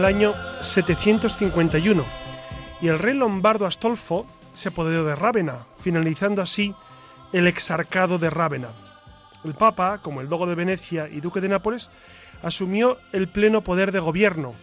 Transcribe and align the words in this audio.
El 0.00 0.06
año 0.06 0.34
751 0.62 2.06
y 2.80 2.88
el 2.88 2.98
rey 2.98 3.12
lombardo 3.12 3.66
Astolfo 3.66 4.26
se 4.54 4.70
apoderó 4.70 5.04
de 5.04 5.14
Rávena, 5.14 5.66
finalizando 5.78 6.40
así 6.40 6.74
el 7.34 7.46
exarcado 7.46 8.18
de 8.18 8.30
Rávena. 8.30 8.70
El 9.44 9.52
Papa, 9.52 9.98
como 9.98 10.22
el 10.22 10.30
dogo 10.30 10.46
de 10.46 10.54
Venecia 10.54 11.06
y 11.06 11.20
duque 11.20 11.42
de 11.42 11.50
Nápoles, 11.50 11.90
asumió 12.42 12.96
el 13.12 13.28
pleno 13.28 13.60
poder 13.60 13.92
de 13.92 14.00
gobierno 14.00 14.54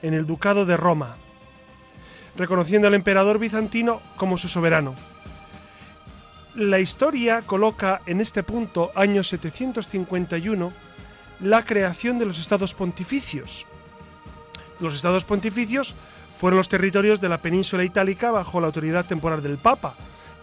en 0.00 0.14
el 0.14 0.24
ducado 0.24 0.64
de 0.64 0.78
Roma, 0.78 1.16
reconociendo 2.34 2.88
al 2.88 2.94
emperador 2.94 3.38
bizantino 3.38 4.00
como 4.16 4.38
su 4.38 4.48
soberano. 4.48 4.94
La 6.54 6.78
historia 6.78 7.42
coloca 7.42 8.00
en 8.06 8.22
este 8.22 8.42
punto, 8.42 8.90
año 8.94 9.22
751, 9.22 10.72
la 11.40 11.62
creación 11.66 12.18
de 12.18 12.24
los 12.24 12.38
estados 12.38 12.74
pontificios, 12.74 13.66
los 14.82 14.94
estados 14.94 15.24
pontificios 15.24 15.94
fueron 16.36 16.56
los 16.56 16.68
territorios 16.68 17.20
de 17.20 17.28
la 17.28 17.38
península 17.38 17.84
itálica 17.84 18.30
bajo 18.30 18.60
la 18.60 18.66
autoridad 18.66 19.06
temporal 19.06 19.42
del 19.42 19.58
Papa, 19.58 19.94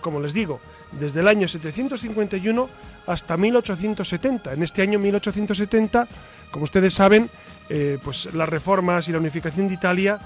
como 0.02 0.20
les 0.20 0.34
digo, 0.34 0.62
desde 0.94 1.20
el 1.20 1.28
año 1.28 1.48
751 1.48 2.70
hasta 3.06 3.38
1870. 3.38 4.54
En 4.54 4.64
este 4.64 4.82
año 4.82 4.98
1870, 4.98 6.08
como 6.52 6.64
ustedes 6.64 6.94
saben, 6.94 7.30
eh, 7.70 7.98
pues 8.04 8.34
las 8.34 8.48
reformas 8.48 9.10
y 9.10 9.12
la 9.12 9.18
unificación 9.18 9.68
de 9.68 9.74
Italia 9.74 10.20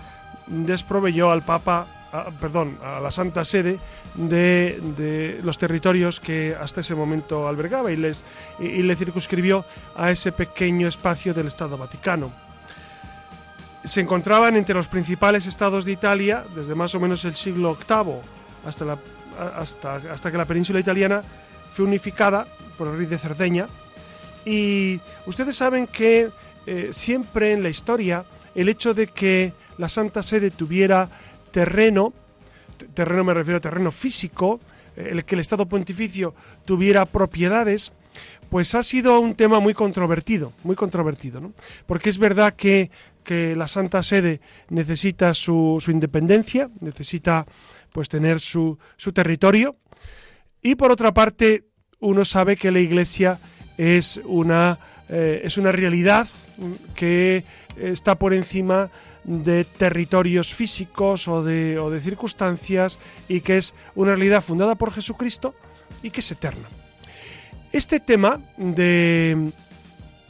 desproveyó 0.45 1.31
al 1.31 1.41
Papa, 1.41 1.87
perdón, 2.39 2.77
a 2.83 2.99
la 2.99 3.11
Santa 3.11 3.43
Sede 3.43 3.79
de, 4.13 5.39
los 5.43 5.57
territorios 5.57 6.19
que 6.19 6.55
hasta 6.59 6.81
ese 6.81 6.93
momento 6.93 7.47
albergaba 7.47 7.91
y, 7.91 7.97
les, 7.97 8.23
y 8.59 8.83
le 8.83 8.95
circunscribió 8.95 9.65
a 9.95 10.11
ese 10.11 10.31
pequeño 10.31 10.87
espacio 10.87 11.33
del 11.33 11.47
Estado 11.47 11.77
Vaticano 11.77 12.52
se 13.83 14.01
encontraban 14.01 14.55
entre 14.55 14.75
los 14.75 14.87
principales 14.87 15.45
estados 15.45 15.85
de 15.85 15.91
Italia 15.91 16.45
desde 16.55 16.75
más 16.75 16.95
o 16.95 16.99
menos 16.99 17.25
el 17.25 17.35
siglo 17.35 17.77
VIII 17.77 18.15
hasta, 18.65 18.97
hasta, 19.57 19.95
hasta 19.95 20.31
que 20.31 20.37
la 20.37 20.45
península 20.45 20.79
italiana 20.79 21.21
fue 21.71 21.85
unificada 21.85 22.47
por 22.77 22.87
el 22.87 22.97
rey 22.97 23.07
de 23.07 23.17
Cerdeña. 23.17 23.67
Y 24.45 24.99
ustedes 25.25 25.55
saben 25.55 25.87
que 25.87 26.29
eh, 26.65 26.89
siempre 26.91 27.51
en 27.51 27.63
la 27.63 27.69
historia 27.69 28.25
el 28.55 28.69
hecho 28.69 28.93
de 28.93 29.07
que 29.07 29.53
la 29.77 29.89
Santa 29.89 30.23
Sede 30.23 30.51
tuviera 30.51 31.09
terreno, 31.51 32.13
terreno 32.93 33.23
me 33.23 33.33
refiero 33.33 33.57
a 33.57 33.61
terreno 33.61 33.91
físico, 33.91 34.59
eh, 34.95 35.09
el 35.11 35.25
que 35.25 35.35
el 35.35 35.41
Estado 35.41 35.65
pontificio 35.65 36.33
tuviera 36.65 37.05
propiedades, 37.05 37.91
pues 38.49 38.75
ha 38.75 38.83
sido 38.83 39.19
un 39.19 39.33
tema 39.33 39.59
muy 39.59 39.73
controvertido, 39.73 40.53
muy 40.63 40.75
controvertido, 40.75 41.41
¿no? 41.41 41.53
Porque 41.87 42.09
es 42.09 42.19
verdad 42.19 42.53
que 42.53 42.91
que 43.23 43.55
la 43.55 43.67
Santa 43.67 44.03
Sede 44.03 44.41
necesita 44.69 45.33
su, 45.33 45.83
independencia, 45.87 46.69
necesita 46.79 47.45
pues 47.91 48.09
tener 48.09 48.39
su, 48.39 48.77
territorio. 49.13 49.77
Y 50.61 50.75
por 50.75 50.91
otra 50.91 51.13
parte, 51.13 51.65
uno 51.99 52.25
sabe 52.25 52.55
que 52.55 52.71
la 52.71 52.79
Iglesia 52.79 53.39
es 53.77 54.21
una, 54.25 54.79
eh, 55.09 55.41
es 55.43 55.57
una 55.57 55.71
realidad 55.71 56.27
que 56.95 57.43
está 57.77 58.19
por 58.19 58.33
encima 58.33 58.91
de 59.23 59.63
territorios 59.63 60.53
físicos 60.53 61.27
o 61.27 61.43
de, 61.43 61.79
o 61.79 61.89
de 61.89 61.99
circunstancias 61.99 62.99
y 63.27 63.41
que 63.41 63.57
es 63.57 63.73
una 63.95 64.11
realidad 64.11 64.43
fundada 64.43 64.75
por 64.75 64.91
Jesucristo 64.91 65.55
y 66.01 66.11
que 66.11 66.19
es 66.19 66.31
eterna. 66.31 66.67
Este 67.71 67.99
tema 67.99 68.39
de, 68.57 69.51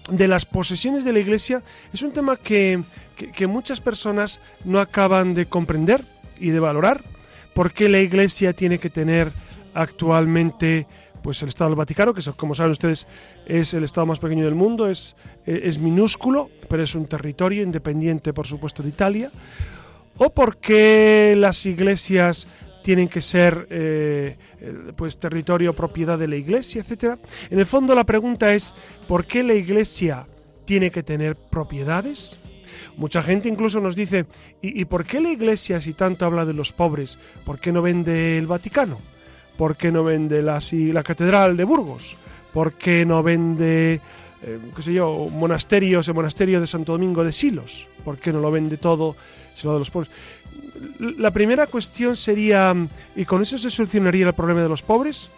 de 0.09 0.27
las 0.27 0.45
posesiones 0.45 1.05
de 1.05 1.13
la 1.13 1.19
Iglesia 1.19 1.63
es 1.93 2.01
un 2.01 2.11
tema 2.11 2.37
que, 2.37 2.83
muchas 3.47 3.79
personas 3.79 4.41
no 4.65 4.79
acaban 4.79 5.33
de 5.33 5.45
comprender 5.45 6.03
y 6.39 6.49
de 6.49 6.59
valorar. 6.59 7.03
¿Por 7.53 7.71
qué 7.73 7.87
la 7.89 7.99
Iglesia 7.99 8.53
tiene 8.53 8.79
que 8.79 8.89
tener 8.89 9.31
actualmente 9.73 10.87
pues 11.21 11.41
el 11.41 11.49
Estado 11.49 11.69
del 11.69 11.77
Vaticano, 11.77 12.13
que 12.13 12.21
como 12.35 12.53
saben 12.53 12.73
ustedes 12.73 13.07
es 13.45 13.73
el 13.73 13.85
Estado 13.85 14.05
más 14.05 14.19
pequeño 14.19 14.43
del 14.43 14.55
mundo, 14.55 14.89
es, 14.89 15.15
es 15.45 15.77
minúsculo, 15.77 16.49
pero 16.67 16.83
es 16.83 16.95
un 16.95 17.05
territorio 17.05 17.63
independiente, 17.63 18.33
por 18.33 18.45
supuesto, 18.45 18.83
de 18.83 18.89
Italia? 18.89 19.31
¿O 20.17 20.31
por 20.31 20.57
qué 20.57 21.33
las 21.37 21.65
iglesias 21.65 22.67
tienen 22.83 23.07
que 23.07 23.21
ser 23.21 23.67
eh, 23.69 24.35
pues 24.95 25.17
territorio 25.17 25.73
propiedad 25.73 26.19
de 26.19 26.27
la 26.27 26.35
iglesia, 26.35 26.81
etcétera. 26.81 27.17
En 27.49 27.59
el 27.59 27.65
fondo 27.65 27.95
la 27.95 28.03
pregunta 28.03 28.53
es 28.53 28.73
¿por 29.07 29.25
qué 29.25 29.41
la 29.41 29.53
iglesia 29.53 30.27
tiene 30.65 30.91
que 30.91 31.01
tener 31.01 31.35
propiedades? 31.35 32.39
Mucha 32.97 33.23
gente 33.23 33.49
incluso 33.49 33.79
nos 33.79 33.95
dice 33.95 34.25
¿y, 34.61 34.85
por 34.85 35.05
qué 35.05 35.21
la 35.21 35.29
iglesia 35.29 35.79
si 35.79 35.93
tanto 35.93 36.25
habla 36.25 36.45
de 36.45 36.53
los 36.53 36.73
pobres? 36.73 37.17
¿Por 37.45 37.59
qué 37.59 37.71
no 37.71 37.81
vende 37.81 38.37
el 38.37 38.47
Vaticano? 38.47 38.99
¿Por 39.57 39.77
qué 39.77 39.91
no 39.91 40.03
vende 40.03 40.41
la, 40.41 40.59
la 40.71 41.03
catedral 41.03 41.57
de 41.57 41.63
Burgos? 41.63 42.17
¿Por 42.51 42.73
qué 42.73 43.05
no 43.05 43.23
vende 43.23 44.01
eh, 44.45 44.59
qué 44.75 44.81
sé 44.83 44.93
yo, 44.93 45.29
monasterios, 45.31 46.07
el 46.09 46.13
monasterio 46.15 46.59
de 46.59 46.67
Santo 46.67 46.91
Domingo 46.91 47.23
de 47.23 47.31
Silos? 47.31 47.87
¿Por 48.03 48.17
qué 48.17 48.33
no 48.33 48.39
lo 48.39 48.51
vende 48.51 48.77
todo, 48.77 49.15
sino 49.55 49.73
de 49.73 49.79
los 49.79 49.89
pobres? 49.89 50.11
La 50.99 51.31
primera 51.31 51.67
cuestión 51.67 52.15
sería, 52.15 52.73
¿y 53.15 53.25
con 53.25 53.41
eso 53.41 53.57
se 53.57 53.69
solucionaría 53.69 54.27
el 54.27 54.33
problema 54.33 54.61
de 54.61 54.69
los 54.69 54.81
pobres? 54.81 55.31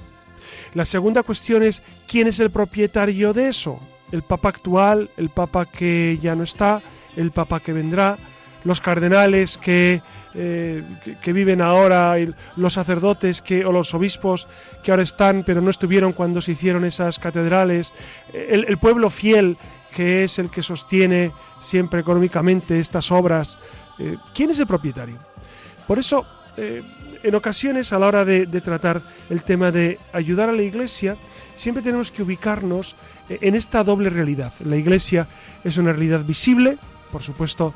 La 0.73 0.85
segunda 0.85 1.23
cuestión 1.23 1.63
es, 1.63 1.81
¿quién 2.07 2.27
es 2.27 2.39
el 2.39 2.51
propietario 2.51 3.33
de 3.33 3.49
eso? 3.49 3.79
¿El 4.11 4.21
Papa 4.21 4.49
actual? 4.49 5.09
¿El 5.17 5.29
Papa 5.29 5.65
que 5.65 6.19
ya 6.21 6.35
no 6.35 6.43
está? 6.43 6.81
¿El 7.15 7.31
Papa 7.31 7.59
que 7.59 7.73
vendrá? 7.73 8.17
los 8.63 8.81
cardenales 8.81 9.59
que, 9.59 10.01
eh, 10.33 10.83
que, 11.21 11.33
viven 11.33 11.61
ahora, 11.61 12.15
los 12.55 12.73
sacerdotes 12.73 13.43
que, 13.43 13.63
o 13.63 13.71
los 13.71 13.93
obispos 13.93 14.47
que 14.81 14.89
ahora 14.89 15.03
están 15.03 15.43
pero 15.45 15.61
no 15.61 15.69
estuvieron 15.69 16.13
cuando 16.13 16.41
se 16.41 16.53
hicieron 16.53 16.83
esas 16.83 17.19
catedrales, 17.19 17.93
el, 18.33 18.65
el 18.67 18.77
pueblo 18.79 19.11
fiel 19.11 19.55
que 19.95 20.23
es 20.23 20.39
el 20.39 20.49
que 20.49 20.63
sostiene 20.63 21.31
siempre 21.59 22.01
económicamente 22.01 22.79
estas 22.79 23.11
obras, 23.11 23.57
eh, 23.99 24.17
¿quién 24.33 24.49
es 24.49 24.59
el 24.59 24.67
propietario? 24.67 25.17
Por 25.87 25.99
eso, 25.99 26.25
eh, 26.57 26.83
en 27.23 27.35
ocasiones, 27.35 27.93
a 27.93 27.99
la 27.99 28.07
hora 28.07 28.25
de, 28.25 28.45
tratar 28.61 29.01
el 29.29 29.43
tema 29.43 29.71
de 29.71 29.99
ayudar 30.13 30.49
a 30.49 30.53
la 30.53 30.61
Iglesia, 30.61 31.17
siempre 31.55 31.83
tenemos 31.83 32.11
que 32.11 32.23
ubicarnos 32.23 32.95
eh, 33.29 33.39
en 33.41 33.55
esta 33.55 33.83
doble 33.83 34.09
realidad. 34.09 34.53
La 34.63 34.75
Iglesia 34.75 35.27
es 35.63 35.77
una 35.77 35.91
realidad 35.91 36.23
visible, 36.23 36.77
por 37.11 37.21
supuesto, 37.21 37.73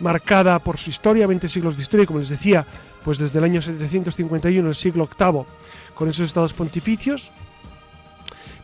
marcada 0.00 0.58
por 0.58 0.76
su 0.76 0.90
historia, 0.90 1.28
20 1.28 1.48
siglos 1.48 1.76
de 1.76 1.82
historia, 1.82 2.04
como 2.04 2.18
les 2.18 2.30
decía, 2.30 2.66
pues 3.04 3.18
desde 3.18 3.38
el 3.38 3.44
año 3.44 3.62
751, 3.62 4.68
el 4.68 4.74
siglo 4.74 5.08
VIII, 5.16 5.44
con 5.94 6.08
esos 6.08 6.24
estados 6.24 6.52
pontificios, 6.52 7.30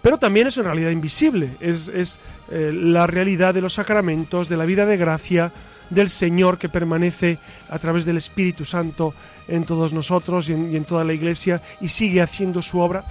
pero 0.03 0.19
también 0.19 0.47
es 0.47 0.57
una 0.57 0.69
realidad 0.69 0.91
invisible, 0.91 1.57
es, 1.61 2.19
la 2.51 3.07
realidad 3.07 3.55
de 3.55 3.61
los 3.61 3.75
sacramentos, 3.75 4.49
de 4.49 4.57
la 4.57 4.65
vida 4.65 4.87
de 4.87 4.97
gracia, 4.97 5.53
del 5.91 6.09
Señor 6.09 6.59
que 6.59 6.69
permanece 6.69 7.39
a 7.69 7.79
través 7.79 8.05
del 8.05 8.17
Espíritu 8.17 8.65
Santo 8.65 9.13
en 9.49 9.65
todos 9.65 9.93
nosotros 9.93 10.49
y 10.49 10.53
en, 10.53 10.85
toda 10.85 11.05
la 11.05 11.13
Iglesia 11.13 11.61
y 11.81 11.89
sigue 11.89 12.23
haciendo 12.23 12.63
su 12.63 12.79
obra. 12.79 13.05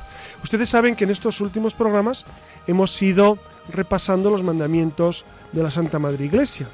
Ustedes 0.43 0.69
saben 0.69 0.95
que 0.95 1.03
en 1.03 1.09
estos 1.09 1.41
últimos 1.41 1.73
programas 1.73 2.25
hemos 2.67 2.99
ido 3.01 3.37
repasando 3.71 4.31
los 4.31 4.43
mandamientos 4.43 5.25
de 5.51 5.63
la 5.63 5.71
Santa 5.71 5.99
Madre 5.99 6.25
Iglesia. 6.25 6.67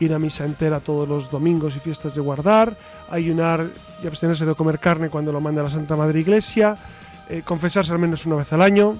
ir 0.00 0.12
a 0.12 0.18
misa 0.18 0.44
entera 0.44 0.80
todos 0.80 1.08
los 1.08 1.30
domingos 1.30 1.76
y 1.76 1.80
fiestas 1.80 2.16
de 2.16 2.20
guardar, 2.20 2.76
ayunar 3.10 3.64
y 4.02 4.08
abstenerse 4.08 4.44
de 4.44 4.56
comer 4.56 4.80
carne 4.80 5.08
cuando 5.08 5.30
lo 5.30 5.40
manda 5.40 5.62
la 5.62 5.70
Santa 5.70 5.94
Madre 5.94 6.18
Iglesia, 6.18 6.76
eh, 7.28 7.42
confesarse 7.44 7.92
al 7.92 8.00
menos 8.00 8.26
una 8.26 8.34
vez 8.34 8.52
al 8.52 8.60
año, 8.60 8.98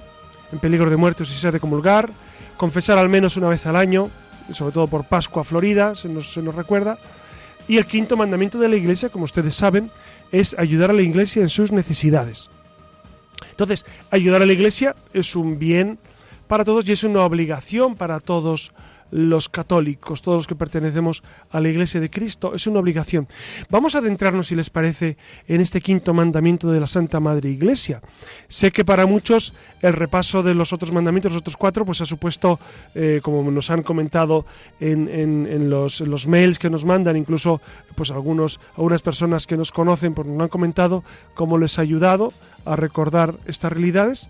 en 0.51 0.59
peligro 0.59 0.89
de 0.89 0.97
muerte 0.97 1.23
o 1.23 1.25
si 1.25 1.33
se 1.33 1.47
ha 1.47 1.51
de 1.51 1.59
comulgar, 1.59 2.09
confesar 2.57 2.97
al 2.97 3.09
menos 3.09 3.37
una 3.37 3.49
vez 3.49 3.65
al 3.65 3.75
año, 3.75 4.09
sobre 4.51 4.73
todo 4.73 4.87
por 4.87 5.05
Pascua 5.05 5.43
Florida, 5.43 5.95
se 5.95 6.07
nos, 6.07 6.33
se 6.33 6.41
nos 6.41 6.55
recuerda. 6.55 6.97
Y 7.67 7.77
el 7.77 7.85
quinto 7.85 8.15
mandamiento 8.15 8.59
de 8.59 8.69
la 8.69 8.75
Iglesia, 8.75 9.09
como 9.09 9.25
ustedes 9.25 9.55
saben, 9.55 9.89
es 10.31 10.55
ayudar 10.57 10.91
a 10.91 10.93
la 10.93 11.01
Iglesia 11.01 11.41
en 11.41 11.49
sus 11.49 11.71
necesidades. 11.71 12.49
Entonces, 13.49 13.85
ayudar 14.11 14.41
a 14.41 14.45
la 14.45 14.53
Iglesia 14.53 14.95
es 15.13 15.35
un 15.35 15.57
bien 15.57 15.97
para 16.47 16.63
todos 16.63 16.87
y 16.87 16.91
es 16.91 17.03
una 17.03 17.21
obligación 17.23 17.95
para 17.95 18.19
todos 18.19 18.71
los 19.15 19.47
católicos, 19.47 20.21
todos 20.21 20.39
los 20.39 20.47
que 20.47 20.55
pertenecemos 20.55 21.23
a 21.49 21.61
la 21.61 21.69
Iglesia 21.69 22.01
de 22.01 22.09
Cristo, 22.09 22.53
es 22.53 22.67
una 22.67 22.81
obligación. 22.81 23.29
Vamos 23.69 23.95
a 23.95 23.99
adentrarnos, 23.99 24.47
si 24.47 24.55
les 24.55 24.69
parece, 24.69 25.15
en 25.47 25.61
este 25.61 25.79
quinto 25.79 26.13
mandamiento 26.13 26.69
de 26.69 26.81
la 26.81 26.87
Santa 26.87 27.21
Madre 27.21 27.49
Iglesia. 27.49 28.01
Sé 28.49 28.71
que 28.71 28.83
para 28.83 29.05
muchos 29.05 29.53
el 29.81 29.93
repaso 29.93 30.43
de 30.43 30.53
los 30.53 30.73
otros 30.73 30.91
mandamientos, 30.91 31.31
los 31.31 31.39
otros 31.39 31.55
cuatro, 31.55 31.85
pues 31.85 32.01
ha 32.01 32.05
supuesto, 32.05 32.59
eh, 32.93 33.21
como 33.23 33.49
nos 33.51 33.71
han 33.71 33.83
comentado 33.83 34.45
en, 34.81 35.69
los, 35.69 36.01
los, 36.01 36.27
mails 36.27 36.59
que 36.59 36.69
nos 36.69 36.83
mandan, 36.83 37.15
incluso 37.15 37.61
pues 37.95 38.11
algunos, 38.11 38.59
algunas 38.75 39.01
personas 39.01 39.47
que 39.47 39.55
nos 39.55 39.71
conocen, 39.71 40.13
pues 40.13 40.27
nos 40.27 40.41
han 40.41 40.49
comentado 40.49 41.05
cómo 41.35 41.57
les 41.57 41.79
ha 41.79 41.83
ayudado 41.83 42.33
a 42.65 42.75
recordar 42.75 43.35
estas 43.45 43.71
realidades. 43.71 44.29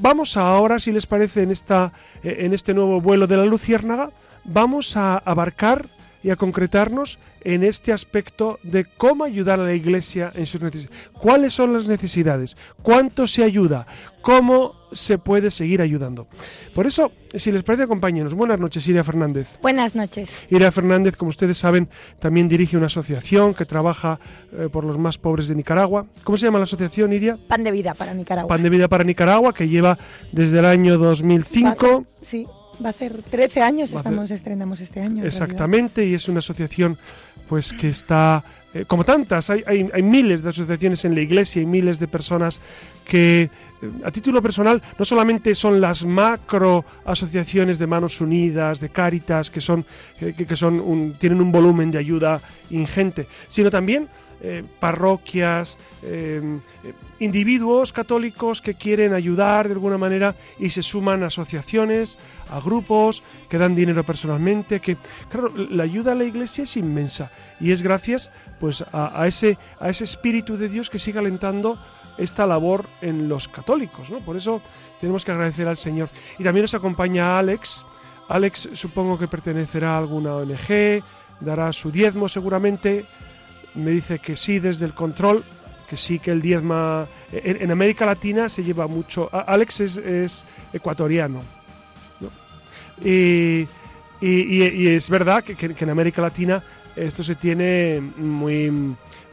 Vamos 0.00 0.38
ahora, 0.38 0.80
si 0.80 0.92
les 0.92 1.04
parece, 1.04 1.42
en, 1.42 1.50
esta, 1.50 1.92
eh, 2.22 2.38
en 2.40 2.54
este 2.54 2.72
nuevo 2.72 3.02
vuelo 3.02 3.26
de 3.26 3.36
la 3.36 3.44
Luciérnaga, 3.44 4.10
vamos 4.44 4.96
a 4.96 5.18
abarcar 5.18 5.88
y 6.22 6.30
a 6.30 6.36
concretarnos 6.36 7.18
en 7.42 7.64
este 7.64 7.92
aspecto 7.92 8.58
de 8.62 8.86
cómo 8.86 9.24
ayudar 9.24 9.60
a 9.60 9.64
la 9.64 9.74
Iglesia 9.74 10.32
en 10.34 10.46
sus 10.46 10.62
necesidades. 10.62 10.98
¿Cuáles 11.12 11.52
son 11.52 11.74
las 11.74 11.86
necesidades? 11.86 12.56
¿Cuánto 12.80 13.26
se 13.26 13.44
ayuda? 13.44 13.86
¿Cómo 14.22 14.74
se 14.92 15.18
puede 15.18 15.50
seguir 15.50 15.80
ayudando? 15.82 16.26
Por 16.74 16.86
eso, 16.86 17.12
si 17.34 17.52
les 17.52 17.62
parece, 17.62 17.84
acompáñenos. 17.84 18.34
Buenas 18.34 18.58
noches, 18.58 18.86
Iria 18.86 19.04
Fernández. 19.04 19.48
Buenas 19.62 19.94
noches. 19.94 20.38
Iria 20.50 20.70
Fernández, 20.70 21.16
como 21.16 21.28
ustedes 21.28 21.58
saben, 21.58 21.88
también 22.18 22.48
dirige 22.48 22.76
una 22.76 22.86
asociación 22.86 23.54
que 23.54 23.64
trabaja 23.64 24.20
eh, 24.52 24.68
por 24.70 24.84
los 24.84 24.98
más 24.98 25.18
pobres 25.18 25.48
de 25.48 25.54
Nicaragua. 25.54 26.06
¿Cómo 26.24 26.38
se 26.38 26.46
llama 26.46 26.58
la 26.58 26.64
asociación, 26.64 27.12
Iria? 27.12 27.36
Pan 27.48 27.64
de 27.64 27.70
Vida 27.70 27.94
para 27.94 28.14
Nicaragua. 28.14 28.48
Pan 28.48 28.62
de 28.62 28.70
Vida 28.70 28.88
para 28.88 29.04
Nicaragua, 29.04 29.52
que 29.52 29.68
lleva 29.68 29.98
desde 30.32 30.58
el 30.58 30.64
año 30.64 30.98
2005. 30.98 32.04
Sí. 32.22 32.46
Va 32.82 32.88
a 32.88 32.90
hacer 32.90 33.22
13 33.22 33.60
años, 33.60 33.92
estamos 33.92 34.30
estrenamos 34.30 34.80
este 34.80 35.00
año. 35.00 35.24
Exactamente, 35.24 36.06
y 36.06 36.14
es 36.14 36.28
una 36.28 36.38
asociación 36.38 36.98
pues 37.48 37.72
que 37.72 37.88
está, 37.88 38.44
eh, 38.72 38.84
como 38.86 39.04
tantas, 39.04 39.50
hay, 39.50 39.64
hay, 39.66 39.90
hay, 39.92 40.02
miles 40.02 40.42
de 40.42 40.50
asociaciones 40.50 41.04
en 41.04 41.16
la 41.16 41.20
iglesia 41.20 41.60
y 41.60 41.66
miles 41.66 41.98
de 41.98 42.06
personas 42.06 42.60
que 43.04 43.42
eh, 43.42 43.90
a 44.04 44.10
título 44.12 44.40
personal 44.40 44.80
no 44.96 45.04
solamente 45.04 45.54
son 45.56 45.80
las 45.80 46.04
macro 46.04 46.84
asociaciones 47.04 47.78
de 47.78 47.88
Manos 47.88 48.20
Unidas, 48.20 48.78
de 48.78 48.90
Cáritas, 48.90 49.50
que, 49.50 49.60
son, 49.60 49.84
eh, 50.20 50.32
que, 50.32 50.56
son 50.56 51.16
tienen 51.18 51.40
un 51.40 51.50
volumen 51.50 51.90
de 51.90 51.98
ayuda 51.98 52.40
ingente, 52.70 53.26
sino 53.48 53.68
también 53.68 54.08
parroquias, 54.78 55.76
individuos 57.18 57.92
católicos 57.92 58.62
que 58.62 58.74
quieren 58.74 59.12
ayudar 59.12 59.68
de 59.68 59.74
alguna 59.74 59.98
manera 59.98 60.34
y 60.58 60.70
se 60.70 60.82
suman 60.82 61.22
a 61.22 61.26
asociaciones, 61.26 62.18
a 62.50 62.60
grupos, 62.60 63.22
que 63.48 63.58
dan 63.58 63.74
dinero 63.74 64.04
personalmente, 64.04 64.80
que 64.80 64.96
claro, 65.28 65.50
la 65.54 65.82
ayuda 65.84 66.12
a 66.12 66.14
la 66.14 66.24
iglesia 66.24 66.64
es 66.64 66.76
inmensa 66.76 67.30
y 67.60 67.72
es 67.72 67.82
gracias 67.82 68.30
pues 68.58 68.84
a, 68.92 69.26
ese, 69.26 69.58
a 69.78 69.90
ese 69.90 70.04
espíritu 70.04 70.56
de 70.56 70.68
Dios 70.68 70.90
que 70.90 70.98
sigue 70.98 71.18
alentando 71.18 71.78
esta 72.18 72.46
labor 72.46 72.86
en 73.00 73.28
los 73.28 73.48
católicos, 73.48 74.10
¿no? 74.10 74.20
Por 74.20 74.36
eso 74.36 74.60
tenemos 75.00 75.24
que 75.24 75.32
agradecer 75.32 75.66
al 75.66 75.76
Señor. 75.76 76.10
Y 76.38 76.44
también 76.44 76.62
nos 76.62 76.74
acompaña 76.74 77.38
Alex. 77.38 77.84
Alex 78.28 78.70
supongo 78.74 79.18
que 79.18 79.26
pertenecerá 79.26 79.94
a 79.94 79.98
alguna 79.98 80.34
ONG, 80.34 81.02
dará 81.40 81.72
su 81.72 81.90
diezmo 81.90 82.28
seguramente. 82.28 83.06
Me 83.74 83.90
dice 83.90 84.18
que 84.18 84.36
sí 84.36 84.58
desde 84.58 84.84
el 84.84 84.94
control 84.94 85.44
que 85.90 85.96
sí 85.96 86.20
que 86.20 86.30
el 86.30 86.40
diezma... 86.40 87.08
En, 87.32 87.68
América 87.72 88.06
Latina 88.06 88.48
se 88.48 88.62
lleva 88.62 88.86
mucho... 88.86 89.28
Alex 89.32 89.80
es, 89.80 90.44
ecuatoriano. 90.72 91.42
Y, 93.02 93.66
es 94.20 95.10
verdad 95.10 95.42
que, 95.42 95.56
en 95.76 95.90
América 95.90 96.22
Latina 96.22 96.62
esto 96.94 97.24
se 97.24 97.34
tiene 97.34 98.00
muy, 98.00 98.70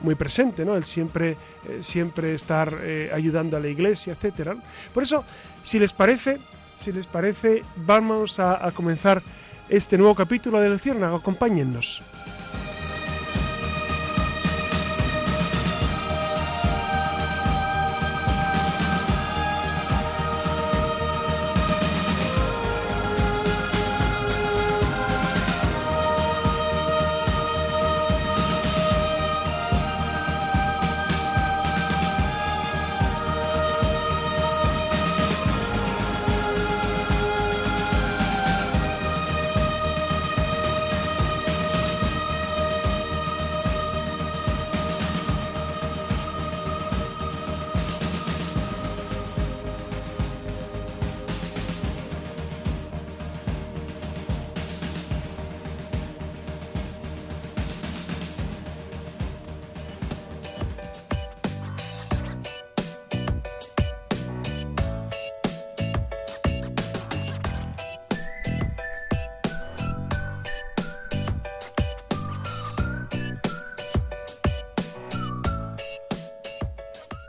muy 0.01 0.15
presente, 0.15 0.65
¿no? 0.65 0.75
El 0.75 0.85
siempre, 0.85 1.37
eh, 1.67 1.79
siempre 1.81 2.33
estar 2.33 2.75
eh, 2.81 3.11
ayudando 3.13 3.57
a 3.57 3.59
la 3.59 3.67
iglesia, 3.67 4.13
etcétera. 4.13 4.55
Por 4.93 5.03
eso, 5.03 5.23
si 5.63 5.77
les 5.77 5.93
parece, 5.93 6.39
si 6.79 6.91
les 6.91 7.05
parece, 7.07 7.63
vamos 7.75 8.39
a, 8.39 8.71
comenzar 8.71 9.21
este 9.69 9.97
nuevo 9.97 10.15
capítulo 10.15 10.59
de 10.59 10.69
Luciérnaga. 10.69 11.17
Acompáñennos. 11.17 12.01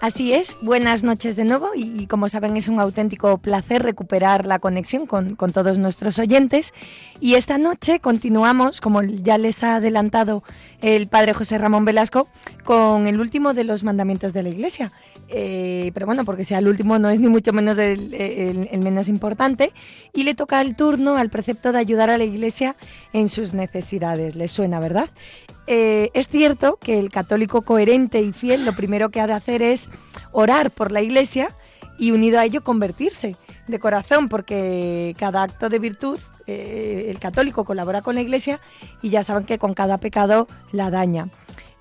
Así 0.08 0.32
es, 0.32 0.56
buenas 0.62 1.04
noches 1.04 1.36
de 1.36 1.44
nuevo 1.44 1.72
y, 1.74 2.06
como 2.06 2.30
saben 2.30 2.56
es 2.56 2.68
un 2.68 2.80
auténtico 2.80 3.36
placer 3.36 3.82
recuperar 3.82 4.46
la 4.46 4.58
conexión 4.58 5.04
con, 5.04 5.36
todos 5.36 5.78
nuestros 5.78 6.18
oyentes 6.18 6.72
y 7.20 7.34
esta 7.34 7.58
noche 7.58 8.00
continuamos, 8.00 8.80
como 8.80 9.02
ya 9.02 9.36
les 9.36 9.62
ha 9.62 9.76
adelantado 9.76 10.42
el 10.80 11.08
padre 11.08 11.34
José 11.34 11.58
Ramón 11.58 11.84
Velasco, 11.84 12.26
con 12.64 13.06
el 13.06 13.20
último 13.20 13.52
de 13.52 13.64
los 13.64 13.84
mandamientos 13.84 14.32
de 14.32 14.44
la 14.44 14.48
Iglesia. 14.48 14.92
Eh, 15.28 15.90
pero 15.92 16.06
bueno, 16.06 16.24
porque 16.24 16.42
sea 16.42 16.60
el 16.60 16.68
último 16.68 16.98
no 16.98 17.10
es 17.10 17.20
ni 17.20 17.28
mucho 17.28 17.52
menos 17.52 17.76
el, 17.76 18.14
el 18.14 18.78
menos 18.78 19.10
importante 19.10 19.74
y 20.14 20.22
le 20.22 20.34
toca 20.34 20.62
el 20.62 20.74
turno 20.74 21.18
al 21.18 21.28
precepto 21.28 21.70
de 21.70 21.80
ayudar 21.80 22.08
a 22.08 22.16
la 22.16 22.24
Iglesia 22.24 22.76
en 23.12 23.28
sus 23.28 23.52
necesidades. 23.52 24.36
¿Les 24.36 24.52
suena, 24.52 24.80
verdad? 24.80 25.10
Eh, 25.70 26.08
es 26.14 26.30
cierto 26.30 26.78
que 26.80 26.98
el 26.98 27.10
católico 27.10 27.60
coherente 27.60 28.22
y 28.22 28.32
fiel 28.32 28.64
lo 28.64 28.74
primero 28.74 29.10
que 29.10 29.20
ha 29.20 29.26
de 29.26 29.34
hacer 29.34 29.60
es 29.60 29.90
orar 30.32 30.70
por 30.70 30.92
la 30.92 31.02
Iglesia 31.02 31.54
y 31.98 32.12
unido 32.12 32.38
a 32.38 32.44
ello 32.44 32.62
convertirse 32.62 33.36
de 33.66 33.78
corazón, 33.78 34.28
porque 34.28 35.14
cada 35.18 35.42
acto 35.42 35.68
de 35.68 35.78
virtud 35.78 36.18
eh, 36.46 37.06
el 37.10 37.18
católico 37.18 37.64
colabora 37.64 38.00
con 38.00 38.14
la 38.14 38.22
Iglesia 38.22 38.60
y 39.02 39.10
ya 39.10 39.22
saben 39.22 39.44
que 39.44 39.58
con 39.58 39.74
cada 39.74 39.98
pecado 39.98 40.46
la 40.72 40.90
daña. 40.90 41.28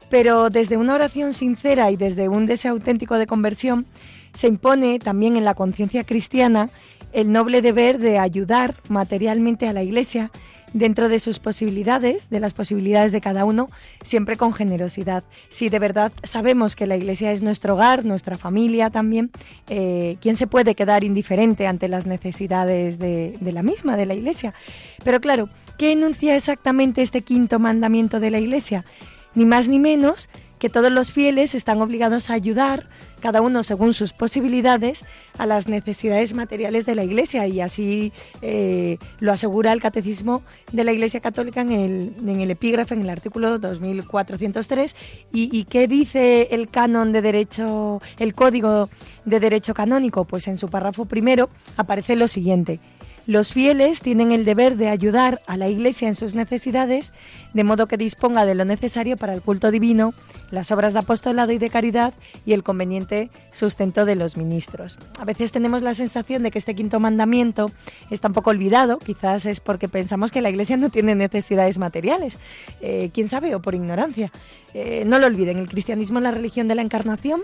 Pero 0.10 0.50
desde 0.50 0.78
una 0.78 0.94
oración 0.94 1.34
sincera 1.34 1.90
y 1.92 1.98
desde 1.98 2.28
un 2.28 2.46
deseo 2.46 2.74
auténtico 2.74 3.16
de 3.16 3.28
conversión, 3.28 3.86
se 4.34 4.48
impone 4.48 5.00
también 5.00 5.38
en 5.38 5.46
la 5.46 5.56
conciencia 5.56 6.04
cristiana 6.04 6.70
el 7.14 7.32
noble 7.32 7.62
deber 7.62 7.98
de 7.98 8.20
ayudar 8.20 8.76
materialmente 8.90 9.68
a 9.68 9.74
la 9.74 9.84
Iglesia 9.84 10.32
dentro 10.74 11.10
de 11.10 11.20
sus 11.20 11.40
posibilidades, 11.40 12.30
de 12.30 12.40
las 12.40 12.54
posibilidades 12.54 13.12
de 13.12 13.22
cada 13.22 13.46
uno, 13.46 13.70
siempre 14.04 14.38
con 14.38 14.54
generosidad. 14.54 15.24
Si 15.50 15.70
de 15.70 15.80
verdad 15.80 16.12
sabemos 16.24 16.76
que 16.76 16.88
la 16.88 16.98
Iglesia 16.98 17.32
es 17.32 17.42
nuestro 17.42 17.76
hogar, 17.76 18.06
nuestra 18.06 18.38
familia 18.38 18.90
también, 18.90 19.32
eh, 19.70 20.18
¿quién 20.22 20.36
se 20.36 20.48
puede 20.48 20.76
quedar 20.76 21.04
indiferente 21.04 21.68
ante 21.68 21.88
las 21.88 22.08
necesidades 22.08 23.00
de, 23.00 23.36
de 23.40 23.52
la 23.52 23.64
misma, 23.64 23.98
de 23.98 24.06
la 24.06 24.14
Iglesia? 24.14 24.54
Pero 25.04 25.20
claro, 25.22 25.50
¿qué 25.78 25.92
enuncia 25.92 26.36
exactamente 26.36 27.02
este 27.02 27.22
quinto 27.22 27.60
mandamiento 27.60 28.20
de 28.20 28.30
la 28.30 28.40
Iglesia? 28.40 28.86
Ni 29.36 29.46
más 29.46 29.70
ni 29.70 29.80
menos 29.80 30.30
que 30.60 30.70
todos 30.70 30.92
los 30.92 31.12
fieles 31.12 31.56
están 31.56 31.82
obligados 31.82 32.30
a 32.30 32.34
ayudar, 32.34 32.88
cada 33.22 33.42
uno 33.42 33.64
según 33.64 33.94
sus 33.94 34.14
posibilidades, 34.14 35.06
a 35.38 35.46
las 35.46 35.68
necesidades 35.68 36.34
materiales 36.34 36.86
de 36.86 36.96
la 36.96 37.04
Iglesia 37.04 37.48
y 37.48 37.62
así 37.62 38.12
eh, 38.42 38.98
lo 39.20 39.32
asegura 39.32 39.74
el 39.74 39.82
Catecismo 39.82 40.44
de 40.72 40.84
la 40.84 40.94
Iglesia 40.94 41.20
Católica 41.20 41.62
en 41.62 41.72
el, 41.72 42.14
en 42.20 42.42
el 42.42 42.52
epígrafe, 42.52 42.96
en 42.96 43.02
el 43.02 43.10
artículo 43.10 43.60
2403. 43.60 44.96
¿Y, 45.32 45.56
¿Y 45.58 45.64
qué 45.66 45.88
dice 45.88 46.50
el 46.52 46.70
canon 46.70 47.12
de 47.12 47.22
derecho, 47.22 48.02
el 48.20 48.34
Código 48.34 48.90
de 49.26 49.40
Derecho 49.40 49.74
Canónico? 49.74 50.26
Pues 50.26 50.48
en 50.48 50.58
su 50.58 50.68
párrafo 50.70 51.06
primero 51.06 51.50
aparece 51.78 52.16
lo 52.16 52.28
siguiente. 52.28 52.80
Los 53.28 53.52
fieles 53.52 54.00
tienen 54.00 54.32
el 54.32 54.46
deber 54.46 54.78
de 54.78 54.88
ayudar 54.88 55.42
a 55.48 55.58
la 55.58 55.68
Iglesia 55.68 56.08
en 56.08 56.16
sus 56.16 56.34
necesidades, 56.34 57.12
de 57.54 57.66
modo 57.66 57.88
que 57.88 57.98
disponga 57.98 58.46
de 58.46 58.56
lo 58.56 58.64
necesario 58.64 59.18
para 59.18 59.34
el 59.34 59.42
culto 59.42 59.70
divino, 59.70 60.14
las 60.50 60.72
obras 60.72 60.94
de 60.94 61.00
apostolado 61.00 61.52
y 61.52 61.58
de 61.58 61.70
caridad 61.70 62.14
y 62.46 62.54
el 62.54 62.64
conveniente 62.64 63.30
sustento 63.52 64.06
de 64.06 64.16
los 64.16 64.38
ministros. 64.38 64.98
A 65.20 65.26
veces 65.26 65.52
tenemos 65.52 65.82
la 65.82 65.94
sensación 65.94 66.42
de 66.42 66.52
que 66.52 66.58
este 66.58 66.74
quinto 66.74 67.02
mandamiento 67.02 67.70
está 68.10 68.30
un 68.30 68.34
poco 68.34 68.52
olvidado, 68.52 68.98
quizás 68.98 69.46
es 69.46 69.60
porque 69.60 69.90
pensamos 69.90 70.32
que 70.32 70.40
la 70.40 70.50
Iglesia 70.50 70.78
no 70.78 70.90
tiene 70.90 71.14
necesidades 71.14 71.80
materiales, 71.80 72.40
eh, 72.80 73.10
quién 73.14 73.28
sabe, 73.28 73.54
o 73.56 73.62
por 73.62 73.76
ignorancia. 73.76 74.32
Eh, 74.74 75.04
no 75.06 75.20
lo 75.20 75.28
olviden, 75.28 75.58
el 75.58 75.68
cristianismo 75.68 76.20
es 76.20 76.24
la 76.24 76.32
religión 76.32 76.70
de 76.70 76.76
la 76.76 76.82
encarnación, 76.82 77.42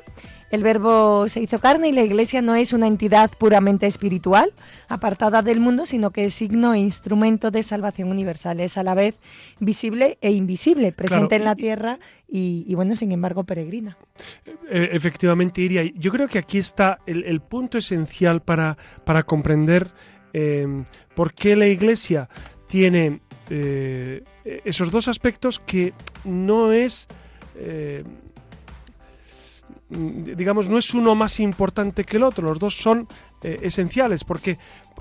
el 0.54 0.62
verbo 0.62 1.28
se 1.30 1.42
hizo 1.42 1.58
carne 1.58 1.90
y 1.90 1.92
la 1.94 2.04
Iglesia 2.04 2.44
no 2.44 2.54
es 2.54 2.74
una 2.74 2.86
entidad 2.86 3.32
puramente 3.40 3.88
espiritual, 3.88 4.54
apartada 4.88 5.42
del 5.42 5.60
mundo, 5.60 5.88
sino 5.88 6.12
que 6.12 6.26
es 6.26 6.36
signo 6.36 6.76
e 6.76 6.80
instrumento 6.80 7.50
de 7.50 7.64
salvación 7.64 8.12
universal. 8.12 8.60
Es 8.60 8.78
a 8.78 8.84
la 8.84 8.94
vez 8.94 9.16
visible 9.60 10.20
e 10.22 10.32
invisible, 10.32 10.92
presente 10.92 11.38
en 11.38 11.46
la 11.46 11.56
tierra 11.56 11.98
y, 12.28 12.72
bueno, 12.76 12.96
sin 12.96 13.12
embargo, 13.12 13.46
peregrina. 13.46 13.98
E, 14.70 14.90
efectivamente, 14.92 15.60
Iria. 15.60 15.92
Yo 15.96 16.12
creo 16.12 16.28
que 16.28 16.38
aquí 16.38 16.60
está 16.60 17.00
el, 17.08 17.42
punto 17.42 17.80
esencial 17.80 18.44
para, 18.44 18.78
para 19.06 19.24
comprender 19.24 19.90
eh, 20.34 20.68
por 21.16 21.34
qué 21.34 21.56
la 21.56 21.66
Iglesia 21.66 22.30
tiene 22.68 23.22
eh, 23.50 24.24
esos 24.66 24.92
dos 24.92 25.08
aspectos 25.08 25.60
que 25.60 25.96
no 26.26 26.72
es... 26.72 27.08
Eh, 27.56 28.04
digamos, 29.94 30.70
no 30.70 30.78
es 30.78 30.94
uno 30.94 31.16
más 31.16 31.40
importante 31.40 32.04
que 32.04 32.18
el 32.18 32.24
otro, 32.24 32.48
los 32.48 32.60
dos 32.60 32.76
son 32.78 33.08
eh, 33.42 33.60
esenciales, 33.62 34.24
porque, 34.24 34.58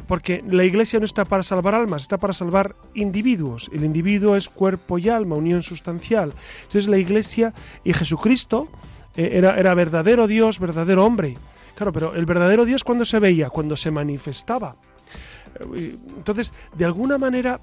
porque 0.07 0.43
la 0.47 0.65
iglesia 0.65 0.99
no 0.99 1.05
está 1.05 1.25
para 1.25 1.43
salvar 1.43 1.75
almas, 1.75 2.03
está 2.03 2.19
para 2.19 2.35
salvar 2.35 2.77
individuos. 2.95 3.71
El 3.73 3.85
individuo 3.85 4.37
es 4.37 4.49
cuerpo 4.49 4.99
y 4.99 5.09
alma, 5.09 5.37
unión 5.37 5.63
sustancial. 5.63 6.35
Entonces 6.63 6.89
la 6.89 6.99
iglesia 6.99 7.53
y 7.85 7.93
Jesucristo 7.93 8.69
era, 9.15 9.59
era 9.59 9.75
verdadero 9.75 10.27
Dios, 10.27 10.59
verdadero 10.59 11.05
hombre. 11.05 11.35
Claro, 11.75 11.93
pero 11.93 12.15
el 12.15 12.27
verdadero 12.27 12.65
Dios 12.65 12.85
cuando 12.85 13.05
se 13.05 13.19
veía, 13.19 13.51
cuando 13.51 13.77
se 13.77 13.91
manifestaba. 13.91 14.77
Entonces, 16.17 16.53
de 16.75 16.85
alguna 16.85 17.19
manera, 17.19 17.61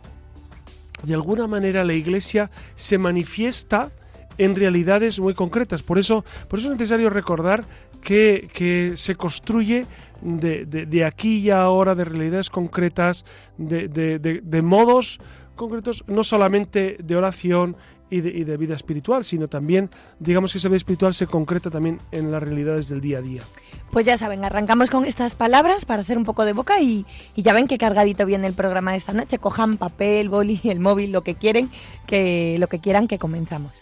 de 1.03 1.13
alguna 1.13 1.47
manera 1.47 1.83
la 1.83 1.93
iglesia 1.93 2.51
se 2.75 2.97
manifiesta 2.97 3.91
en 4.39 4.55
realidades 4.55 5.19
muy 5.19 5.35
concretas. 5.35 5.83
Por 5.83 5.99
eso, 5.99 6.25
por 6.47 6.57
eso 6.57 6.69
es 6.69 6.79
necesario 6.79 7.11
recordar 7.11 7.65
que, 8.01 8.93
se 8.95 9.15
construye 9.15 9.85
de, 10.21 11.05
aquí 11.05 11.39
y 11.39 11.49
ahora, 11.51 11.93
de 11.93 12.05
realidades 12.05 12.49
concretas, 12.49 13.25
de, 13.57 14.61
modos 14.63 15.19
concretos, 15.55 16.03
no 16.07 16.23
solamente 16.23 16.97
de 17.03 17.15
oración 17.15 17.75
y 18.09 18.21
de, 18.21 18.57
vida 18.57 18.75
espiritual, 18.75 19.23
sino 19.25 19.49
también, 19.49 19.89
digamos 20.19 20.53
que 20.53 20.57
esa 20.57 20.69
vida 20.69 20.77
espiritual 20.77 21.13
se 21.13 21.27
concreta 21.27 21.69
también 21.69 21.99
en 22.11 22.31
las 22.31 22.41
realidades 22.41 22.87
del 22.87 23.01
día 23.01 23.19
a 23.19 23.21
día. 23.21 23.43
Pues 23.91 24.05
ya 24.05 24.17
saben, 24.17 24.45
arrancamos 24.45 24.89
con 24.89 25.03
estas 25.03 25.35
palabras 25.35 25.85
para 25.85 26.03
hacer 26.03 26.17
un 26.17 26.23
poco 26.23 26.45
de 26.45 26.53
boca 26.53 26.79
y, 26.79 27.05
ya 27.35 27.53
ven 27.53 27.67
que 27.67 27.77
cargadito 27.77 28.25
viene 28.25 28.47
el 28.47 28.53
programa 28.53 28.91
de 28.91 28.97
esta 28.97 29.13
noche. 29.13 29.37
Cojan 29.37 29.77
papel, 29.77 30.29
boli, 30.29 30.61
el 30.63 30.79
móvil, 30.79 31.11
lo 31.11 31.23
que 31.23 31.35
quieren, 31.35 31.69
lo 32.09 32.67
que 32.67 32.79
quieran 32.81 33.07
que 33.07 33.17
comenzamos. 33.17 33.81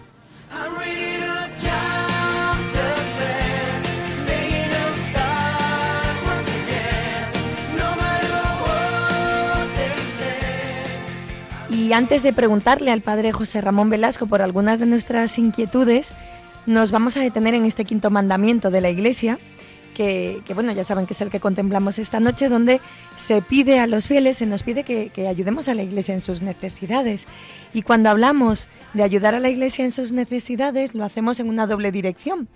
Y 11.91 11.93
antes 11.93 12.23
de 12.23 12.31
preguntarle 12.31 12.89
al 12.89 13.01
padre 13.01 13.33
José 13.33 13.59
Ramón 13.59 13.89
Velasco 13.89 14.25
por 14.25 14.41
algunas 14.41 14.79
de 14.79 14.85
nuestras 14.85 15.37
inquietudes, 15.37 16.13
nos 16.65 16.89
vamos 16.89 17.17
a 17.17 17.19
detener 17.19 17.53
en 17.53 17.65
este 17.65 17.83
quinto 17.83 18.09
mandamiento 18.09 18.71
de 18.71 18.79
la 18.79 18.89
Iglesia, 18.89 19.37
que, 19.93 20.41
bueno, 20.55 20.71
ya 20.71 20.85
saben 20.85 21.05
que 21.05 21.13
es 21.13 21.19
el 21.19 21.29
que 21.29 21.41
contemplamos 21.41 21.99
esta 21.99 22.21
noche, 22.21 22.47
donde 22.47 22.79
se 23.17 23.41
pide 23.41 23.79
a 23.79 23.87
los 23.87 24.07
fieles, 24.07 24.37
se 24.37 24.45
nos 24.45 24.63
pide 24.63 24.85
que, 24.85 25.09
que, 25.09 25.27
ayudemos 25.27 25.67
a 25.67 25.73
la 25.73 25.83
Iglesia 25.83 26.15
en 26.15 26.21
sus 26.21 26.41
necesidades. 26.41 27.27
Y 27.73 27.81
cuando 27.81 28.09
hablamos 28.09 28.69
de 28.93 29.03
ayudar 29.03 29.35
a 29.35 29.41
la 29.41 29.49
Iglesia 29.49 29.83
en 29.83 29.91
sus 29.91 30.13
necesidades, 30.13 30.95
lo 30.95 31.03
hacemos 31.03 31.41
en 31.41 31.49
una 31.49 31.67
doble 31.67 31.91
dirección, 31.91 32.47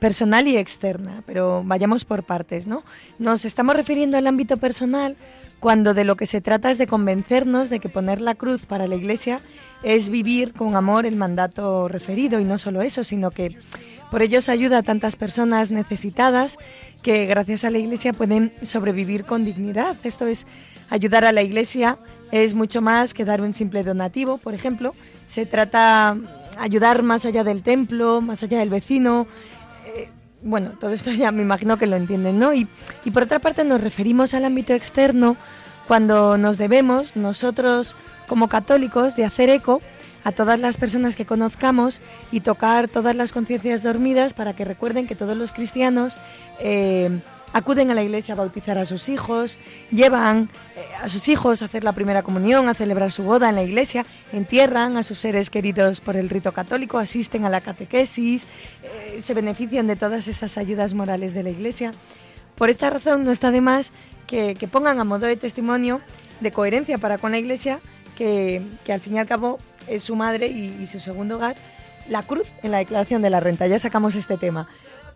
personal 0.00 0.48
y 0.48 0.56
externa, 0.56 1.22
pero 1.26 1.62
vayamos 1.64 2.04
por 2.04 2.24
partes, 2.24 2.66
¿no? 2.66 2.82
Nos 3.20 3.44
estamos 3.44 3.76
refiriendo 3.76 4.18
al 4.18 4.26
ámbito 4.26 4.56
personal 4.56 5.16
cuando 5.60 5.94
de 5.94 6.04
lo 6.04 6.16
que 6.16 6.26
se 6.26 6.40
trata 6.40 6.70
es 6.70 6.78
de 6.78 6.86
convencernos 6.86 7.70
de 7.70 7.78
que 7.78 7.88
poner 7.88 8.20
la 8.20 8.34
cruz 8.34 8.66
para 8.66 8.86
la 8.86 8.96
Iglesia 8.96 9.40
es 9.82 10.08
vivir 10.08 10.52
con 10.54 10.74
amor 10.74 11.06
el 11.06 11.16
mandato 11.16 11.86
referido 11.86 12.40
y 12.40 12.44
no 12.44 12.58
solo 12.58 12.82
eso, 12.82 13.04
sino 13.04 13.30
que 13.30 13.56
por 14.10 14.22
ello 14.22 14.40
se 14.40 14.50
ayuda 14.50 14.78
a 14.78 14.82
tantas 14.82 15.16
personas 15.16 15.70
necesitadas 15.70 16.56
que 17.02 17.26
gracias 17.26 17.64
a 17.64 17.70
la 17.70 17.78
Iglesia 17.78 18.12
pueden 18.12 18.52
sobrevivir 18.62 19.24
con 19.24 19.44
dignidad. 19.44 19.96
Esto 20.02 20.26
es, 20.26 20.46
ayudar 20.88 21.24
a 21.24 21.32
la 21.32 21.42
Iglesia 21.42 21.98
es 22.32 22.54
mucho 22.54 22.80
más 22.80 23.14
que 23.14 23.24
dar 23.24 23.40
un 23.40 23.52
simple 23.52 23.84
donativo, 23.84 24.38
por 24.38 24.54
ejemplo. 24.54 24.94
Se 25.28 25.46
trata 25.46 26.16
ayudar 26.58 27.02
más 27.02 27.24
allá 27.24 27.42
del 27.44 27.62
templo, 27.62 28.20
más 28.20 28.42
allá 28.42 28.58
del 28.58 28.70
vecino, 28.70 29.26
bueno, 30.42 30.70
todo 30.78 30.90
esto 30.90 31.10
ya 31.10 31.30
me 31.32 31.42
imagino 31.42 31.76
que 31.76 31.86
lo 31.86 31.96
entienden, 31.96 32.38
¿no? 32.38 32.54
Y, 32.54 32.68
y 33.04 33.10
por 33.10 33.24
otra 33.24 33.38
parte 33.38 33.64
nos 33.64 33.80
referimos 33.80 34.34
al 34.34 34.44
ámbito 34.44 34.74
externo 34.74 35.36
cuando 35.86 36.38
nos 36.38 36.56
debemos, 36.56 37.16
nosotros 37.16 37.96
como 38.28 38.48
católicos, 38.48 39.16
de 39.16 39.24
hacer 39.24 39.50
eco 39.50 39.80
a 40.24 40.32
todas 40.32 40.60
las 40.60 40.76
personas 40.76 41.16
que 41.16 41.24
conozcamos 41.24 42.00
y 42.30 42.40
tocar 42.40 42.88
todas 42.88 43.16
las 43.16 43.32
conciencias 43.32 43.82
dormidas 43.82 44.32
para 44.32 44.52
que 44.52 44.64
recuerden 44.64 45.06
que 45.06 45.16
todos 45.16 45.36
los 45.36 45.50
cristianos 45.50 46.18
eh, 46.60 47.20
acuden 47.52 47.90
a 47.90 47.94
la 47.94 48.02
iglesia 48.02 48.34
a 48.34 48.36
bautizar 48.36 48.78
a 48.78 48.84
sus 48.84 49.08
hijos, 49.08 49.58
llevan 49.90 50.48
eh, 50.76 50.84
a 51.02 51.08
sus 51.08 51.28
hijos 51.28 51.62
a 51.62 51.66
hacer 51.66 51.84
la 51.84 51.92
primera 51.92 52.22
comunión, 52.22 52.68
a 52.68 52.74
celebrar 52.74 53.10
su 53.12 53.22
boda 53.22 53.48
en 53.48 53.56
la 53.56 53.62
iglesia, 53.62 54.04
entierran 54.32 54.96
a 54.96 55.02
sus 55.02 55.18
seres 55.18 55.50
queridos 55.50 56.00
por 56.00 56.16
el 56.16 56.28
rito 56.28 56.52
católico, 56.52 56.98
asisten 56.98 57.44
a 57.44 57.50
la 57.50 57.60
catequesis, 57.60 58.46
eh, 58.82 59.18
se 59.20 59.34
benefician 59.34 59.86
de 59.86 59.96
todas 59.96 60.28
esas 60.28 60.58
ayudas 60.58 60.94
morales 60.94 61.34
de 61.34 61.42
la 61.42 61.50
iglesia. 61.50 61.92
Por 62.56 62.70
esta 62.70 62.90
razón 62.90 63.24
no 63.24 63.30
está 63.30 63.50
de 63.50 63.60
más 63.60 63.92
que, 64.26 64.54
pongan 64.70 65.00
a 65.00 65.04
modo 65.04 65.26
de 65.26 65.36
testimonio 65.36 66.00
de 66.40 66.52
coherencia 66.52 66.98
para 66.98 67.18
con 67.18 67.32
la 67.32 67.38
iglesia 67.38 67.80
que, 68.16 68.62
que 68.84 68.92
al 68.92 69.00
fin 69.00 69.14
y 69.14 69.18
al 69.18 69.26
cabo 69.26 69.58
es 69.86 70.02
su 70.02 70.16
madre 70.16 70.46
y, 70.48 70.86
su 70.86 71.00
segundo 71.00 71.36
hogar, 71.36 71.56
la 72.08 72.22
cruz 72.22 72.46
en 72.62 72.70
la 72.70 72.78
declaración 72.78 73.22
de 73.22 73.30
la 73.30 73.40
renta. 73.40 73.66
Ya 73.66 73.78
sacamos 73.78 74.14
este 74.14 74.36
tema. 74.36 74.68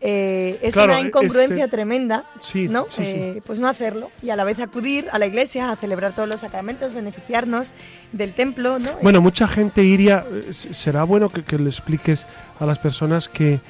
Eh, 0.06 0.58
es 0.61 0.76
una 0.76 1.00
incongruencia 1.00 1.66
tremenda, 1.68 2.25
¿no? 2.68 2.87
Eh, 2.99 3.40
pues 3.46 3.58
no 3.58 3.68
hacerlo 3.68 4.11
y 4.23 4.28
a 4.28 4.37
la 4.37 4.44
vez 4.44 4.58
acudir 4.58 5.06
a 5.11 5.18
la 5.18 5.26
iglesia 5.26 5.70
a 5.70 5.76
celebrar 5.76 6.12
todos 6.12 6.28
los 6.28 6.42
sacramentos, 6.42 6.92
beneficiarnos 6.92 7.73
del 8.12 8.34
templo, 8.34 8.78
¿no? 8.78 8.90
Bueno, 9.00 9.23
mucha 9.23 9.49
gente 9.49 9.82
iría, 9.82 10.26
será 10.50 11.04
bueno 11.04 11.30
que, 11.30 11.42
que 11.42 11.58
le 11.58 11.70
expliques 11.70 12.26
a 12.61 12.66
las 12.66 12.78
personas 12.78 13.30
que 13.30 13.61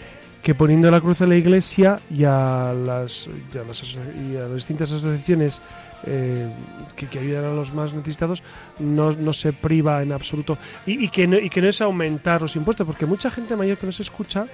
que 0.44 0.54
poniendo 0.54 0.90
la 0.90 1.00
cruz 1.00 1.22
en 1.22 1.30
la 1.30 1.36
iglesia 1.36 1.98
y 2.10 2.24
a 2.24 2.74
las, 2.74 3.28
y 3.54 3.56
a 3.56 4.42
las, 4.42 4.54
distintas 4.54 4.92
asociaciones 4.92 5.62
eh, 6.04 6.46
que, 6.94 7.18
ayudan 7.18 7.46
a 7.46 7.54
los 7.54 7.72
más 7.72 7.94
necesitados 7.94 8.42
no, 8.78 9.12
no 9.12 9.32
se 9.32 9.54
priva 9.54 10.02
en 10.02 10.12
absoluto 10.12 10.58
y, 10.84 11.08
que 11.08 11.26
no, 11.26 11.38
y 11.38 11.48
que 11.48 11.62
no 11.62 11.68
es 11.68 11.80
aumentar 11.80 12.42
los 12.42 12.56
impuestos 12.56 12.86
porque 12.86 13.06
mucha 13.06 13.30
gente 13.30 13.56
mayor 13.56 13.78
que 13.78 13.86
nos 13.86 14.00
escucha 14.00 14.46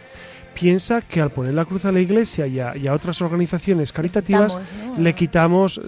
piensa 0.54 1.00
que 1.02 1.21
al 1.21 1.30
poner 1.30 1.54
la 1.54 1.64
cruz 1.64 1.85
a 1.85 1.92
la 1.92 2.00
iglesia 2.00 2.47
y 2.47 2.59
a, 2.61 2.95
otras 2.95 3.23
organizaciones 3.23 3.92
caritativas 3.92 4.59
le 4.99 5.14
quitamos, 5.14 5.80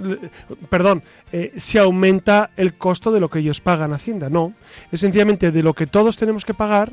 perdón, 0.69 1.02
eh, 1.33 1.52
se 1.57 1.78
aumenta 1.78 2.50
el 2.57 2.75
costo 2.75 3.12
de 3.12 3.21
lo 3.21 3.28
que 3.28 3.40
ellos 3.40 3.61
pagan 3.61 3.92
a 3.92 3.97
Hacienda. 3.97 4.28
No, 4.28 4.54
es 4.90 5.00
sencillamente 5.00 5.50
de 5.50 5.62
lo 5.62 5.75
que 5.75 5.87
todos 5.87 6.16
tenemos 6.16 6.45
que 6.45 6.54
pagar 6.54 6.92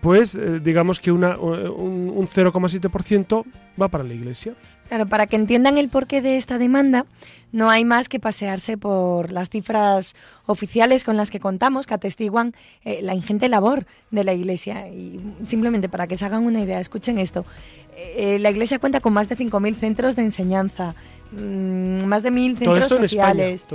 pues 0.00 0.34
eh, 0.34 0.60
digamos 0.60 1.00
que 1.00 1.10
una, 1.10 1.36
un, 1.38 2.10
un 2.10 2.26
0,7% 2.28 3.44
va 3.80 3.88
para 3.88 4.04
la 4.04 4.14
Iglesia. 4.14 4.54
Claro, 4.92 5.06
para 5.06 5.26
que 5.26 5.36
entiendan 5.36 5.78
el 5.78 5.88
porqué 5.88 6.20
de 6.20 6.36
esta 6.36 6.58
demanda, 6.58 7.06
no 7.50 7.70
hay 7.70 7.82
más 7.82 8.10
que 8.10 8.20
pasearse 8.20 8.76
por 8.76 9.32
las 9.32 9.48
cifras 9.48 10.14
oficiales 10.44 11.02
con 11.02 11.16
las 11.16 11.30
que 11.30 11.40
contamos, 11.40 11.86
que 11.86 11.94
atestiguan 11.94 12.52
eh, 12.84 13.00
la 13.00 13.14
ingente 13.14 13.48
labor 13.48 13.86
de 14.10 14.22
la 14.22 14.34
Iglesia. 14.34 14.88
Y 14.88 15.18
simplemente 15.44 15.88
para 15.88 16.06
que 16.06 16.18
se 16.18 16.26
hagan 16.26 16.44
una 16.44 16.60
idea, 16.60 16.78
escuchen 16.78 17.18
esto. 17.18 17.46
Eh, 17.96 18.36
la 18.38 18.50
Iglesia 18.50 18.78
cuenta 18.78 19.00
con 19.00 19.14
más 19.14 19.30
de 19.30 19.38
5.000 19.38 19.76
centros 19.76 20.14
de 20.14 20.24
enseñanza, 20.24 20.94
Mm, 21.32 22.04
más 22.04 22.22
de 22.22 22.30
mil 22.30 22.58
centros 22.58 22.88
sociales, 22.88 23.66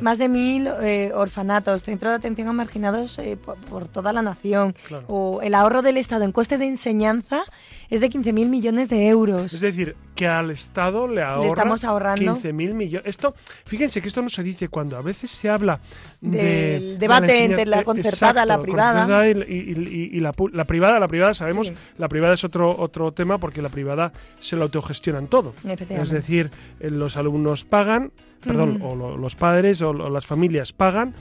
más 0.00 0.18
de 0.18 0.28
mil 0.28 0.68
eh, 0.80 1.10
orfanatos, 1.12 1.82
centros 1.82 2.12
de 2.12 2.16
atención 2.16 2.46
a 2.46 2.52
marginados 2.52 3.18
eh, 3.18 3.36
por, 3.36 3.88
toda 3.88 4.12
la 4.12 4.22
nación, 4.22 4.76
o 5.08 5.40
el 5.42 5.56
ahorro 5.56 5.82
del 5.82 5.96
Estado 5.96 6.24
en 6.24 6.30
coste 6.30 6.56
de 6.56 6.66
enseñanza 6.66 7.42
es 7.90 8.00
de 8.00 8.10
15.000 8.10 8.48
millones 8.48 8.88
de 8.88 9.08
euros. 9.08 9.52
Es 9.52 9.60
decir, 9.60 9.96
que 10.14 10.26
al 10.26 10.50
Estado 10.50 11.06
le, 11.06 11.22
ahorra 11.22 11.48
estamos 11.48 11.84
ahorrando 11.84 12.36
15.000 12.36 12.52
millones. 12.74 13.08
Esto, 13.08 13.34
fíjense 13.64 14.00
que 14.00 14.08
esto 14.08 14.22
no 14.22 14.28
se 14.28 14.42
dice 14.42 14.68
cuando 14.68 14.96
a 14.96 15.02
veces 15.02 15.30
se 15.30 15.48
habla 15.48 15.80
del 16.20 16.98
debate 16.98 17.44
entre 17.44 17.66
la 17.66 17.84
concertada, 17.84 18.44
y 18.44 18.48
la 18.48 18.60
privada. 18.60 19.28
Y, 19.28 20.20
la, 20.20 20.32
privada, 20.32 20.98
la 20.98 21.08
privada 21.08 21.34
sabemos, 21.34 21.72
la 21.98 22.08
privada 22.08 22.34
es 22.34 22.44
otro 22.44 22.74
otro 22.78 23.12
tema 23.12 23.38
porque 23.38 23.62
la 23.62 23.68
privada 23.68 24.12
se 24.40 24.56
lo 24.56 24.64
autogestionan 24.64 25.26
todo. 25.26 25.54
Es 25.88 26.10
decir, 26.10 26.50
eh, 26.80 26.90
los 26.90 27.16
alumnos 27.16 27.64
pagan, 27.64 28.12
perdón, 28.44 28.80
o 28.82 28.94
los 28.94 29.36
padres 29.36 29.82
o 29.82 29.92
las 29.92 30.26
familias 30.26 30.72
pagan 30.72 31.14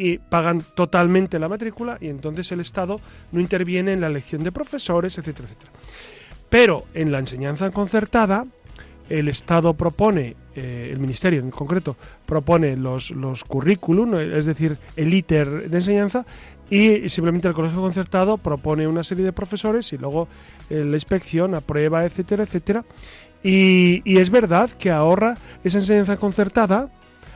y 0.00 0.16
pagan 0.16 0.62
totalmente 0.74 1.38
la 1.38 1.46
matrícula 1.46 1.98
y 2.00 2.08
entonces 2.08 2.50
el 2.52 2.60
Estado 2.60 2.98
no 3.32 3.38
interviene 3.38 3.92
en 3.92 4.00
la 4.00 4.06
elección 4.06 4.42
de 4.42 4.50
profesores, 4.50 5.18
etcétera, 5.18 5.46
etcétera. 5.46 5.72
Pero 6.48 6.84
en 6.94 7.12
la 7.12 7.18
enseñanza 7.18 7.70
concertada, 7.70 8.46
el 9.10 9.28
Estado 9.28 9.74
propone, 9.74 10.36
eh, 10.54 10.88
el 10.90 11.00
Ministerio 11.00 11.40
en 11.40 11.50
concreto, 11.50 11.98
propone 12.24 12.78
los, 12.78 13.10
los 13.10 13.44
currículum, 13.44 14.14
es 14.14 14.46
decir, 14.46 14.78
el 14.96 15.12
ITER 15.12 15.68
de 15.68 15.76
enseñanza, 15.76 16.24
y 16.70 17.10
simplemente 17.10 17.48
el 17.48 17.52
colegio 17.52 17.82
concertado 17.82 18.38
propone 18.38 18.86
una 18.86 19.04
serie 19.04 19.24
de 19.24 19.34
profesores 19.34 19.92
y 19.92 19.98
luego 19.98 20.28
eh, 20.70 20.82
la 20.82 20.96
inspección 20.96 21.54
aprueba, 21.54 22.06
etcétera, 22.06 22.44
etcétera. 22.44 22.86
Y, 23.42 24.00
y 24.10 24.16
es 24.16 24.30
verdad 24.30 24.70
que 24.70 24.90
ahorra 24.90 25.36
esa 25.62 25.78
enseñanza 25.78 26.16
concertada, 26.16 26.88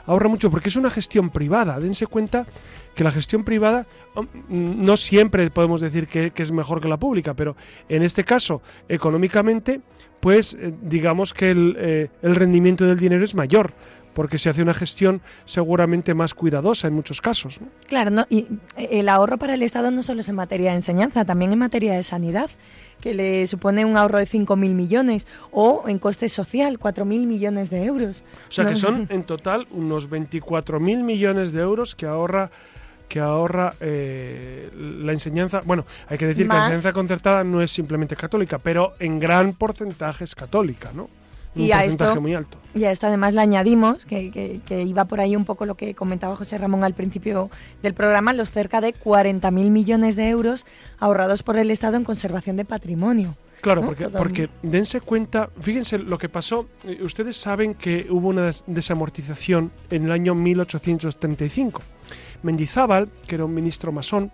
ahorra 0.06 0.28
mucho 0.28 0.50
porque 0.50 0.68
es 0.68 0.76
una 0.76 0.90
gestión 0.90 1.30
privada. 1.30 1.78
Dense 1.78 2.06
cuenta 2.06 2.46
que 2.94 3.04
la 3.04 3.10
gestión 3.10 3.44
privada 3.44 3.86
um, 4.14 4.26
no 4.48 4.96
siempre 4.96 5.50
podemos 5.50 5.80
decir 5.80 6.06
que, 6.06 6.32
es 6.34 6.52
mejor 6.52 6.80
que 6.80 6.88
la 6.88 6.96
pública, 6.96 7.34
pero 7.34 7.56
en 7.88 8.02
este 8.02 8.24
caso, 8.24 8.62
económicamente, 8.88 9.80
pues 10.20 10.54
eh, 10.54 10.72
digamos 10.82 11.34
que 11.34 11.50
el, 11.50 11.76
eh, 11.78 12.10
el 12.22 12.34
rendimiento 12.34 12.86
del 12.86 12.98
dinero 12.98 13.24
es 13.24 13.34
mayor 13.34 13.72
porque 14.14 14.38
se 14.38 14.48
hace 14.48 14.62
una 14.62 14.74
gestión 14.74 15.20
seguramente 15.44 16.14
más 16.14 16.34
cuidadosa 16.34 16.88
en 16.88 16.94
muchos 16.94 17.20
casos. 17.20 17.60
Claro, 17.88 18.10
¿no? 18.10 18.26
y 18.30 18.46
el 18.76 19.08
ahorro 19.08 19.38
para 19.38 19.54
el 19.54 19.62
Estado 19.62 19.90
no 19.90 20.02
solo 20.02 20.20
es 20.20 20.28
en 20.28 20.36
materia 20.36 20.70
de 20.70 20.76
enseñanza, 20.76 21.24
también 21.24 21.52
en 21.52 21.58
materia 21.58 21.94
de 21.94 22.02
sanidad, 22.02 22.50
que 23.00 23.12
le 23.12 23.46
supone 23.46 23.84
un 23.84 23.96
ahorro 23.96 24.18
de 24.18 24.26
5.000 24.26 24.56
millones, 24.56 25.26
o 25.50 25.84
en 25.88 25.98
coste 25.98 26.28
social, 26.28 26.78
4.000 26.78 27.26
millones 27.26 27.70
de 27.70 27.84
euros. 27.84 28.24
O 28.48 28.52
sea 28.52 28.64
que 28.64 28.76
son 28.76 29.06
en 29.10 29.24
total 29.24 29.66
unos 29.70 30.08
24.000 30.08 31.02
millones 31.02 31.52
de 31.52 31.60
euros 31.60 31.94
que 31.94 32.06
ahorra 32.06 32.50
que 33.08 33.20
ahorra 33.20 33.74
eh, 33.80 34.70
la 34.74 35.12
enseñanza. 35.12 35.60
Bueno, 35.64 35.84
hay 36.08 36.16
que 36.16 36.26
decir 36.26 36.46
que 36.46 36.52
la 36.52 36.60
enseñanza 36.60 36.92
concertada 36.92 37.44
no 37.44 37.60
es 37.60 37.70
simplemente 37.70 38.16
católica, 38.16 38.58
pero 38.58 38.94
en 38.98 39.20
gran 39.20 39.52
porcentaje 39.52 40.24
es 40.24 40.34
católica, 40.34 40.90
¿no? 40.94 41.08
y 41.54 41.70
a 41.70 41.84
esto, 41.84 42.20
muy 42.20 42.34
alto. 42.34 42.58
Y 42.74 42.84
a 42.84 42.90
esto 42.90 43.06
además 43.06 43.34
le 43.34 43.40
añadimos, 43.40 44.04
que, 44.04 44.60
que, 44.64 44.82
iba 44.82 45.04
por 45.04 45.20
ahí 45.20 45.36
un 45.36 45.44
poco 45.44 45.64
lo 45.64 45.76
que 45.76 45.94
comentaba 45.94 46.34
José 46.34 46.58
Ramón 46.58 46.82
al 46.82 46.94
principio 46.94 47.48
del 47.82 47.94
programa, 47.94 48.32
los 48.32 48.50
cerca 48.50 48.80
de 48.80 48.92
40.000 48.92 49.70
millones 49.70 50.16
de 50.16 50.28
euros 50.28 50.66
ahorrados 50.98 51.44
por 51.44 51.56
el 51.56 51.70
Estado 51.70 51.96
en 51.96 52.04
conservación 52.04 52.56
de 52.56 52.64
patrimonio. 52.64 53.36
Claro, 53.60 53.80
porque, 53.82 54.08
porque 54.10 54.50
dense 54.62 55.00
cuenta, 55.00 55.48
fíjense 55.58 55.98
lo 55.98 56.18
que 56.18 56.28
pasó, 56.28 56.66
eh, 56.84 56.98
ustedes 57.02 57.38
saben 57.38 57.72
que 57.72 58.06
hubo 58.10 58.28
una 58.28 58.50
desamortización 58.66 59.72
en 59.88 60.04
el 60.04 60.12
año 60.12 60.34
1835. 60.34 61.80
Mendizábal, 62.42 63.08
que 63.26 63.36
era 63.36 63.46
un 63.46 63.54
ministro 63.54 63.90
masón, 63.90 64.30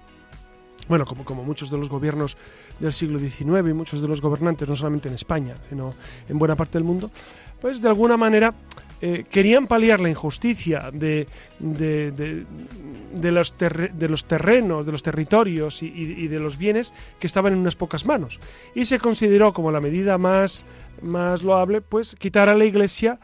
bueno, 0.88 1.04
como, 1.04 1.24
como 1.24 1.44
muchos 1.44 1.70
de 1.70 1.78
los 1.78 1.88
gobiernos 1.88 2.36
del 2.80 2.92
siglo 2.92 3.20
XIX 3.20 3.68
y 3.68 3.72
muchos 3.72 4.02
de 4.02 4.08
los 4.08 4.20
gobernantes, 4.20 4.68
no 4.68 4.74
solamente 4.74 5.08
en 5.08 5.14
España, 5.14 5.54
sino 5.68 5.94
en 6.28 6.36
buena 6.36 6.56
parte 6.56 6.72
del 6.78 6.84
mundo, 6.84 7.12
pues 7.60 7.80
de 7.80 7.88
alguna 7.88 8.16
manera 8.16 8.54
eh, 9.02 9.24
querían 9.30 9.66
paliar 9.66 9.98
la 10.00 10.10
injusticia 10.10 10.90
de, 10.92 11.26
de, 11.58 12.10
de, 12.10 13.32
los, 13.32 13.54
de 13.56 14.08
los 14.08 14.24
terrenos, 14.26 14.84
de 14.84 14.92
los 14.92 15.02
territorios 15.02 15.82
y, 15.82 16.28
de 16.28 16.38
los 16.38 16.58
bienes 16.58 16.92
que 17.18 17.26
estaban 17.26 17.54
en 17.54 17.60
unas 17.60 17.76
pocas 17.76 18.04
manos. 18.04 18.40
Y 18.74 18.84
se 18.84 18.98
consideró 18.98 19.54
como 19.54 19.70
la 19.70 19.80
medida 19.80 20.18
más, 20.18 20.66
más 21.00 21.42
loable, 21.42 21.80
pues 21.80 22.14
quitar 22.14 22.50
a 22.50 22.54
la 22.54 22.66
Iglesia 22.66 23.20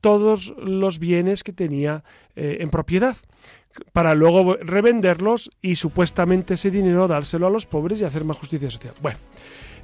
todos 0.00 0.54
los 0.58 0.98
bienes 0.98 1.44
que 1.44 1.52
tenía 1.52 2.02
eh, 2.34 2.56
en 2.58 2.70
propiedad 2.70 3.16
para 3.92 4.14
luego 4.14 4.56
revenderlos 4.56 5.50
y 5.62 5.76
supuestamente 5.76 6.54
ese 6.54 6.70
dinero 6.70 7.08
dárselo 7.08 7.46
a 7.46 7.50
los 7.50 7.66
pobres 7.66 8.00
y 8.00 8.04
hacer 8.04 8.24
más 8.24 8.36
justicia 8.36 8.70
social. 8.70 8.94
Bueno, 9.00 9.18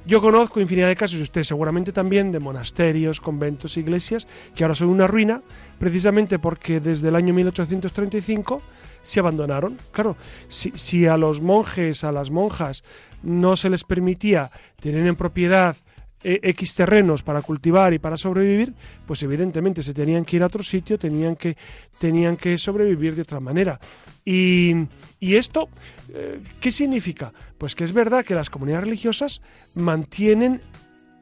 yo 0.05 0.21
conozco 0.21 0.59
infinidad 0.59 0.87
de 0.87 0.95
casos, 0.95 1.19
y 1.19 1.23
usted 1.23 1.43
seguramente 1.43 1.91
también, 1.91 2.31
de 2.31 2.39
monasterios, 2.39 3.21
conventos, 3.21 3.77
iglesias, 3.77 4.27
que 4.55 4.63
ahora 4.63 4.75
son 4.75 4.89
una 4.89 5.07
ruina, 5.07 5.41
precisamente 5.77 6.39
porque 6.39 6.79
desde 6.79 7.09
el 7.09 7.15
año 7.15 7.33
1835 7.33 8.61
se 9.01 9.19
abandonaron. 9.19 9.77
Claro, 9.91 10.17
si, 10.47 10.71
si 10.75 11.05
a 11.05 11.17
los 11.17 11.41
monjes, 11.41 12.03
a 12.03 12.11
las 12.11 12.31
monjas, 12.31 12.83
no 13.23 13.55
se 13.55 13.69
les 13.69 13.83
permitía 13.83 14.51
tener 14.79 15.05
en 15.05 15.15
propiedad 15.15 15.75
X 16.21 16.75
terrenos 16.75 17.23
para 17.23 17.41
cultivar 17.41 17.93
y 17.93 17.99
para 17.99 18.17
sobrevivir, 18.17 18.73
pues 19.05 19.23
evidentemente 19.23 19.81
se 19.81 19.93
tenían 19.93 20.25
que 20.25 20.35
ir 20.35 20.43
a 20.43 20.47
otro 20.47 20.63
sitio, 20.63 20.99
tenían 20.99 21.35
que, 21.35 21.55
tenían 21.97 22.35
que 22.35 22.57
sobrevivir 22.57 23.15
de 23.15 23.21
otra 23.21 23.39
manera. 23.39 23.79
Y, 24.25 24.87
esto, 25.21 25.69
eh, 26.13 26.39
¿qué 26.59 26.71
significa? 26.71 27.33
Pues 27.57 27.73
que 27.73 27.83
es 27.83 27.93
verdad 27.93 28.25
que 28.25 28.35
las 28.35 28.49
comunidades 28.49 28.85
religiosas 28.85 29.41
mantienen 29.75 30.61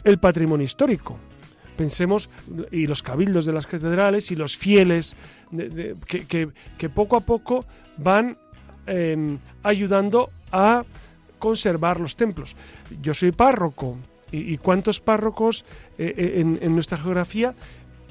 el 0.03 0.19
patrimonio 0.19 0.65
histórico. 0.65 1.17
Pensemos, 1.77 2.29
y 2.71 2.87
los 2.87 3.03
cabildos 3.03 3.45
de 3.45 3.53
las 3.53 3.67
catedrales 3.67 4.31
y 4.31 4.35
los 4.35 4.57
fieles, 4.57 5.15
que, 6.07 6.89
poco 6.89 7.17
a 7.17 7.21
poco 7.21 7.65
van 7.97 8.35
em, 8.87 9.37
ayudando 9.61 10.31
a 10.51 10.83
conservar 11.37 11.99
los 11.99 12.15
templos. 12.15 12.55
Yo 12.99 13.13
soy 13.13 13.31
párroco 13.31 13.97
¿Y, 14.31 14.57
cuántos 14.57 14.99
párrocos 14.99 15.63
eh, 15.97 16.13
eh, 16.17 16.57
en, 16.61 16.73
nuestra 16.73 16.97
geografía 16.97 17.53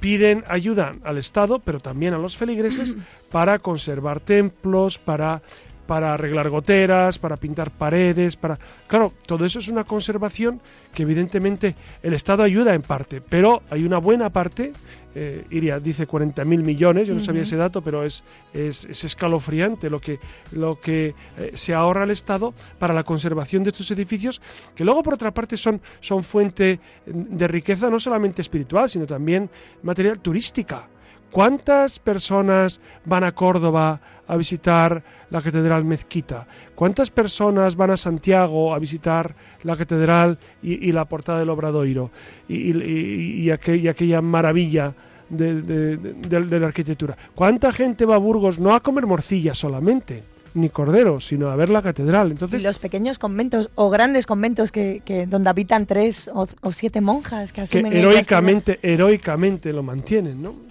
piden 0.00 0.44
ayuda 0.48 0.94
al 1.04 1.18
Estado, 1.18 1.58
pero 1.58 1.78
también 1.80 2.14
a 2.14 2.18
los 2.18 2.36
feligreses, 2.36 2.96
para 3.30 3.58
conservar 3.58 4.20
templos, 4.20 4.98
para, 4.98 5.42
para 5.86 6.14
arreglar 6.14 6.50
goteras, 6.50 7.18
para 7.18 7.36
pintar 7.36 7.70
paredes, 7.70 8.36
para... 8.36 8.58
Claro, 8.86 9.12
todo 9.26 9.44
eso 9.44 9.58
es 9.58 9.68
una 9.68 9.84
conservación 9.84 10.60
que 10.92 11.02
evidentemente 11.02 11.74
el 12.02 12.14
Estado 12.14 12.42
ayuda 12.42 12.74
en 12.74 12.82
parte, 12.82 13.20
pero 13.20 13.62
hay 13.70 13.84
una 13.84 13.98
buena 13.98 14.30
parte, 14.30 14.72
eh, 15.14 15.44
Iria 15.50 15.80
dice 15.80 16.06
40.000 16.06 16.44
millones, 16.44 17.08
yo 17.08 17.14
no 17.14 17.20
sabía 17.20 17.42
ese 17.42 17.56
dato, 17.56 17.82
pero 17.82 18.04
es, 18.04 18.24
es, 18.52 18.84
escalofriante 19.04 19.88
lo 19.88 20.00
que, 20.00 20.18
lo 20.52 20.80
que 20.80 21.14
eh, 21.38 21.52
se 21.54 21.72
ahorra 21.72 22.04
el 22.04 22.10
Estado 22.10 22.52
para 22.78 22.92
la 22.92 23.04
conservación 23.04 23.62
de 23.62 23.70
estos 23.70 23.90
edificios, 23.90 24.42
que 24.74 24.84
luego 24.84 25.02
por 25.02 25.14
otra 25.14 25.32
parte 25.32 25.56
son, 25.56 25.80
son 26.00 26.22
fuente 26.22 26.80
de 27.06 27.48
riqueza 27.48 27.88
no 27.88 28.00
solamente 28.00 28.42
espiritual, 28.42 28.90
sino 28.90 29.06
también 29.06 29.48
material 29.82 30.18
turística. 30.18 30.88
¿Cuántas 31.30 31.98
personas 31.98 32.80
van 33.04 33.24
a 33.24 33.32
Córdoba 33.32 34.00
a 34.26 34.36
visitar 34.36 35.02
la 35.30 35.42
Catedral 35.42 35.84
Mezquita? 35.84 36.46
¿Cuántas 36.74 37.10
personas 37.10 37.76
van 37.76 37.90
a 37.90 37.96
Santiago 37.96 38.74
a 38.74 38.78
visitar 38.78 39.34
la 39.62 39.76
Catedral 39.76 40.38
y, 40.62 40.92
la 40.92 41.04
Portada 41.04 41.40
del 41.40 41.50
Obradoiro? 41.50 42.10
Y, 42.48 43.50
aquella 43.50 44.22
maravilla 44.22 44.94
de, 45.28 46.58
la 46.60 46.66
arquitectura. 46.66 47.16
¿Cuánta 47.34 47.72
gente 47.72 48.06
va 48.06 48.14
a 48.14 48.18
Burgos 48.18 48.58
no 48.58 48.74
a 48.74 48.80
comer 48.80 49.06
morcilla 49.06 49.54
solamente? 49.54 50.22
ni 50.54 50.70
cordero, 50.70 51.20
sino 51.20 51.50
a 51.50 51.56
ver 51.56 51.68
la 51.68 51.82
catedral. 51.82 52.30
Entonces, 52.30 52.62
y 52.62 52.66
los 52.66 52.78
pequeños 52.78 53.18
conventos 53.18 53.68
o 53.74 53.90
grandes 53.90 54.24
conventos 54.24 54.72
que, 54.72 55.26
donde 55.28 55.50
habitan 55.50 55.84
tres 55.84 56.30
o, 56.32 56.48
siete 56.72 57.02
monjas 57.02 57.52
que 57.52 57.60
asumen 57.60 57.92
que 57.92 57.98
heroicamente, 57.98 58.78
heroicamente 58.82 59.70
lo 59.74 59.82
mantienen, 59.82 60.42
¿no? 60.42 60.65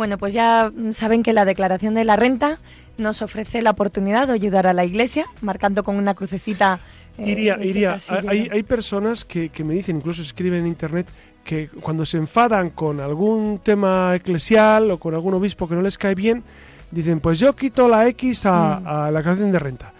Bueno, 0.00 0.16
pues 0.16 0.32
ya 0.32 0.72
saben 0.92 1.22
que 1.22 1.34
la 1.34 1.44
declaración 1.44 1.92
de 1.92 2.04
la 2.04 2.16
renta 2.16 2.56
nos 2.96 3.20
ofrece 3.20 3.60
la 3.60 3.72
oportunidad 3.72 4.28
de 4.28 4.32
ayudar 4.32 4.66
a 4.66 4.72
la 4.72 4.86
iglesia, 4.86 5.26
marcando 5.42 5.84
con 5.84 5.96
una 5.96 6.14
crucecita. 6.14 6.80
Eh, 7.18 7.32
iría, 7.32 7.62
iría. 7.62 7.98
Hay, 8.26 8.48
hay, 8.50 8.62
personas 8.62 9.26
que, 9.26 9.50
que 9.50 9.62
me 9.62 9.74
dicen, 9.74 9.96
incluso 9.96 10.22
escriben 10.22 10.60
en 10.60 10.68
internet, 10.68 11.06
que 11.44 11.68
cuando 11.82 12.06
se 12.06 12.16
enfadan 12.16 12.70
con 12.70 12.98
algún 12.98 13.60
tema 13.62 14.16
eclesial 14.16 14.90
o 14.90 14.96
con 14.96 15.12
algún 15.12 15.34
obispo 15.34 15.68
que 15.68 15.74
no 15.74 15.82
les 15.82 15.98
cae 15.98 16.14
bien, 16.14 16.44
dicen, 16.90 17.20
pues 17.20 17.38
yo 17.38 17.54
quito 17.54 17.86
la 17.86 18.08
X 18.08 18.46
a, 18.46 18.80
mm. 18.80 18.86
a 18.86 19.10
la 19.10 19.18
declaración 19.18 19.52
de 19.52 19.58
renta. 19.58 19.92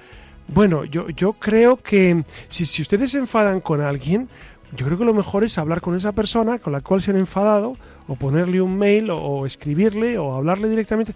Bueno, 0.48 0.86
yo, 0.86 1.10
yo 1.10 1.34
creo 1.34 1.76
que 1.76 2.24
si, 2.48 2.64
si 2.64 2.80
ustedes 2.80 3.10
se 3.10 3.18
enfadan 3.18 3.60
con 3.60 3.82
alguien, 3.82 4.30
yo 4.74 4.86
creo 4.86 4.96
que 4.96 5.04
lo 5.04 5.12
mejor 5.12 5.44
es 5.44 5.58
hablar 5.58 5.82
con 5.82 5.94
esa 5.94 6.12
persona 6.12 6.58
con 6.58 6.72
la 6.72 6.80
cual 6.80 7.02
se 7.02 7.10
han 7.10 7.18
enfadado 7.18 7.76
o 8.10 8.16
ponerle 8.16 8.60
un 8.60 8.76
mail 8.76 9.08
o, 9.10 9.46
escribirle 9.46 10.18
o 10.18 10.34
hablarle 10.34 10.68
directamente, 10.68 11.14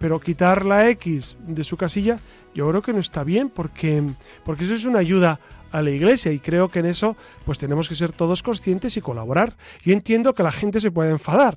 pero 0.00 0.18
quitar 0.18 0.66
la 0.66 0.90
X 0.90 1.38
de 1.46 1.62
su 1.62 1.76
casilla 1.76 2.16
yo 2.56 2.68
creo 2.68 2.82
que 2.82 2.92
no 2.92 2.98
está 2.98 3.22
bien 3.22 3.50
porque, 3.50 4.02
porque 4.44 4.64
eso 4.64 4.74
es 4.74 4.84
una 4.84 4.98
ayuda 4.98 5.38
a 5.70 5.80
la 5.80 5.90
iglesia 5.90 6.32
y 6.32 6.40
creo 6.40 6.70
que 6.70 6.80
en 6.80 6.86
eso 6.86 7.16
pues 7.44 7.60
tenemos 7.60 7.88
que 7.88 7.94
ser 7.94 8.12
todos 8.12 8.42
conscientes 8.42 8.96
y 8.96 9.00
colaborar. 9.00 9.56
Yo 9.84 9.92
entiendo 9.92 10.34
que 10.34 10.42
la 10.42 10.50
gente 10.50 10.80
se 10.80 10.90
puede 10.90 11.10
enfadar, 11.10 11.56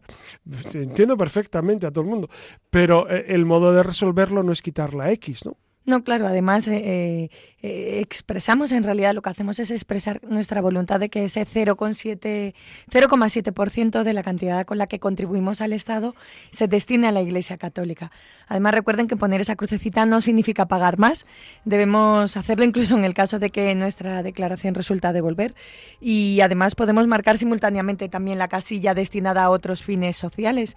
entiendo 0.75 1.17
perfectamente 1.17 1.87
a 1.87 1.91
todo 1.91 2.03
el 2.03 2.11
mundo, 2.11 2.29
pero 2.69 3.09
eh, 3.09 3.25
el 3.29 3.45
modo 3.45 3.73
de 3.73 3.81
resolverlo 3.81 4.43
no 4.43 4.51
es 4.51 4.61
quitar 4.61 4.93
la 4.93 5.11
X, 5.11 5.45
¿no? 5.47 5.57
No, 5.87 6.03
claro, 6.03 6.27
además 6.27 6.67
eh, 6.67 7.31
eh, 7.61 7.99
expresamos 8.01 8.73
en 8.73 8.83
realidad 8.83 9.15
lo 9.15 9.21
que 9.21 9.29
hacemos 9.29 9.57
es 9.57 9.71
expresar 9.71 10.19
nuestra 10.21 10.59
voluntad 10.59 10.99
de 10.99 11.07
que 11.07 11.23
ese 11.23 11.47
0,7% 11.47 14.03
de 14.03 14.13
la 14.13 14.21
cantidad 14.21 14.65
con 14.65 14.79
la 14.79 14.87
que 14.87 14.99
contribuimos 14.99 15.61
al 15.61 15.71
Estado 15.71 16.13
se 16.51 16.67
destine 16.67 17.07
a 17.07 17.13
la 17.13 17.21
Iglesia 17.21 17.57
Católica. 17.57 18.11
Además, 18.49 18.73
recuerden 18.73 19.07
que 19.07 19.15
poner 19.15 19.39
esa 19.39 19.55
crucecita 19.55 20.05
no 20.05 20.19
significa 20.19 20.67
pagar 20.67 20.99
más, 20.99 21.25
debemos 21.63 22.35
hacerlo 22.35 22.65
incluso 22.65 22.97
en 22.97 23.05
el 23.05 23.13
caso 23.13 23.39
de 23.39 23.49
que 23.49 23.73
nuestra 23.73 24.23
declaración 24.23 24.75
resulta 24.75 25.13
devolver 25.13 25.55
y 26.01 26.41
además 26.41 26.75
podemos 26.75 27.07
marcar 27.07 27.37
simultáneamente 27.37 28.09
también 28.09 28.39
la 28.39 28.49
casilla 28.49 28.93
destinada 28.93 29.45
a 29.45 29.49
otros 29.49 29.83
fines 29.83 30.17
sociales 30.17 30.75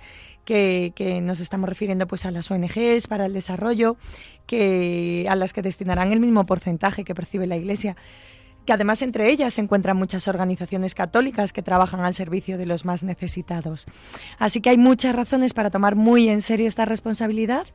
que, 0.51 1.21
nos 1.23 1.41
estamos 1.41 1.69
refiriendo 1.69 2.07
pues 2.07 2.27
a 2.27 2.31
las 2.31 2.51
ONGs 2.51 3.07
para 3.07 3.27
el 3.27 3.33
desarrollo 3.33 3.97
que, 4.47 5.27
a 5.29 5.37
las 5.37 5.53
que 5.53 5.63
destinarán 5.63 6.13
el 6.13 6.21
mismo 6.21 6.45
porcentaje 6.47 7.05
que 7.05 7.15
percibe 7.15 7.47
la 7.47 7.57
Iglesia 7.57 7.97
que 8.67 8.75
además 8.75 9.01
entre 9.01 9.31
ellas 9.31 9.55
se 9.55 9.63
encuentran 9.63 9.97
muchas 9.97 10.29
organizaciones 10.29 10.95
católicas 10.95 11.55
que 11.55 11.63
trabajan 11.63 12.01
al 12.01 12.13
servicio 12.13 12.59
de 12.59 12.67
los 12.67 12.85
más 12.85 13.03
necesitados. 13.03 13.87
Así 14.39 14.61
que 14.61 14.69
hay 14.69 14.77
muchas 14.77 15.15
razones 15.15 15.55
para 15.55 15.71
tomar 15.71 15.97
muy 15.97 16.29
en 16.29 16.43
serio 16.43 16.69
esta 16.69 16.85
responsabilidad. 16.85 17.67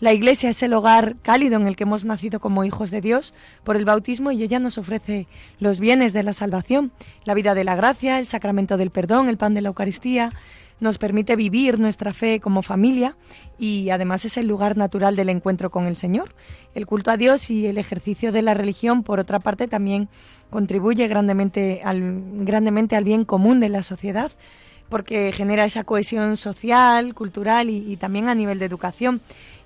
La 0.00 0.12
Iglesia 0.12 0.50
es 0.50 0.62
el 0.62 0.74
hogar 0.74 1.16
cálido 1.22 1.56
en 1.56 1.66
el 1.66 1.76
que 1.76 1.84
hemos 1.84 2.04
nacido 2.04 2.40
como 2.40 2.62
hijos 2.62 2.90
de 2.90 3.00
Dios 3.00 3.32
por 3.64 3.76
el 3.76 3.86
bautismo 3.86 4.32
y 4.32 4.42
ella 4.42 4.58
nos 4.58 4.76
ofrece 4.76 5.28
los 5.60 5.80
bienes 5.80 6.12
de 6.12 6.22
la 6.22 6.34
salvación, 6.34 6.92
la 7.24 7.32
vida 7.32 7.54
de 7.54 7.64
la 7.64 7.74
gracia, 7.74 8.18
el 8.18 8.26
sacramento 8.26 8.76
del 8.76 8.90
perdón, 8.90 9.30
el 9.30 9.38
pan 9.38 9.54
de 9.54 9.62
la 9.62 9.68
Eucaristía, 9.68 10.34
nos 10.80 10.98
permite 10.98 11.36
vivir 11.36 11.78
nuestra 11.78 12.12
fe 12.12 12.40
como 12.40 12.62
familia 12.62 13.16
y 13.58 13.90
además 13.90 14.24
es 14.24 14.36
el 14.36 14.46
lugar 14.46 14.76
natural 14.76 15.16
del 15.16 15.28
encuentro 15.28 15.70
con 15.70 15.86
el 15.86 15.96
Señor. 15.96 16.34
El 16.74 16.86
culto 16.86 17.10
a 17.10 17.16
Dios 17.16 17.50
y 17.50 17.66
el 17.66 17.78
ejercicio 17.78 18.32
de 18.32 18.42
la 18.42 18.54
religión, 18.54 19.02
por 19.02 19.20
otra 19.20 19.40
parte, 19.40 19.68
también 19.68 20.08
contribuye 20.50 21.06
grandemente 21.08 21.80
al, 21.84 22.22
grandemente 22.44 22.96
al 22.96 23.04
bien 23.04 23.24
común 23.24 23.60
de 23.60 23.68
la 23.68 23.82
sociedad 23.82 24.32
porque 24.88 25.32
genera 25.32 25.64
esa 25.64 25.84
cohesión 25.84 26.36
social, 26.36 27.14
cultural 27.14 27.70
y, 27.70 27.96
también 27.96 28.28
a 28.28 28.34
nivel 28.34 28.58
de 28.58 28.66
educación. 28.66 29.20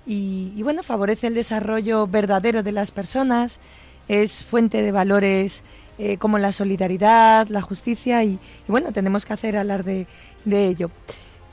Y, 0.05 0.59
bueno, 0.63 0.81
favorece 0.81 1.27
el 1.27 1.35
desarrollo 1.35 2.07
verdadero 2.07 2.63
de 2.63 2.71
las 2.71 2.91
personas, 2.91 3.59
es 4.07 4.43
fuente 4.43 4.81
de 4.81 4.91
valores 4.91 5.63
eh, 6.01 6.15
como 6.17 6.37
la 6.37 6.53
solidaridad, 6.53 7.49
la 7.49 7.61
justicia 7.61 8.23
y, 8.23 8.39
bueno, 8.69 8.93
tenemos 8.93 9.25
que 9.25 9.33
hacer 9.33 9.57
alarde 9.57 10.07
de 10.45 10.67
ello. 10.67 10.89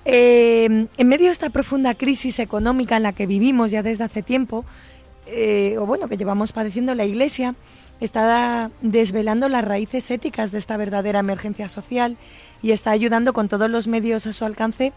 Eh, 0.05 0.87
en 0.97 1.09
medio 1.09 1.27
de 1.27 1.33
esta 1.33 1.51
profunda 1.51 1.95
crisis 1.97 2.39
económica 2.39 2.97
en 2.97 3.03
la 3.03 3.13
que 3.13 3.27
vivimos 3.27 3.73
ya 3.73 3.83
desde 3.83 4.05
hace 4.05 4.23
tiempo, 4.23 4.65
eh, 5.27 5.77
o 5.79 5.87
bueno, 5.87 6.09
que 6.09 6.17
llevamos 6.17 6.53
padeciendo 6.53 6.95
la 6.95 7.05
Iglesia, 7.05 7.57
está 7.99 8.71
desvelando 8.83 9.49
las 9.49 9.65
raíces 9.65 10.09
éticas 10.13 10.53
de 10.53 10.59
esta 10.59 10.77
verdadera 10.77 11.19
emergencia 11.19 11.67
social 11.67 12.17
y 12.63 12.71
está 12.71 12.93
ayudando 12.93 13.33
con 13.33 13.49
todos 13.49 13.69
los 13.69 13.89
medios 13.89 14.29
a 14.29 14.33
su 14.33 14.45
alcance 14.45 14.93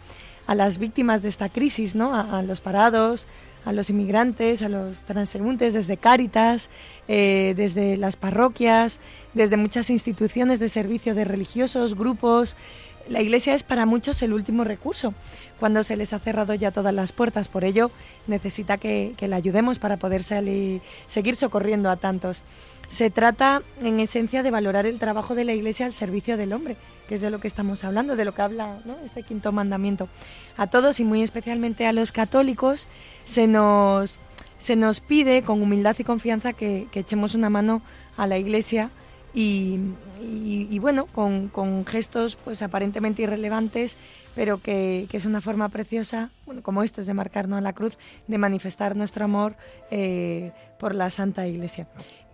a 0.46 0.54
las 0.56 0.78
víctimas 0.78 1.22
de 1.22 1.30
esta 1.30 1.50
crisis, 1.50 1.96
¿no? 1.96 2.14
a, 2.16 2.42
los 2.42 2.62
parados, 2.62 3.28
a 3.66 3.74
los 3.74 3.90
inmigrantes, 3.90 4.62
a 4.62 4.70
los 4.70 5.04
transeúntes, 5.04 5.74
desde 5.74 5.98
Cáritas, 5.98 6.70
eh, 7.08 7.54
desde 7.56 7.98
las 7.98 8.18
parroquias, 8.18 9.00
desde 9.34 9.58
muchas 9.58 9.90
instituciones 9.90 10.60
de 10.60 10.70
servicio 10.70 11.16
de 11.16 11.26
religiosos, 11.26 11.96
grupos, 11.96 12.56
la 13.10 13.22
iglesia 13.22 13.56
es 13.56 13.64
para 13.64 13.88
muchos 13.88 14.22
el 14.22 14.34
último 14.34 14.64
recurso, 14.64 15.16
cuando 15.60 15.84
se 15.84 15.98
les 15.98 16.14
ha 16.14 16.20
cerrado 16.20 16.54
ya 16.54 16.70
todas 16.70 16.94
las 16.94 17.12
puertas. 17.12 17.48
Por 17.48 17.64
ello, 17.64 17.90
necesita 18.28 18.78
que, 18.78 19.16
que 19.18 19.28
le 19.28 19.36
ayudemos 19.36 19.80
para 19.80 19.98
poder 19.98 20.22
salir, 20.22 20.82
seguir 21.08 21.36
socorriendo 21.36 21.90
a 21.90 21.96
tantos. 21.96 22.44
Se 22.90 23.10
trata, 23.10 23.64
en 23.82 24.00
esencia, 24.00 24.44
de 24.44 24.52
valorar 24.52 24.86
el 24.86 25.00
trabajo 25.00 25.34
de 25.34 25.46
la 25.46 25.54
iglesia 25.54 25.88
al 25.88 25.94
servicio 25.94 26.38
del 26.38 26.54
hombre, 26.54 26.78
que 27.10 27.16
es 27.16 27.22
de 27.22 27.32
lo 27.32 27.40
que 27.40 27.48
estamos 27.48 27.84
hablando, 27.84 28.16
de 28.16 28.24
lo 28.24 28.36
que 28.36 28.44
habla 28.44 28.78
este 29.04 29.24
quinto 29.24 29.52
mandamiento. 29.52 30.08
A 30.58 30.68
todos 30.68 31.00
y 31.00 31.04
muy 31.04 31.24
especialmente 31.24 31.88
a 31.88 31.92
los 31.92 32.12
católicos 32.12 32.88
se 33.26 33.48
nos, 33.48 34.20
se 34.60 34.76
nos 34.76 35.02
pide 35.02 35.42
con 35.42 35.60
humildad 35.60 35.96
y 35.98 36.04
confianza 36.04 36.54
que, 36.54 36.88
que 36.92 37.00
echemos 37.00 37.34
una 37.34 37.50
mano 37.50 37.82
a 38.16 38.28
la 38.28 38.38
iglesia 38.38 38.92
y, 39.34 40.80
bueno, 40.80 41.06
con, 41.08 41.86
gestos 41.86 42.36
pues 42.36 42.62
aparentemente 42.62 43.22
irrelevantes, 43.22 43.98
pero 44.36 44.62
que, 44.62 45.08
es 45.12 45.26
una 45.26 45.42
forma 45.42 45.70
preciosa, 45.70 46.30
bueno, 46.46 46.62
como 46.62 46.84
este 46.84 47.02
es 47.02 47.08
de 47.08 47.14
marcarnos 47.14 47.58
en 47.58 47.64
la 47.64 47.74
cruz, 47.74 47.98
de 48.28 48.38
manifestar 48.38 48.96
nuestro 48.96 49.26
amor 49.26 49.56
eh, 49.92 50.52
por 50.80 50.96
la 50.96 51.10
Santa 51.10 51.48
Iglesia. 51.48 51.88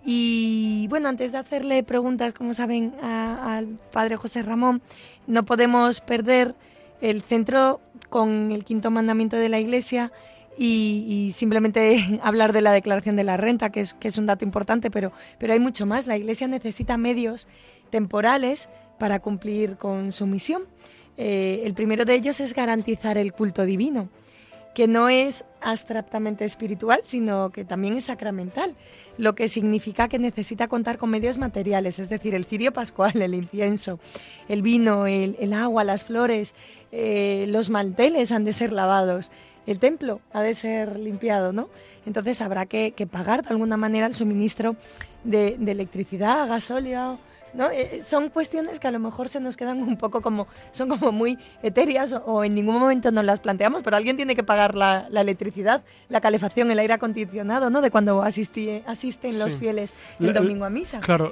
Y 0.06 0.88
bueno, 0.90 1.10
antes 1.10 1.32
de 1.32 1.40
hacerle 1.40 1.84
preguntas, 1.84 2.34
como 2.34 2.54
saben, 2.54 2.94
al 3.02 3.80
Padre 3.92 4.18
José 4.18 4.44
Ramón, 4.44 4.82
no 5.26 5.44
podemos 5.46 6.00
perder 6.02 6.56
el 7.02 7.24
centro 7.24 7.82
con 8.10 8.52
el 8.52 8.64
quinto 8.64 8.92
mandamiento 8.92 9.36
de 9.36 9.50
la 9.50 9.60
Iglesia, 9.60 10.12
y, 10.58 11.34
simplemente 11.36 12.20
hablar 12.24 12.54
de 12.54 12.62
la 12.62 12.72
declaración 12.72 13.16
de 13.16 13.24
la 13.24 13.38
renta, 13.38 13.72
que 13.72 13.82
es, 13.82 13.94
que 13.94 14.08
es 14.08 14.18
un 14.18 14.26
dato 14.26 14.46
importante, 14.46 14.92
pero, 14.92 15.12
pero 15.40 15.54
hay 15.54 15.60
mucho 15.60 15.86
más. 15.86 16.08
La 16.08 16.18
Iglesia 16.18 16.48
necesita 16.48 16.98
medios 16.98 17.48
temporales 17.90 18.70
para 19.00 19.20
cumplir 19.20 19.78
con 19.78 20.12
su 20.12 20.26
misión. 20.26 20.64
Eh, 21.18 21.62
el 21.66 21.74
primero 21.74 22.06
de 22.06 22.14
ellos 22.14 22.40
es 22.42 22.54
garantizar 22.54 23.18
el 23.18 23.34
culto 23.34 23.66
divino, 23.66 24.10
que 24.76 24.88
no 24.88 25.08
es 25.08 25.46
abstractamente 25.62 26.44
espiritual, 26.44 27.00
sino 27.04 27.50
que 27.50 27.64
también 27.64 27.96
es 27.96 28.04
sacramental, 28.04 28.76
lo 29.18 29.34
que 29.34 29.48
significa 29.48 30.10
que 30.10 30.20
necesita 30.20 30.68
contar 30.68 30.98
con 30.98 31.10
medios 31.10 31.38
materiales, 31.38 31.98
es 31.98 32.10
decir, 32.10 32.36
el 32.36 32.46
cirio 32.46 32.74
pascual, 32.74 33.14
el 33.22 33.34
incienso, 33.34 34.00
el 34.50 34.62
vino, 34.62 35.08
el, 35.08 35.54
agua, 35.54 35.86
las 35.86 36.04
flores, 36.04 36.54
eh, 36.92 37.46
los 37.48 37.70
manteles 37.70 38.34
han 38.34 38.44
de 38.44 38.52
ser 38.52 38.74
lavados, 38.74 39.32
el 39.66 39.80
templo 39.80 40.20
ha 40.34 40.42
de 40.42 40.54
ser 40.54 41.00
limpiado, 41.00 41.54
¿no? 41.54 41.70
Entonces 42.06 42.42
habrá 42.42 42.66
que, 42.66 42.94
pagar 43.10 43.44
de 43.44 43.50
alguna 43.50 43.78
manera 43.78 44.06
el 44.06 44.14
suministro 44.14 44.76
de, 45.24 45.56
de 45.58 45.72
electricidad, 45.72 46.48
gasóleo, 46.50 47.18
¿no? 47.56 47.70
Eh, 47.70 48.02
son 48.04 48.30
cuestiones 48.30 48.80
que 48.80 48.88
a 48.88 48.92
lo 48.92 49.00
mejor 49.00 49.30
se 49.30 49.40
nos 49.40 49.58
quedan 49.58 49.82
un 49.82 49.98
poco 49.98 50.22
como, 50.22 50.48
son 50.72 50.90
como 50.90 51.12
muy 51.12 51.38
etéreas 51.64 52.14
o, 52.26 52.44
en 52.44 52.54
ningún 52.54 52.80
momento 52.80 53.12
nos 53.12 53.26
las 53.26 53.40
planteamos, 53.40 53.82
pero 53.84 53.98
alguien 53.98 54.18
tiene 54.18 54.36
que 54.36 54.44
pagar 54.44 54.76
la, 54.76 55.08
electricidad, 55.10 55.84
la 56.10 56.22
calefacción, 56.22 56.70
el 56.72 56.80
aire 56.80 56.94
acondicionado, 56.94 57.70
¿no? 57.70 57.82
De 57.82 57.92
cuando 57.92 58.22
asisten 58.22 58.84
los 59.40 59.56
fieles 59.56 59.94
el 60.20 60.34
domingo 60.34 60.66
a 60.66 60.70
misa. 60.70 61.00
Claro, 61.00 61.32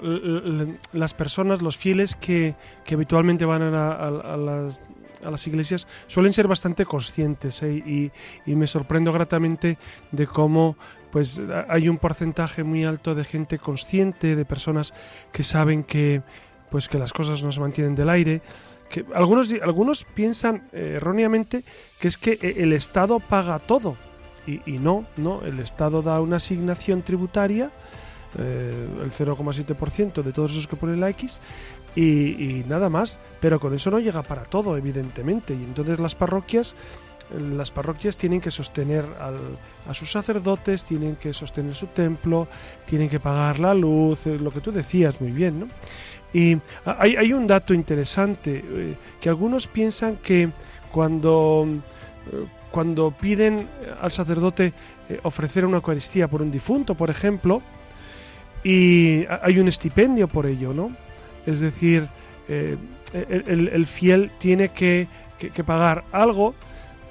las 0.91 1.13
personas, 1.13 1.61
los 1.61 1.77
fieles 1.77 2.15
que, 2.15 2.55
habitualmente 2.91 3.45
van 3.45 3.61
a, 3.63 4.37
las 4.37 4.79
a 5.23 5.31
las 5.31 5.47
iglesias 5.47 5.87
suelen 6.07 6.33
ser 6.33 6.47
bastante 6.47 6.85
conscientes 6.85 7.63
¿eh? 7.63 7.73
y, 7.73 8.11
y, 8.45 8.55
me 8.55 8.67
sorprendo 8.67 9.13
gratamente 9.13 9.77
de 10.11 10.27
cómo 10.27 10.75
pues 11.13 11.39
hay 11.69 11.89
un 11.89 11.99
porcentaje 11.99 12.63
muy 12.63 12.85
alto 12.85 13.13
de 13.13 13.23
gente 13.23 13.59
consciente, 13.59 14.35
de 14.35 14.45
personas 14.45 14.95
que 15.31 15.43
saben 15.43 15.83
que 15.83 16.23
pues 16.71 16.89
que 16.89 16.97
las 16.97 17.13
cosas 17.13 17.43
no 17.43 17.51
se 17.51 17.61
mantienen 17.61 17.93
del 17.93 18.09
aire, 18.09 18.41
que 18.89 19.05
algunos 19.13 19.53
algunos 19.61 20.05
piensan 20.05 20.67
eh, 20.73 20.93
erróneamente 20.95 21.63
que 21.99 22.07
es 22.07 22.17
que 22.17 22.39
eh, 22.41 22.55
el 22.57 22.73
Estado 22.73 23.19
paga 23.19 23.59
todo 23.59 23.95
y, 24.47 24.79
no, 24.79 25.05
no, 25.15 25.41
el 25.43 25.59
Estado 25.59 26.01
da 26.01 26.19
una 26.19 26.37
asignación 26.37 27.03
tributaria 27.03 27.69
eh, 28.39 28.87
el 29.03 29.11
0,7% 29.11 30.23
de 30.23 30.33
todos 30.33 30.51
esos 30.51 30.67
que 30.67 30.75
pone 30.75 30.97
la 30.97 31.11
X 31.11 31.39
y, 31.95 32.59
y, 32.59 32.65
nada 32.67 32.89
más, 32.89 33.19
pero 33.39 33.59
con 33.59 33.75
eso 33.75 33.91
no 33.91 33.99
llega 33.99 34.23
para 34.23 34.43
todo, 34.45 34.75
evidentemente. 34.75 35.53
Y 35.53 35.63
entonces 35.63 35.99
las 35.99 36.15
parroquias 36.15 36.75
las 37.39 37.71
parroquias 37.71 38.17
tienen 38.17 38.41
que 38.41 38.51
sostener 38.51 39.05
a 39.87 39.93
sus 39.93 40.11
sacerdotes, 40.11 40.85
tienen 40.85 41.15
que 41.15 41.33
sostener 41.33 41.73
su 41.73 41.87
templo, 41.87 42.47
tienen 42.85 43.09
que 43.09 43.19
pagar 43.19 43.59
la 43.59 43.73
luz, 43.73 44.27
eh, 44.27 44.37
lo 44.37 44.51
que 44.51 44.61
tú 44.61 44.71
decías 44.71 45.19
muy 45.19 45.31
bien, 45.31 45.61
¿no? 45.61 45.67
Y 46.33 46.57
hay, 46.85 47.31
un 47.31 47.45
dato 47.45 47.75
interesante, 47.75 48.63
eh, 48.65 48.95
que 49.21 49.29
algunos 49.29 49.67
piensan 49.67 50.17
que 50.17 50.49
cuando, 50.91 51.67
eh, 52.31 52.45
cuando 52.71 53.11
piden 53.11 53.69
al 53.99 54.11
sacerdote 54.11 54.73
ofrecer 55.21 55.63
una 55.63 55.77
Eucaristía 55.77 56.27
por 56.27 56.41
un 56.41 56.49
difunto, 56.49 56.95
por 56.95 57.11
ejemplo, 57.11 57.61
y 58.63 59.25
hay 59.41 59.59
un 59.59 59.67
estipendio 59.67 60.27
por 60.27 60.47
ello, 60.47 60.73
¿no? 60.73 60.95
Es 61.45 61.59
decir, 61.59 62.07
el, 62.47 63.85
fiel 63.85 64.31
tiene 64.39 64.69
que, 64.69 65.07
que 65.37 65.63
pagar 65.63 66.05
algo 66.11 66.55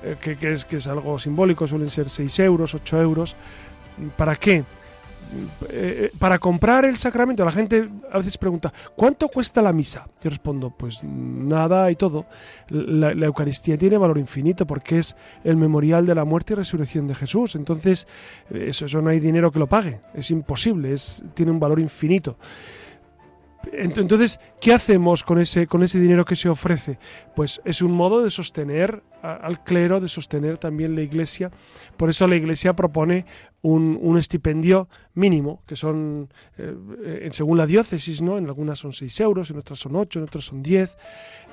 eh, 0.02 0.16
que, 0.20 0.52
es, 0.52 0.64
que 0.64 0.76
es 0.76 0.86
algo 0.86 1.18
simbólico, 1.18 1.66
suelen 1.66 1.90
ser 1.90 2.08
6 2.08 2.38
euros, 2.40 2.74
8 2.74 3.00
euros. 3.00 3.36
¿Para 4.16 4.36
qué? 4.36 4.64
Eh, 5.34 5.44
eh, 5.70 6.10
para 6.18 6.38
comprar 6.38 6.84
el 6.84 6.96
sacramento, 6.98 7.44
la 7.44 7.52
gente 7.52 7.88
a 8.10 8.18
veces 8.18 8.36
pregunta, 8.36 8.72
¿cuánto 8.94 9.28
cuesta 9.28 9.62
la 9.62 9.72
misa? 9.72 10.06
Yo 10.22 10.28
respondo, 10.28 10.70
pues 10.70 11.02
nada 11.02 11.90
y 11.90 11.96
todo. 11.96 12.26
La, 12.68 13.12
Eucaristía 13.12 13.78
tiene 13.78 13.96
valor 13.96 14.18
infinito 14.18 14.66
porque 14.66 14.98
es 14.98 15.16
el 15.42 15.56
memorial 15.56 16.04
de 16.04 16.14
la 16.14 16.24
muerte 16.24 16.52
y 16.52 16.56
resurrección 16.56 17.06
de 17.06 17.14
Jesús. 17.14 17.54
Entonces, 17.54 18.06
eso, 18.50 18.84
eso 18.84 19.00
no 19.00 19.08
hay 19.08 19.20
dinero 19.20 19.50
que 19.50 19.58
lo 19.58 19.68
pague, 19.68 20.00
es 20.14 20.30
imposible, 20.30 20.92
es, 20.92 21.24
tiene 21.34 21.50
un 21.50 21.60
valor 21.60 21.80
infinito. 21.80 22.36
Entonces, 23.72 24.40
¿qué 24.60 24.72
hacemos 24.72 25.22
con 25.22 25.38
ese, 25.38 25.66
con 25.66 25.82
ese 25.82 26.00
dinero 26.00 26.24
que 26.24 26.36
se 26.36 26.48
ofrece? 26.48 26.98
Pues 27.34 27.60
es 27.64 27.82
un 27.82 27.92
modo 27.92 28.22
de 28.22 28.30
sostener 28.30 29.02
al 29.22 29.62
clero, 29.62 30.00
de 30.00 30.08
sostener 30.08 30.58
también 30.58 30.96
la 30.96 31.02
iglesia. 31.02 31.50
Por 31.96 32.10
eso 32.10 32.26
la 32.26 32.36
iglesia 32.36 32.74
propone 32.74 33.24
un, 33.62 34.18
estipendio 34.18 34.88
mínimo, 35.14 35.62
que 35.66 35.76
son, 35.76 36.28
eh, 36.58 37.28
según 37.30 37.58
la 37.58 37.66
diócesis, 37.66 38.20
¿no? 38.20 38.36
En 38.36 38.46
algunas 38.46 38.80
son 38.80 38.92
6 38.92 39.20
euros, 39.20 39.50
en 39.50 39.58
otras 39.58 39.78
son 39.78 39.94
8, 39.94 40.18
en 40.18 40.24
otras 40.24 40.44
son 40.44 40.62
10. 40.62 40.96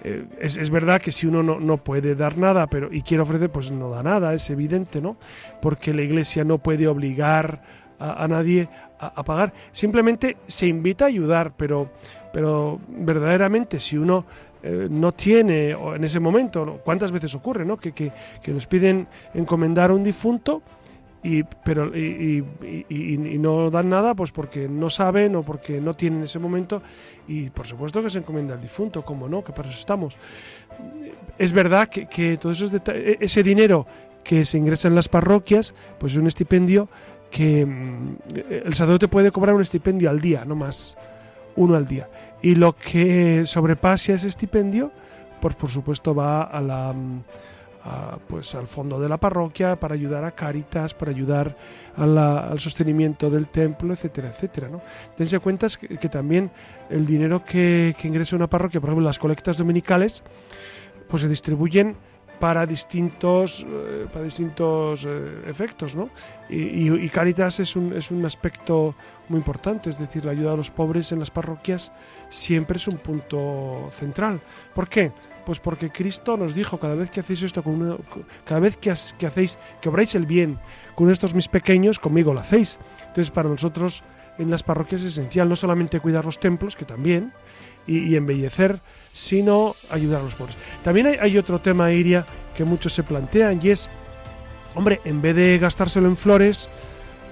Eh, 0.04 0.26
es, 0.40 0.70
verdad 0.70 1.02
que 1.02 1.12
si 1.12 1.28
uno 1.28 1.44
no, 1.44 1.84
puede 1.84 2.16
dar 2.16 2.38
nada 2.38 2.68
pero 2.68 2.92
y 2.92 3.02
quiere 3.02 3.22
ofrecer, 3.22 3.52
pues 3.52 3.70
no 3.70 3.90
da 3.90 4.02
nada, 4.02 4.34
es 4.34 4.50
evidente, 4.50 5.02
¿no? 5.02 5.18
Porque 5.62 5.94
la 5.94 6.02
iglesia 6.02 6.44
no 6.44 6.58
puede 6.58 6.88
obligar 6.88 7.62
a, 8.00 8.28
nadie 8.28 8.70
a, 9.00 9.24
pagar. 9.24 9.54
Simplemente 9.72 10.38
se 10.48 10.68
invita 10.68 11.06
a 11.06 11.08
ayudar, 11.08 11.54
pero, 11.56 11.90
pero 12.34 12.80
verdaderamente 12.88 13.80
si 13.80 13.98
uno 13.98 14.26
eh, 14.62 14.88
no 14.90 15.14
tiene 15.14 15.74
o 15.74 15.96
en 15.96 16.04
ese 16.04 16.20
momento, 16.20 16.82
¿cuántas 16.84 17.12
veces 17.12 17.34
ocurre, 17.36 17.66
no? 17.66 17.78
Que, 17.78 17.94
que, 17.94 18.12
nos 18.48 18.68
piden 18.68 19.08
encomendar 19.34 19.92
a 19.92 19.94
un 19.94 20.04
difunto 20.04 20.62
y, 21.24 21.44
pero, 21.44 21.96
y, 21.96 22.44
no 23.40 23.70
dan 23.70 23.90
nada 23.90 24.16
pues 24.16 24.32
porque 24.32 24.68
no 24.68 24.90
saben 24.90 25.36
o 25.36 25.44
porque 25.44 25.82
no 25.82 25.94
tienen 25.94 26.24
ese 26.24 26.40
momento 26.40 26.82
y 27.28 27.50
por 27.50 27.68
supuesto 27.68 28.02
que 28.02 28.10
se 28.10 28.20
encomienda 28.20 28.54
al 28.54 28.62
difunto, 28.62 29.04
como 29.04 29.30
no, 29.30 29.44
que 29.44 29.54
para 29.54 29.70
eso 29.70 29.80
estamos. 29.80 30.18
Es 31.38 31.54
verdad 31.54 31.88
que, 31.88 32.08
que 32.08 32.38
todo 32.38 32.52
e, 32.52 33.18
ese 33.20 33.44
dinero 33.44 33.88
que 34.24 34.44
se 34.44 34.58
ingresa 34.58 34.88
en 34.90 34.96
las 34.96 35.08
parroquias, 35.08 35.74
pues 36.00 36.14
es 36.14 36.20
un 36.20 36.28
estipendio 36.28 36.90
que 37.30 37.66
mm, 37.66 38.18
el 38.50 38.74
sacerdote 38.74 39.08
puede 39.08 39.32
cobrar 39.32 39.56
un 39.56 39.62
estipendio 39.62 40.10
al 40.10 40.20
día, 40.20 40.46
no 40.46 40.56
más 40.56 40.98
uno 41.56 41.76
al 41.76 41.88
día. 41.88 42.10
Y 42.42 42.56
lo 42.56 42.76
que 42.76 43.44
sobrepase 43.46 44.14
ese 44.14 44.28
estipendio, 44.28 44.92
pues 45.42 45.56
por 45.56 45.70
supuesto 45.70 46.16
va 46.16 46.44
a 46.44 46.62
la 46.62 46.94
mm, 46.94 47.22
pues 48.28 48.54
al 48.56 48.68
fondo 48.68 49.00
de 49.00 49.10
la 49.10 49.18
parroquia 49.18 49.80
para 49.80 49.96
ayudar 49.96 50.24
a 50.24 50.32
Cáritas, 50.32 50.94
para 50.94 51.12
ayudar 51.12 51.56
al 51.96 52.60
sostenimiento 52.60 53.30
del 53.30 53.48
templo, 53.48 53.94
etcétera, 53.94 54.30
etcétera. 54.30 54.70
¿no? 54.70 54.82
Tense 55.18 55.40
cuenta 55.40 55.68
que, 55.80 55.98
que, 55.98 56.10
también 56.10 56.52
el 56.90 57.06
dinero 57.06 57.44
que 57.44 57.96
ingresa 58.04 58.36
una 58.36 58.48
parroquia, 58.48 58.80
por 58.80 58.90
ejemplo 58.90 59.06
las 59.06 59.20
colectas 59.20 59.58
dominicales, 59.58 60.24
pues 61.10 61.24
se 61.24 61.28
distribuyen 61.28 61.96
para 62.40 62.66
distintos, 62.66 63.66
eh, 63.68 64.08
para 64.12 64.26
distintos 64.26 65.06
eh, 65.06 65.44
efectos, 65.48 65.96
¿no? 65.96 66.10
Y, 66.50 66.90
y, 66.92 67.10
Caritas 67.10 67.60
es 67.60 67.76
un, 67.76 67.94
es 67.94 68.12
un 68.12 68.26
aspecto 68.26 68.96
muy 69.28 69.38
importante, 69.38 69.90
es 69.90 70.00
decir, 70.00 70.26
la 70.26 70.32
ayuda 70.32 70.54
a 70.54 70.56
los 70.56 70.72
pobres 70.72 71.12
en 71.12 71.20
las 71.20 71.30
parroquias 71.30 71.92
siempre 72.30 72.78
es 72.78 72.88
un 72.88 72.98
punto 72.98 73.90
central. 73.92 74.42
¿Por 74.74 74.88
qué? 74.88 75.12
Pues 75.46 75.60
porque 75.60 75.92
Cristo 75.92 76.38
nos 76.38 76.54
dijo, 76.54 76.80
cada 76.80 76.96
vez 76.96 77.10
que 77.10 77.20
hacéis 77.20 77.44
esto, 77.44 77.64
cada 78.46 78.60
vez 78.60 78.78
que 78.78 78.92
hacéis, 78.92 79.58
que 79.82 79.90
obráis 79.90 80.16
el 80.16 80.26
bien 80.26 80.60
con 80.96 81.10
estos 81.10 81.34
mis 81.34 81.48
pequeños, 81.48 82.00
conmigo 82.00 82.34
lo 82.34 82.40
hacéis. 82.40 82.80
Entonces, 83.02 83.32
para 83.32 83.50
nosotros 83.50 84.04
en 84.38 84.50
las 84.50 84.64
parroquias 84.64 85.02
es 85.02 85.08
esencial 85.08 85.50
no 85.50 85.56
solamente 85.56 86.00
cuidar 86.00 86.26
los 86.26 86.40
templos, 86.40 86.76
que 86.76 86.86
también, 86.86 87.34
y, 87.90 88.16
embellecer, 88.16 88.82
sino 89.14 89.76
ayudar 89.90 90.22
a 90.22 90.24
los 90.24 90.36
pobres. 90.36 90.56
También 90.84 91.08
hay, 91.20 91.38
otro 91.38 91.60
tema, 91.60 91.92
Iria, 91.92 92.26
que 92.56 92.64
muchos 92.64 92.94
se 92.94 93.04
plantean 93.04 93.60
y 93.62 93.70
es, 93.70 93.90
hombre, 94.76 95.02
en 95.06 95.22
vez 95.22 95.36
de 95.36 95.58
gastárselo 95.58 96.08
en 96.08 96.16
flores, 96.16 96.70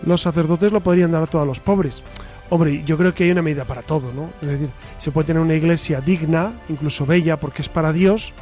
los 0.06 0.22
sacerdotes 0.22 0.72
lo 0.72 0.82
podrían 0.82 1.12
dar 1.12 1.24
a 1.24 1.28
todos 1.28 1.46
los 1.46 1.60
pobres. 1.60 2.04
Hombre, 2.50 2.84
yo 2.86 2.98
creo 2.98 3.13
que 3.13 3.26
hay 3.26 3.32
una 3.32 3.41
medida 3.41 3.65
para 3.65 3.82
todo, 3.82 4.13
¿no? 4.13 4.30
Es 4.41 4.48
decir, 4.48 4.70
se 4.98 5.12
puede 5.12 5.28
tener 5.28 5.41
una 5.41 5.56
iglesia 5.56 6.00
digna, 6.02 6.54
incluso 6.70 7.06
bella, 7.06 7.38
porque 7.38 7.62
es 7.62 7.70
para 7.70 7.91
Dios, 7.91 8.34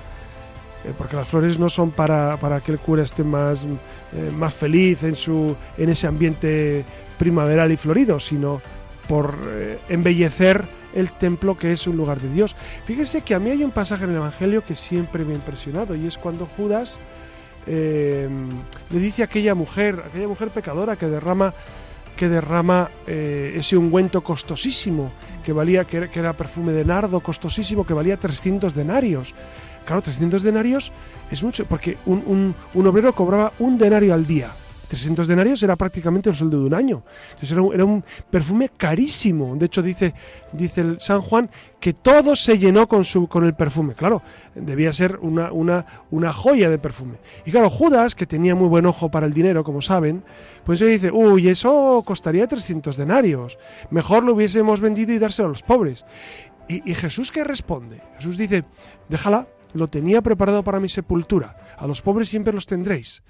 eh, 0.86 0.94
porque 0.96 1.16
las 1.16 1.28
flores 1.28 1.58
no 1.58 1.70
son 1.70 1.92
para, 1.92 2.38
para 2.38 2.62
que 2.62 2.72
el 2.72 2.80
cura 2.80 3.04
esté 3.04 3.24
más, 3.24 3.66
eh, 3.66 4.32
más 4.32 4.54
feliz 4.54 5.02
en, 5.04 5.16
su, 5.16 5.56
en 5.78 5.90
ese 5.90 6.06
ambiente 6.06 6.86
primaveral 7.18 7.72
y 7.72 7.78
florido, 7.78 8.20
sino 8.20 8.62
por 9.08 9.36
eh, 9.48 9.80
embellecer 9.90 10.66
el 10.96 11.12
templo 11.12 11.58
que 11.58 11.72
es 11.72 11.86
un 11.86 11.98
lugar 11.98 12.20
de 12.20 12.30
Dios. 12.30 12.56
Fíjese 12.86 13.22
que 13.22 13.36
a 13.36 13.40
mí 13.40 13.52
hay 13.52 13.64
un 13.64 13.72
pasaje 13.72 14.06
en 14.06 14.12
el 14.12 14.16
Evangelio 14.16 14.64
que 14.66 14.76
siempre 14.76 15.24
me 15.24 15.34
ha 15.34 15.36
impresionado 15.36 15.96
y 15.96 16.08
es 16.08 16.18
cuando 16.18 16.48
Judas 16.48 17.00
eh, 17.68 18.28
le 18.90 19.00
dice 19.00 19.22
a 19.22 19.26
aquella 19.26 19.54
mujer, 19.54 20.04
aquella 20.08 20.28
mujer 20.28 20.50
pecadora 20.50 20.96
que 20.96 21.08
derrama 21.08 21.54
que 22.16 22.30
derrama 22.30 22.90
eh, 23.08 23.56
ese 23.58 23.76
ungüento 23.76 24.24
costosísimo, 24.24 25.12
que 25.44 25.52
valía 25.52 25.84
que 25.84 26.10
era, 26.14 26.32
perfume 26.32 26.72
de 26.72 26.86
nardo 26.86 27.20
costosísimo, 27.20 27.86
que 27.86 27.94
valía 27.94 28.16
300 28.16 28.74
denarios. 28.74 29.36
Claro, 29.86 30.02
300 30.02 30.42
denarios 30.42 30.94
es 31.30 31.44
mucho, 31.44 31.66
porque 31.66 31.98
un, 32.06 32.56
un 32.74 32.88
obrero 32.88 33.14
cobraba 33.14 33.52
un 33.60 33.78
denario 33.78 34.14
al 34.14 34.26
día. 34.26 34.52
300 34.86 35.28
denarios 35.28 35.62
era 35.64 35.76
prácticamente 35.76 36.30
el 36.30 36.36
sueldo 36.36 36.60
de 36.60 36.66
un 36.66 36.74
año. 36.74 37.04
Entonces 37.34 37.52
era 37.52 37.86
un, 37.86 38.04
perfume 38.30 38.70
carísimo. 38.76 39.56
De 39.56 39.66
hecho, 39.66 39.82
dice, 39.82 40.14
dice 40.52 40.96
San 41.00 41.22
Juan 41.22 41.50
que 41.80 41.94
todo 41.94 42.36
se 42.36 42.58
llenó 42.58 42.88
con, 42.88 43.06
su, 43.06 43.28
con 43.28 43.46
el 43.46 43.54
perfume. 43.54 43.94
Claro, 43.94 44.22
debía 44.56 44.92
ser 44.94 45.18
una, 45.22 45.52
una, 45.52 45.86
una 46.12 46.34
joya 46.34 46.70
de 46.70 46.80
perfume. 46.80 47.18
Y 47.46 47.52
claro, 47.52 47.70
Judas, 47.70 48.16
que 48.16 48.26
tenía 48.26 48.56
muy 48.56 48.68
buen 48.68 48.86
ojo 48.86 49.10
para 49.10 49.28
el 49.28 49.34
dinero, 49.34 49.64
como 49.64 49.82
saben, 49.82 50.24
pues 50.64 50.80
se 50.80 50.86
dice, 50.86 51.12
uy, 51.12 51.50
eso 51.50 52.02
costaría 52.06 52.48
300 52.48 52.98
denarios. 52.98 53.60
Mejor 53.92 54.24
lo 54.24 54.34
hubiésemos 54.34 54.82
vendido 54.82 55.14
y 55.14 55.20
dárselo 55.20 55.48
a 55.48 55.52
los 55.52 55.62
pobres. 55.64 56.06
¿Y, 56.68 56.90
y 56.90 56.96
Jesús 56.96 57.32
qué 57.32 57.44
responde? 57.44 58.02
Jesús 58.18 58.38
dice, 58.38 58.64
déjala, 59.08 59.48
lo 59.76 59.88
tenía 59.88 60.22
preparado 60.22 60.64
para 60.64 60.80
mi 60.80 60.90
sepultura. 60.90 61.58
A 61.78 61.86
los 61.86 62.02
pobres 62.02 62.30
siempre 62.30 62.54
los 62.54 62.66
tendréis. 62.66 63.22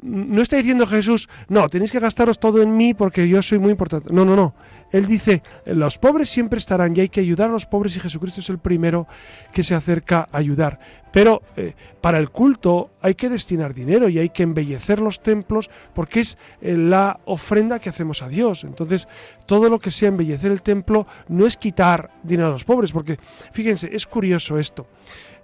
No 0.00 0.42
está 0.42 0.56
diciendo 0.56 0.86
Jesús, 0.86 1.28
no, 1.48 1.68
tenéis 1.68 1.92
que 1.92 2.00
gastaros 2.00 2.40
todo 2.40 2.62
en 2.62 2.76
mí 2.76 2.94
porque 2.94 3.28
yo 3.28 3.40
soy 3.42 3.58
muy 3.58 3.70
importante. 3.70 4.12
No, 4.12 4.24
no, 4.24 4.34
no. 4.34 4.54
Él 4.90 5.06
dice, 5.06 5.42
los 5.66 5.98
pobres 5.98 6.28
siempre 6.28 6.58
estarán 6.58 6.96
y 6.96 7.00
hay 7.00 7.08
que 7.08 7.20
ayudar 7.20 7.50
a 7.50 7.52
los 7.52 7.66
pobres 7.66 7.94
y 7.96 8.00
Jesucristo 8.00 8.40
es 8.40 8.48
el 8.48 8.58
primero 8.58 9.06
que 9.52 9.62
se 9.62 9.74
acerca 9.74 10.28
a 10.32 10.38
ayudar. 10.38 10.80
Pero 11.12 11.42
eh, 11.56 11.74
para 12.00 12.18
el 12.18 12.30
culto 12.30 12.90
hay 13.00 13.14
que 13.14 13.28
destinar 13.28 13.74
dinero 13.74 14.08
y 14.08 14.18
hay 14.18 14.30
que 14.30 14.42
embellecer 14.42 15.00
los 15.00 15.22
templos 15.22 15.70
porque 15.94 16.20
es 16.20 16.38
eh, 16.60 16.76
la 16.76 17.20
ofrenda 17.24 17.78
que 17.78 17.88
hacemos 17.88 18.22
a 18.22 18.28
Dios. 18.28 18.64
Entonces, 18.64 19.08
todo 19.46 19.68
lo 19.68 19.78
que 19.78 19.90
sea 19.90 20.08
embellecer 20.08 20.52
el 20.52 20.62
templo 20.62 21.06
no 21.28 21.46
es 21.46 21.56
quitar 21.56 22.10
dinero 22.22 22.48
a 22.48 22.52
los 22.52 22.64
pobres, 22.64 22.92
porque 22.92 23.18
fíjense, 23.52 23.90
es 23.92 24.06
curioso 24.06 24.58
esto. 24.58 24.86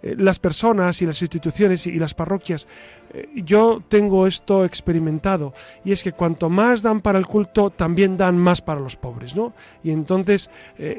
Eh, 0.03 0.15
las 0.17 0.39
personas 0.39 1.01
y 1.03 1.07
las 1.07 1.21
instituciones 1.23 1.87
y 1.87 1.99
las 1.99 2.15
parroquias, 2.15 2.67
yo 3.35 3.83
tengo 3.89 4.27
esto 4.27 4.67
experimentado 4.67 5.55
y 5.85 5.93
es 5.93 6.03
que 6.03 6.13
cuanto 6.13 6.51
más 6.51 6.83
dan 6.83 7.01
para 7.01 7.19
el 7.19 7.27
culto, 7.27 7.71
también 7.71 8.19
dan 8.19 8.37
más 8.37 8.61
para 8.61 8.81
los 8.81 8.97
pobres, 8.97 9.35
¿no? 9.35 9.55
Y 9.83 9.91
entonces 9.91 10.51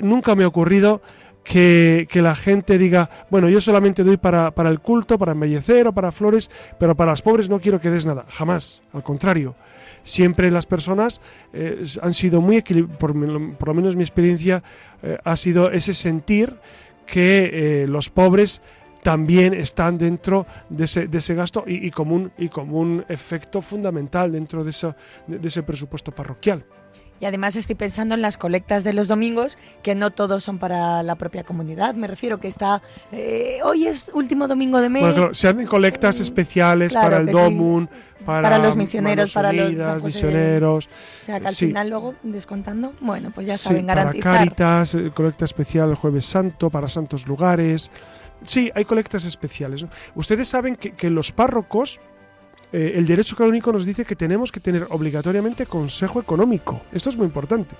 nunca 0.01 0.33
me 0.33 0.43
ha 0.43 0.47
ocurrido 0.47 1.01
que, 1.47 2.07
la 2.21 2.35
gente 2.35 2.77
diga, 2.77 3.09
bueno, 3.29 3.49
yo 3.49 3.61
solamente 3.61 4.03
doy 4.03 4.17
para, 4.17 4.51
para, 4.51 4.69
el 4.69 4.79
culto, 4.79 5.17
para 5.17 5.31
embellecer 5.31 5.87
o 5.87 5.93
para 5.93 6.11
flores, 6.11 6.51
pero 6.77 6.95
para 6.95 7.11
los 7.11 7.21
pobres 7.21 7.49
no 7.49 7.59
quiero 7.59 7.79
que 7.79 7.89
des 7.89 8.05
nada. 8.05 8.25
Jamás, 8.27 8.83
al 8.93 9.03
contrario. 9.03 9.55
Siempre 10.03 10.51
las 10.51 10.65
personas 10.65 11.21
eh, 11.53 11.85
han 12.01 12.13
sido 12.13 12.41
muy 12.41 12.57
equilibradas, 12.57 12.97
por, 12.97 13.15
lo 13.15 13.73
menos 13.73 13.95
mi 13.95 14.03
experiencia 14.03 14.63
eh, 15.01 15.17
ha 15.23 15.35
sido 15.35 15.71
ese 15.71 15.93
sentir 15.93 16.55
que 17.05 17.83
eh, 17.83 17.87
los 17.87 18.09
pobres 18.09 18.61
también 19.03 19.53
están 19.53 19.97
dentro 19.97 20.45
de 20.69 20.85
ese, 20.85 21.07
de 21.07 21.17
ese 21.17 21.33
gasto 21.33 21.63
y, 21.65 21.91
como 21.91 22.15
un, 22.15 22.31
y 22.37 22.49
como 22.49 22.79
un 22.79 23.05
efecto 23.07 23.61
fundamental 23.61 24.31
dentro 24.31 24.63
de, 24.63 24.71
eso, 24.71 24.95
de 25.27 25.47
ese 25.47 25.63
presupuesto 25.63 26.11
parroquial. 26.11 26.65
Y 27.19 27.25
además 27.25 27.55
estoy 27.55 27.75
pensando 27.75 28.15
en 28.15 28.21
las 28.21 28.37
colectas 28.37 28.83
de 28.83 28.93
los 28.93 29.07
domingos, 29.07 29.57
que 29.81 29.95
no 29.95 30.11
todos 30.11 30.43
son 30.43 30.59
para 30.59 31.01
la 31.03 31.15
propia 31.15 31.43
comunidad. 31.43 31.95
Me 31.95 32.07
refiero 32.07 32.39
que 32.39 32.47
está. 32.47 32.81
Eh, 33.11 33.59
hoy 33.63 33.87
es 33.87 34.11
último 34.13 34.47
domingo 34.47 34.79
de 34.81 34.89
mes. 34.89 35.01
Bueno, 35.01 35.15
claro, 35.15 35.33
se 35.33 35.47
hacen 35.47 35.65
colectas 35.65 36.19
mm, 36.19 36.23
especiales 36.23 36.93
para 36.93 37.17
el 37.17 37.27
Domun, 37.27 37.89
para, 38.25 38.59
los 38.59 38.75
misioneros, 38.75 39.33
para 39.33 39.51
los 39.51 40.03
misioneros. 40.03 40.89
O 41.21 41.25
sea, 41.25 41.39
que 41.39 41.47
al 41.47 41.55
final 41.55 41.89
luego, 41.89 42.15
descontando, 42.23 42.93
bueno, 43.01 43.31
pues 43.33 43.47
ya 43.47 43.57
saben 43.57 43.87
garantizar. 43.87 44.23
Para 44.23 44.37
Cáritas, 44.37 44.95
eh, 44.95 45.11
colecta 45.13 45.45
especial 45.45 45.89
el 45.89 45.95
Jueves 45.95 46.25
Santo, 46.25 46.69
para 46.69 46.87
santos 46.87 47.27
lugares. 47.27 47.89
Sí, 48.45 48.71
hay 48.75 48.85
colectas 48.85 49.25
especiales. 49.25 49.85
Ustedes 50.13 50.47
saben 50.47 50.75
que, 50.75 50.91
que 50.91 51.09
los 51.09 51.31
párrocos 51.31 51.99
eh, 52.71 52.93
el 52.95 53.05
derecho 53.05 53.35
canónico 53.35 53.71
nos 53.71 53.85
dice 53.85 54.05
que 54.05 54.15
tenemos 54.15 54.51
que 54.51 54.59
tener 54.59 54.87
obligatoriamente 54.89 55.65
consejo 55.65 56.19
económico. 56.19 56.81
Esto 56.91 57.09
es 57.09 57.17
muy 57.17 57.25
importante. 57.25 57.75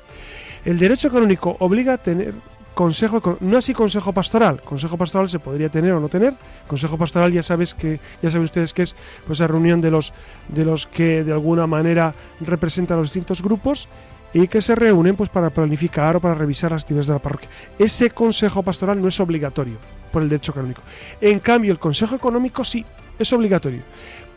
El 0.64 0.80
derecho 0.80 1.12
canónico 1.12 1.58
obliga 1.60 1.94
a 1.94 1.98
tener 1.98 2.34
consejo 2.74 3.38
no 3.42 3.58
así 3.58 3.74
consejo 3.74 4.14
pastoral. 4.14 4.62
Consejo 4.62 4.98
pastoral 4.98 5.28
se 5.28 5.40
podría 5.40 5.70
tener 5.70 5.94
o 5.94 6.00
no 6.00 6.10
tener. 6.10 6.36
Consejo 6.68 6.98
pastoral 6.98 7.34
ya 7.34 7.44
sabes 7.44 7.74
que 7.74 8.00
ya 8.22 8.30
saben 8.30 8.46
ustedes 8.46 8.72
que 8.72 8.84
es 8.84 8.96
pues 9.26 9.40
la 9.40 9.48
reunión 9.48 9.82
de 9.82 9.92
los 9.92 10.14
de 10.48 10.64
los 10.64 10.88
que 10.88 11.24
de 11.24 11.34
alguna 11.34 11.68
manera 11.68 12.14
representan 12.40 12.98
los 12.98 13.10
distintos 13.10 13.42
grupos 13.42 13.90
y 14.32 14.48
que 14.48 14.62
se 14.62 14.76
reúnen 14.76 15.16
pues 15.16 15.30
para 15.30 15.50
planificar 15.50 16.18
o 16.18 16.20
para 16.20 16.36
revisar 16.36 16.72
las 16.72 16.84
actividades 16.84 17.08
de 17.08 17.14
la 17.14 17.20
parroquia. 17.20 17.50
Ese 17.80 18.12
consejo 18.12 18.62
pastoral 18.62 19.02
no 19.02 19.08
es 19.08 19.20
obligatorio 19.20 19.78
por 20.12 20.22
el 20.22 20.30
derecho 20.30 20.54
canónico. 20.54 20.82
En 21.20 21.40
cambio, 21.40 21.72
el 21.72 21.80
consejo 21.80 22.16
económico 22.16 22.64
sí 22.64 22.86
es 23.18 23.34
obligatorio 23.34 23.82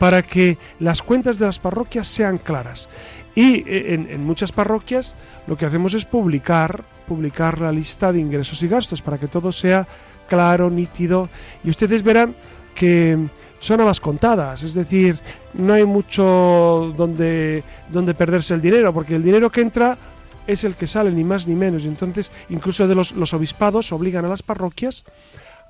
para 0.01 0.23
que 0.23 0.57
las 0.79 1.03
cuentas 1.03 1.39
de 1.39 1.45
las 1.45 1.61
parroquias 1.61 2.09
sean 2.09 2.39
claras. 2.39 2.89
Y 3.35 3.69
eh, 3.69 3.93
en, 3.93 4.25
muchas 4.25 4.51
parroquias 4.51 5.15
lo 5.47 5.59
que 5.59 5.67
hacemos 5.67 5.93
es 5.93 6.07
publicar, 6.07 6.85
publicar 7.07 7.61
la 7.61 7.71
lista 7.71 8.11
de 8.11 8.19
ingresos 8.19 8.63
y 8.63 8.69
gastos 8.69 9.03
para 9.03 9.19
que 9.19 9.29
todo 9.29 9.53
sea 9.53 9.87
claro, 10.27 10.71
nítido. 10.71 11.29
Y 11.63 11.69
ustedes 11.69 12.03
verán 12.03 12.35
que 12.75 13.19
son 13.59 13.83
a 13.83 13.93
contadas, 14.01 14.63
es 14.63 14.73
decir, 14.73 15.21
no 15.53 15.75
hay 15.75 15.85
mucho 15.85 16.95
donde, 16.97 17.63
donde 17.91 18.15
perderse 18.15 18.55
el 18.55 18.63
dinero, 18.63 18.95
porque 18.95 19.17
el 19.17 19.23
dinero 19.23 19.51
que 19.51 19.61
entra 19.61 19.99
es 20.47 20.65
el 20.65 20.77
que 20.77 20.87
sale, 20.87 21.13
ni 21.13 21.25
más 21.25 21.47
ni 21.47 21.55
menos. 21.55 21.85
Y 21.85 21.89
entonces, 21.89 22.33
incluso 22.49 22.89
de 22.89 22.95
los, 22.95 23.13
los 23.13 23.35
obispados 23.35 23.93
obligan 23.93 24.25
a 24.25 24.29
las 24.29 24.43
parroquias 24.43 25.05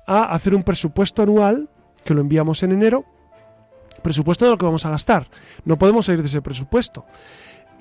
a 0.07 0.33
hacer 0.33 0.55
un 0.55 0.63
presupuesto 0.63 1.21
anual, 1.21 1.67
que 2.05 2.13
lo 2.13 2.21
enviamos 2.21 2.63
en 2.63 2.71
enero, 2.71 3.03
presupuesto 4.01 4.45
de 4.45 4.51
lo 4.51 4.57
que 4.57 4.65
vamos 4.65 4.85
a 4.85 4.89
gastar. 4.89 5.27
No 5.65 5.77
podemos 5.77 6.05
salir 6.05 6.21
de 6.21 6.27
ese 6.27 6.41
presupuesto. 6.41 7.05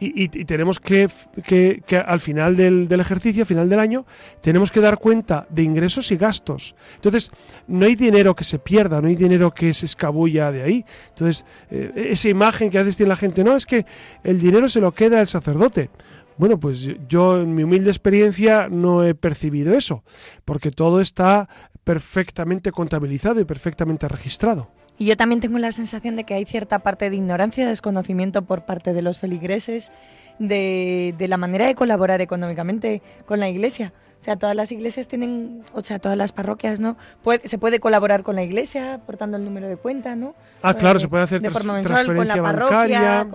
Y, 0.03 0.29
tenemos 0.29 0.81
que, 0.81 1.11
que, 1.45 1.83
al 1.99 2.21
final 2.21 2.57
del, 2.57 2.89
del, 2.89 3.01
ejercicio, 3.01 3.43
al 3.43 3.47
final 3.47 3.69
del 3.69 3.79
año, 3.79 4.07
tenemos 4.41 4.73
que 4.73 4.81
dar 4.81 4.97
cuenta 4.97 5.47
de 5.51 5.63
ingresos 5.63 6.11
y 6.11 6.17
gastos. 6.17 6.75
Entonces, 6.95 7.31
no 7.67 7.85
hay 7.85 7.97
dinero 7.97 8.35
que 8.35 8.45
se 8.45 8.59
pierda, 8.59 9.03
no 9.03 9.09
hay 9.09 9.15
dinero 9.15 9.51
que 9.51 9.75
se 9.75 9.85
escabulla 9.85 10.51
de 10.53 10.63
ahí. 10.63 10.87
Entonces, 11.11 11.45
eh, 11.71 11.93
esa 11.95 12.31
imagen 12.31 12.71
que 12.71 12.79
a 12.79 12.83
veces 12.83 12.97
tiene 12.97 13.11
la 13.11 13.17
gente, 13.17 13.45
no, 13.45 13.55
es 13.55 13.67
que 13.67 13.85
el 14.25 14.41
dinero 14.41 14.71
se 14.71 14.81
lo 14.81 14.93
queda 14.93 15.21
el 15.21 15.29
sacerdote. 15.29 15.91
Bueno, 16.39 16.59
pues 16.59 16.89
yo 17.07 17.39
en 17.39 17.55
mi 17.55 17.65
humilde 17.65 17.91
experiencia 17.91 18.71
no 18.71 19.05
he 19.05 19.15
percibido 19.15 19.75
eso, 19.75 20.03
porque 20.47 20.71
todo 20.71 21.03
está 21.03 21.51
perfectamente 21.85 22.73
contabilizado 22.73 23.39
y 23.41 23.45
perfectamente 23.45 24.09
registrado. 24.09 24.71
Y 25.01 25.07
yo 25.07 25.17
también 25.17 25.41
tengo 25.41 25.59
la 25.59 25.73
sensación 25.73 26.15
de 26.15 26.25
que 26.25 26.35
hay 26.35 26.45
cierta 26.45 26.81
parte 26.81 27.09
de 27.09 27.17
ignorancia, 27.17 27.67
desconocimiento 27.67 28.43
por 28.43 28.67
parte 28.67 28.93
de 28.93 29.01
los 29.01 29.19
feligreses 29.19 29.91
de, 30.39 31.15
la 31.27 31.39
manera 31.39 31.67
de 31.67 31.75
colaborar 31.75 32.21
económicamente 32.21 33.01
con 33.25 33.41
la 33.41 33.49
iglesia. 33.49 33.95
O 34.21 34.23
sea, 34.23 34.37
todas 34.37 34.55
las 34.55 34.71
iglesias 34.73 35.09
tienen, 35.09 35.63
o 35.73 35.83
sea, 35.83 36.01
todas 36.01 36.19
las 36.19 36.33
parroquias, 36.33 36.81
¿no? 36.81 36.99
se 37.45 37.57
puede 37.57 37.81
colaborar 37.81 38.23
con 38.23 38.37
la 38.37 38.43
iglesia 38.43 38.93
aportando 38.93 39.39
el 39.39 39.45
número 39.47 39.71
de 39.71 39.79
cuenta, 39.79 40.17
¿no? 40.17 40.35
Ah, 40.61 40.75
claro, 40.75 40.99
se 40.99 41.09
puede 41.09 41.25
hacer 41.25 41.41
de 41.41 41.51
forma 41.51 41.81
transferencia 41.81 42.43
bancaria. 42.43 43.27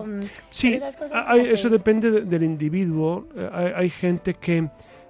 sí, 0.50 0.78
eso 1.50 1.68
depende 1.68 2.22
del 2.22 2.44
individuo. 2.44 3.26
Eh, 3.34 3.72
hay, 3.74 3.90
gente 3.90 4.34
que, 4.34 4.68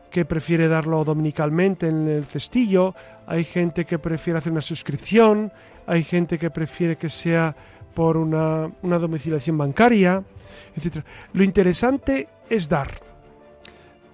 que 0.08 0.24
prefiere 0.24 0.68
darlo 0.68 1.04
dominicalmente 1.04 1.88
en 1.88 2.08
el 2.08 2.24
cestillo, 2.24 2.94
hay 3.26 3.44
gente 3.44 3.84
que 3.84 3.98
prefiere 3.98 4.38
hacer 4.38 4.52
una 4.52 4.62
suscripción, 4.62 5.52
hay 5.86 6.04
gente 6.04 6.38
que 6.38 6.50
prefiere 6.50 6.96
que 6.96 7.08
sea 7.08 7.54
por 7.94 8.16
una, 8.16 8.70
domiciliación 8.82 9.56
bancaria, 9.56 10.22
etc. 10.76 11.04
Lo 11.32 11.42
interesante 11.42 12.28
es 12.48 12.68
dar. 12.68 13.00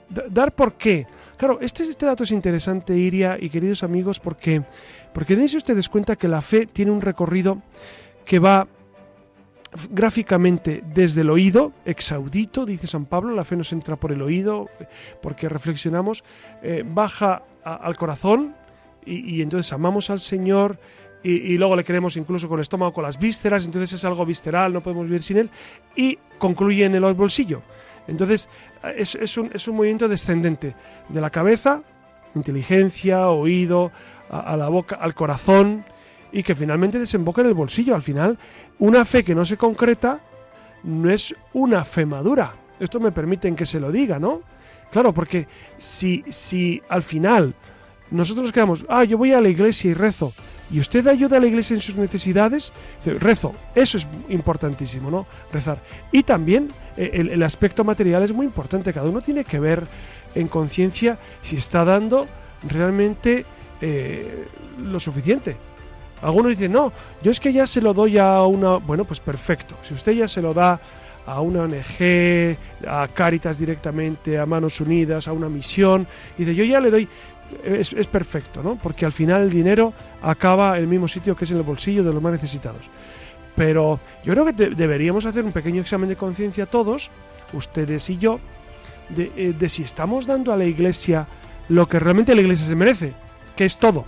¿Dar 0.08 0.52
por 0.54 0.74
qué? 0.74 1.06
Claro, 1.36 1.58
este, 1.60 1.82
este 1.84 2.06
dato 2.06 2.22
es 2.22 2.30
interesante, 2.30 2.96
Iria 2.96 3.36
y 3.40 3.48
queridos 3.50 3.82
amigos, 3.82 4.20
porque, 4.20 4.62
porque 5.12 5.34
dense 5.34 5.56
ustedes 5.56 5.88
cuenta 5.88 6.16
que 6.16 6.28
la 6.28 6.42
fe 6.42 6.66
tiene 6.66 6.92
un 6.92 7.00
recorrido 7.00 7.62
que 8.24 8.38
va 8.38 8.68
gráficamente 9.90 10.82
desde 10.94 11.22
el 11.22 11.30
oído, 11.30 11.72
exaudito, 11.84 12.66
dice 12.66 12.86
San 12.86 13.06
Pablo, 13.06 13.34
la 13.34 13.44
fe 13.44 13.56
nos 13.56 13.72
entra 13.72 13.96
por 13.96 14.12
el 14.12 14.22
oído, 14.22 14.68
porque 15.20 15.48
reflexionamos, 15.48 16.24
eh, 16.62 16.84
baja 16.86 17.42
al 17.64 17.96
corazón 17.96 18.54
y, 19.04 19.42
entonces 19.42 19.72
amamos 19.72 20.10
al 20.10 20.20
Señor, 20.20 20.78
y, 21.22 21.56
luego 21.56 21.76
le 21.76 21.84
queremos 21.84 22.16
incluso 22.16 22.48
con 22.48 22.58
el 22.58 22.62
estómago, 22.62 22.92
con 22.92 23.04
las 23.04 23.18
vísceras, 23.18 23.64
entonces 23.64 23.92
es 23.92 24.04
algo 24.04 24.26
visceral, 24.26 24.72
no 24.72 24.82
podemos 24.82 25.04
vivir 25.06 25.22
sin 25.22 25.36
él, 25.36 25.50
y 25.94 26.18
concluye 26.38 26.84
en 26.84 26.94
el 26.94 27.14
bolsillo. 27.14 27.62
Entonces 28.08 28.48
es, 28.96 29.36
un, 29.36 29.50
es 29.54 29.68
un 29.68 29.76
movimiento 29.76 30.08
descendente 30.08 30.74
de 31.08 31.20
la 31.20 31.30
cabeza, 31.30 31.82
inteligencia, 32.34 33.28
oído, 33.28 33.92
a, 34.30 34.56
la 34.56 34.68
boca, 34.68 34.96
al 34.96 35.14
corazón, 35.14 35.84
y 36.32 36.42
que 36.42 36.54
finalmente 36.54 36.98
desemboca 36.98 37.42
en 37.42 37.48
el 37.48 37.54
bolsillo. 37.54 37.94
Al 37.94 38.02
final, 38.02 38.38
una 38.78 39.04
fe 39.04 39.22
que 39.22 39.34
no 39.34 39.44
se 39.44 39.56
concreta 39.56 40.20
no 40.82 41.10
es 41.10 41.34
una 41.52 41.84
fe 41.84 42.06
madura. 42.06 42.54
Esto 42.80 42.98
me 42.98 43.12
permiten 43.12 43.54
que 43.54 43.66
se 43.66 43.78
lo 43.78 43.92
diga, 43.92 44.18
¿no? 44.18 44.40
Claro, 44.90 45.12
porque 45.12 45.46
si, 45.78 46.24
si 46.28 46.82
al 46.88 47.02
final 47.02 47.54
nosotros 48.10 48.44
nos 48.44 48.52
quedamos, 48.52 48.84
ah, 48.88 49.04
yo 49.04 49.16
voy 49.16 49.32
a 49.32 49.40
la 49.40 49.48
iglesia 49.48 49.90
y 49.90 49.94
rezo, 49.94 50.32
y 50.72 50.80
usted 50.80 51.06
ayuda 51.06 51.36
a 51.36 51.40
la 51.40 51.46
iglesia 51.46 51.74
en 51.74 51.82
sus 51.82 51.96
necesidades, 51.96 52.72
rezo, 53.04 53.54
eso 53.74 53.98
es 53.98 54.06
importantísimo, 54.30 55.10
¿no? 55.10 55.26
Rezar. 55.52 55.78
Y 56.10 56.22
también 56.22 56.72
eh, 56.96 57.28
el, 57.30 57.42
aspecto 57.42 57.84
material 57.84 58.22
es 58.22 58.32
muy 58.32 58.46
importante, 58.46 58.92
cada 58.92 59.08
uno 59.08 59.20
tiene 59.20 59.44
que 59.44 59.60
ver 59.60 59.86
en 60.34 60.48
conciencia 60.48 61.18
si 61.42 61.56
está 61.56 61.84
dando 61.84 62.26
realmente 62.66 63.44
eh, 63.82 64.46
lo 64.82 64.98
suficiente. 64.98 65.56
Algunos 66.22 66.52
dicen, 66.52 66.72
no, 66.72 66.92
yo 67.22 67.30
es 67.30 67.40
que 67.40 67.52
ya 67.52 67.66
se 67.66 67.82
lo 67.82 67.92
doy 67.92 68.16
a 68.16 68.42
una... 68.44 68.76
Bueno, 68.76 69.04
pues 69.04 69.20
perfecto. 69.20 69.76
Si 69.82 69.92
usted 69.92 70.12
ya 70.12 70.28
se 70.28 70.40
lo 70.40 70.54
da 70.54 70.80
a 71.26 71.40
una 71.40 71.62
ONG, 71.62 72.56
a 72.86 73.08
Cáritas 73.08 73.58
directamente, 73.58 74.38
a 74.38 74.46
Manos 74.46 74.80
Unidas, 74.80 75.28
a 75.28 75.32
una 75.32 75.48
misión, 75.48 76.06
y 76.36 76.44
dice, 76.44 76.54
yo 76.54 76.64
ya 76.64 76.80
le 76.80 76.90
doy, 76.90 77.08
es, 77.64 78.06
perfecto, 78.06 78.62
¿no? 78.62 78.76
Porque 78.76 79.04
al 79.04 79.12
final 79.12 79.42
el 79.42 79.50
dinero 79.50 79.92
acaba 80.20 80.76
en 80.76 80.84
el 80.84 80.88
mismo 80.88 81.08
sitio 81.08 81.36
que 81.36 81.44
es 81.44 81.50
en 81.50 81.58
el 81.58 81.62
bolsillo 81.62 82.02
de 82.04 82.12
los 82.12 82.22
más 82.22 82.32
necesitados. 82.32 82.90
Pero 83.54 84.00
yo 84.24 84.32
creo 84.32 84.46
que 84.46 84.52
deberíamos 84.52 85.26
hacer 85.26 85.44
un 85.44 85.52
pequeño 85.52 85.80
examen 85.80 86.08
de 86.08 86.16
conciencia 86.16 86.66
todos, 86.66 87.10
ustedes 87.52 88.08
y 88.10 88.18
yo, 88.18 88.40
de, 89.10 89.30
eh, 89.36 89.54
de, 89.58 89.68
si 89.68 89.82
estamos 89.82 90.26
dando 90.26 90.52
a 90.52 90.56
la 90.56 90.64
iglesia 90.64 91.26
lo 91.68 91.88
que 91.88 92.00
realmente 92.00 92.34
la 92.34 92.40
iglesia 92.40 92.66
se 92.66 92.74
merece, 92.74 93.14
que 93.56 93.64
es 93.64 93.78
todo. 93.78 94.06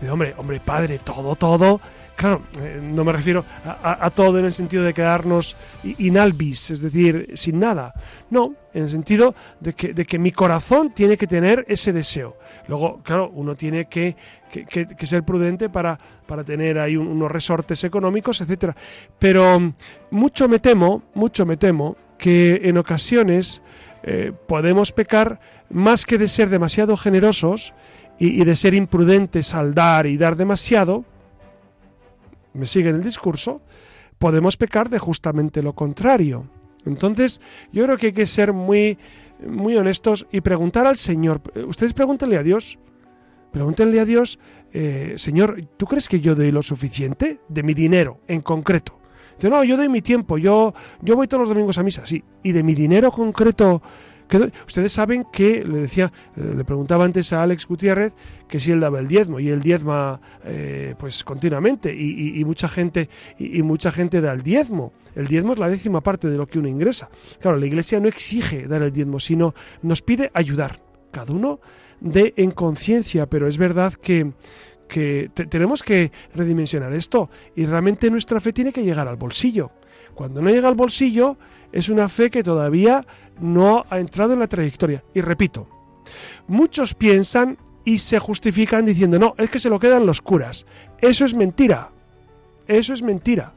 De, 0.00 0.10
hombre, 0.10 0.34
hombre, 0.36 0.60
padre, 0.60 0.98
todo, 0.98 1.36
todo, 1.36 1.80
Claro, 2.16 2.42
eh, 2.60 2.80
no 2.80 3.04
me 3.04 3.12
refiero 3.12 3.44
a, 3.64 4.08
todo 4.10 4.38
en 4.38 4.44
el 4.44 4.52
sentido 4.52 4.84
de 4.84 4.94
quedarnos 4.94 5.56
inalvis, 5.82 6.70
es 6.70 6.80
decir, 6.80 7.30
sin 7.34 7.58
nada. 7.58 7.92
No, 8.30 8.54
en 8.72 8.84
el 8.84 8.90
sentido 8.90 9.34
de 9.58 9.72
que, 9.72 9.92
de 9.92 10.04
que 10.04 10.18
mi 10.18 10.30
corazón 10.30 10.92
tiene 10.94 11.16
que 11.16 11.26
tener 11.26 11.64
ese 11.68 11.92
deseo. 11.92 12.36
Luego, 12.68 13.00
claro, 13.02 13.30
uno 13.34 13.56
tiene 13.56 13.86
que, 13.86 14.16
que, 14.48 15.06
ser 15.06 15.24
prudente 15.24 15.68
para, 15.68 15.98
para 16.26 16.44
tener 16.44 16.78
ahí 16.78 16.96
unos 16.96 17.30
resortes 17.30 17.82
económicos, 17.82 18.40
etcétera. 18.40 18.76
Pero 19.18 19.58
mm, 19.58 19.74
mucho 20.12 20.48
me 20.48 20.60
temo, 20.60 21.02
mucho 21.14 21.44
me 21.44 21.56
temo 21.56 21.96
que 22.16 22.60
en 22.64 22.78
ocasiones 22.78 23.60
eh, 24.04 24.32
podemos 24.46 24.92
pecar 24.92 25.40
más 25.68 26.06
que 26.06 26.16
de 26.16 26.28
ser 26.28 26.48
demasiado 26.48 26.96
generosos 26.96 27.74
y, 28.20 28.40
y 28.40 28.44
de 28.44 28.54
ser 28.54 28.74
imprudentes 28.74 29.52
al 29.52 29.74
dar 29.74 30.06
y 30.06 30.16
dar 30.16 30.36
demasiado, 30.36 31.04
me 32.54 32.66
siguen 32.66 32.96
el 32.96 33.02
discurso, 33.02 33.62
podemos 34.18 34.56
pecar 34.56 34.88
de 34.88 34.98
justamente 34.98 35.62
lo 35.62 35.74
contrario. 35.74 36.48
Entonces, 36.86 37.40
yo 37.72 37.84
creo 37.84 37.98
que 37.98 38.06
hay 38.06 38.12
que 38.12 38.26
ser 38.26 38.52
muy, 38.52 38.98
muy 39.46 39.76
honestos 39.76 40.26
y 40.30 40.40
preguntar 40.40 40.86
al 40.86 40.96
Señor. 40.96 41.40
Ustedes 41.66 41.92
pregúntenle 41.92 42.36
a 42.36 42.42
Dios, 42.42 42.78
pregúntenle 43.52 44.00
a 44.00 44.04
Dios, 44.04 44.38
eh, 44.72 45.14
Señor, 45.16 45.68
¿tú 45.76 45.86
crees 45.86 46.08
que 46.08 46.20
yo 46.20 46.34
doy 46.34 46.50
lo 46.50 46.62
suficiente 46.62 47.40
de 47.48 47.62
mi 47.62 47.74
dinero 47.74 48.20
en 48.26 48.42
concreto? 48.42 48.98
Dice, 49.36 49.50
no, 49.50 49.64
yo 49.64 49.76
doy 49.76 49.88
mi 49.88 50.02
tiempo, 50.02 50.38
yo, 50.38 50.74
yo 51.00 51.16
voy 51.16 51.26
todos 51.26 51.40
los 51.40 51.48
domingos 51.48 51.78
a 51.78 51.82
misa, 51.82 52.06
sí, 52.06 52.22
y 52.42 52.52
de 52.52 52.62
mi 52.62 52.74
dinero 52.74 53.10
concreto 53.10 53.82
Ustedes 54.66 54.92
saben 54.92 55.26
que, 55.32 55.64
le 55.64 55.78
decía, 55.78 56.12
eh, 56.36 56.54
le 56.56 56.64
preguntaba 56.64 57.04
antes 57.04 57.32
a 57.32 57.42
Alex 57.42 57.66
Gutiérrez 57.66 58.14
que 58.48 58.58
si 58.60 58.72
él 58.72 58.80
daba 58.80 59.00
el 59.00 59.08
diezmo, 59.08 59.40
y 59.40 59.50
él 59.50 59.60
diezma 59.60 60.20
eh, 60.44 60.94
pues 60.98 61.24
continuamente, 61.24 61.94
y, 61.94 62.44
mucha 62.44 62.68
gente, 62.68 63.08
y, 63.38 63.62
mucha 63.62 63.90
gente 63.90 64.20
da 64.20 64.32
el 64.32 64.42
diezmo. 64.42 64.92
El 65.14 65.26
diezmo 65.26 65.52
es 65.52 65.58
la 65.58 65.68
décima 65.68 66.00
parte 66.00 66.28
de 66.28 66.36
lo 66.36 66.46
que 66.46 66.58
uno 66.58 66.68
ingresa. 66.68 67.10
Claro, 67.40 67.56
la 67.56 67.66
iglesia 67.66 68.00
no 68.00 68.08
exige 68.08 68.66
dar 68.66 68.82
el 68.82 68.92
diezmo, 68.92 69.20
sino 69.20 69.54
nos 69.82 70.02
pide 70.02 70.30
ayudar. 70.34 70.80
Cada 71.10 71.32
uno 71.32 71.60
de 72.00 72.34
en 72.36 72.50
conciencia, 72.50 73.26
pero 73.26 73.46
es 73.46 73.56
verdad 73.56 73.94
que, 73.94 74.32
que 74.88 75.30
tenemos 75.48 75.82
que 75.82 76.10
redimensionar 76.34 76.92
esto 76.92 77.30
y 77.54 77.66
realmente 77.66 78.10
nuestra 78.10 78.40
fe 78.40 78.52
tiene 78.52 78.72
que 78.72 78.82
llegar 78.82 79.06
al 79.06 79.16
bolsillo. 79.16 79.70
Cuando 80.14 80.40
no 80.40 80.50
llega 80.50 80.68
al 80.68 80.74
bolsillo, 80.74 81.36
es 81.72 81.88
una 81.88 82.08
fe 82.08 82.30
que 82.30 82.42
todavía 82.42 83.06
no 83.40 83.84
ha 83.90 83.98
entrado 83.98 84.32
en 84.32 84.40
la 84.40 84.46
trayectoria. 84.46 85.02
Y 85.14 85.20
repito, 85.20 85.66
muchos 86.46 86.94
piensan 86.94 87.58
y 87.84 87.98
se 87.98 88.18
justifican 88.18 88.84
diciendo, 88.84 89.18
no, 89.18 89.34
es 89.38 89.50
que 89.50 89.58
se 89.58 89.68
lo 89.68 89.78
quedan 89.78 90.06
los 90.06 90.22
curas. 90.22 90.66
Eso 91.00 91.24
es 91.24 91.34
mentira. 91.34 91.90
Eso 92.66 92.94
es 92.94 93.02
mentira. 93.02 93.52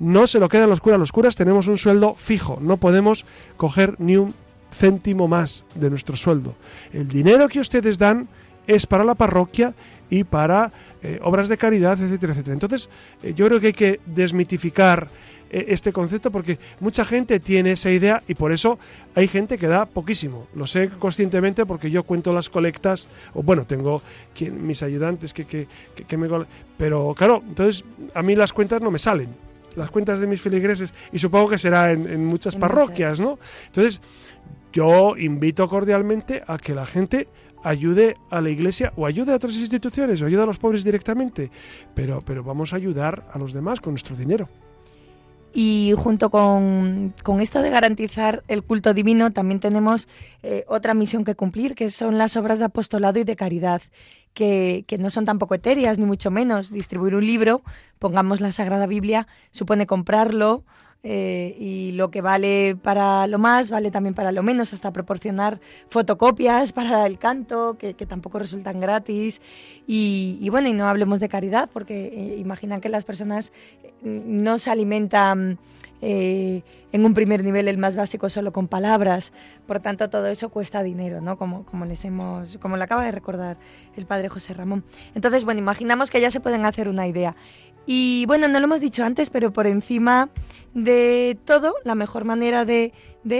No 0.00 0.26
se 0.26 0.40
lo 0.40 0.48
quedan 0.48 0.70
los 0.70 0.80
curas. 0.80 0.98
Los 0.98 1.12
curas 1.12 1.36
tenemos 1.36 1.68
un 1.68 1.78
sueldo 1.78 2.14
fijo. 2.14 2.58
No 2.60 2.78
podemos 2.78 3.26
coger 3.56 3.96
ni 3.98 4.16
un 4.16 4.34
céntimo 4.72 5.28
más 5.28 5.64
de 5.74 5.90
nuestro 5.90 6.16
sueldo. 6.16 6.54
El 6.92 7.08
dinero 7.08 7.48
que 7.48 7.60
ustedes 7.60 7.98
dan 7.98 8.28
es 8.66 8.86
para 8.86 9.04
la 9.04 9.14
parroquia 9.14 9.74
y 10.08 10.24
para 10.24 10.72
eh, 11.02 11.18
obras 11.22 11.48
de 11.48 11.56
caridad, 11.56 12.00
etcétera, 12.00 12.32
etcétera. 12.32 12.54
Entonces, 12.54 12.88
eh, 13.22 13.34
yo 13.34 13.46
creo 13.46 13.60
que 13.60 13.68
hay 13.68 13.72
que 13.72 14.00
desmitificar 14.06 15.08
este 15.50 15.92
concepto 15.92 16.30
porque 16.30 16.58
mucha 16.78 17.04
gente 17.04 17.40
tiene 17.40 17.72
esa 17.72 17.90
idea 17.90 18.22
y 18.28 18.34
por 18.34 18.52
eso 18.52 18.78
hay 19.14 19.28
gente 19.28 19.58
que 19.58 19.66
da 19.66 19.86
poquísimo. 19.86 20.46
Lo 20.54 20.66
sé 20.66 20.88
conscientemente 20.88 21.66
porque 21.66 21.90
yo 21.90 22.04
cuento 22.04 22.32
las 22.32 22.48
colectas, 22.48 23.08
o 23.34 23.42
bueno, 23.42 23.66
tengo 23.66 24.02
mis 24.52 24.82
ayudantes 24.82 25.34
que, 25.34 25.44
que, 25.44 25.66
que, 26.06 26.16
me... 26.16 26.28
Pero 26.78 27.14
claro, 27.16 27.42
entonces 27.46 27.84
a 28.14 28.22
mí 28.22 28.36
las 28.36 28.52
cuentas 28.52 28.80
no 28.80 28.90
me 28.90 28.98
salen 28.98 29.50
las 29.76 29.90
cuentas 29.90 30.20
de 30.20 30.26
mis 30.26 30.40
feligreses 30.40 30.92
y 31.12 31.18
supongo 31.18 31.48
que 31.48 31.58
será 31.58 31.92
en, 31.92 32.24
muchas 32.24 32.56
parroquias, 32.56 33.20
¿no? 33.20 33.38
Entonces, 33.66 34.00
yo 34.72 35.16
invito 35.16 35.68
cordialmente 35.68 36.42
a 36.46 36.58
que 36.58 36.74
la 36.74 36.86
gente 36.86 37.28
ayude 37.62 38.16
a 38.30 38.40
la 38.40 38.50
iglesia 38.50 38.92
o 38.96 39.06
ayude 39.06 39.32
a 39.32 39.36
otras 39.36 39.54
instituciones 39.56 40.22
o 40.22 40.26
ayude 40.26 40.42
a 40.42 40.46
los 40.46 40.58
pobres 40.58 40.84
directamente, 40.84 41.50
pero, 41.94 42.20
pero 42.20 42.42
vamos 42.42 42.72
a 42.72 42.76
ayudar 42.76 43.28
a 43.32 43.38
los 43.38 43.52
demás 43.52 43.80
con 43.80 43.92
nuestro 43.92 44.16
dinero. 44.16 44.48
Y 45.52 45.94
junto 45.96 46.30
con, 46.30 47.12
esto 47.40 47.62
de 47.62 47.70
garantizar 47.70 48.44
el 48.46 48.62
culto 48.62 48.94
divino, 48.94 49.32
también 49.32 49.58
tenemos 49.58 50.08
eh, 50.42 50.64
otra 50.68 50.94
misión 50.94 51.24
que 51.24 51.34
cumplir, 51.34 51.74
que 51.74 51.90
son 51.90 52.18
las 52.18 52.36
obras 52.36 52.60
de 52.60 52.66
apostolado 52.66 53.18
y 53.18 53.24
de 53.24 53.34
caridad, 53.34 53.82
que, 54.32 54.84
que, 54.86 54.96
no 54.98 55.10
son 55.10 55.24
tampoco 55.24 55.54
etéreas, 55.54 55.98
ni 55.98 56.06
mucho 56.06 56.30
menos. 56.30 56.70
Distribuir 56.70 57.16
un 57.16 57.26
libro, 57.26 57.62
pongamos 57.98 58.40
la 58.40 58.52
Sagrada 58.52 58.86
Biblia, 58.86 59.26
supone 59.50 59.86
comprarlo, 59.86 60.64
eh, 61.02 61.56
y 61.58 61.92
lo 61.92 62.10
que 62.10 62.20
vale 62.20 62.76
para 62.76 63.26
lo 63.26 63.38
más 63.38 63.70
vale 63.70 63.90
también 63.90 64.14
para 64.14 64.32
lo 64.32 64.42
menos, 64.42 64.74
hasta 64.74 64.92
proporcionar 64.92 65.58
fotocopias 65.88 66.72
para 66.74 67.06
el 67.06 67.18
canto, 67.18 67.76
que, 67.78 67.94
tampoco 67.94 68.38
resultan 68.38 68.80
gratis. 68.80 69.40
Y, 69.86 70.46
bueno, 70.50 70.68
y 70.68 70.72
no 70.72 70.86
hablemos 70.86 71.20
de 71.20 71.28
caridad, 71.28 71.70
porque 71.72 72.06
eh, 72.06 72.36
imaginan 72.38 72.80
que 72.80 72.88
las 72.88 73.04
personas 73.04 73.52
eh, 73.82 73.92
no 74.02 74.58
se 74.58 74.70
alimentan 74.70 75.58
en 76.02 77.04
un 77.04 77.12
primer 77.12 77.44
nivel, 77.44 77.68
el 77.68 77.76
más 77.76 77.94
básico, 77.94 78.30
solo 78.30 78.54
con 78.54 78.68
palabras. 78.68 79.34
Por 79.66 79.80
tanto, 79.80 80.08
todo 80.08 80.28
eso 80.28 80.48
cuesta 80.48 80.82
dinero, 80.82 81.20
¿no? 81.20 81.36
Como, 81.36 81.66
como 81.66 81.84
les 81.84 82.02
hemos, 82.06 82.56
como 82.56 82.78
le 82.78 82.84
acaba 82.84 83.04
de 83.04 83.12
recordar 83.12 83.58
el 83.96 84.06
padre 84.06 84.30
José 84.30 84.54
Ramón. 84.54 84.82
Entonces, 85.14 85.44
bueno, 85.44 85.60
imaginamos 85.60 86.10
que 86.10 86.18
ya 86.18 86.30
se 86.30 86.40
pueden 86.40 86.64
hacer 86.64 86.88
una 86.88 87.06
idea. 87.06 87.36
Y 87.86 88.24
bueno, 88.26 88.48
no 88.48 88.58
lo 88.60 88.66
hemos 88.66 88.80
dicho 88.80 89.04
antes, 89.04 89.30
pero 89.30 89.52
por 89.52 89.66
encima 89.66 90.30
de 90.74 91.38
todo, 91.44 91.74
la 91.84 91.94
mejor 91.94 92.24
manera 92.24 92.64
de, 92.64 92.92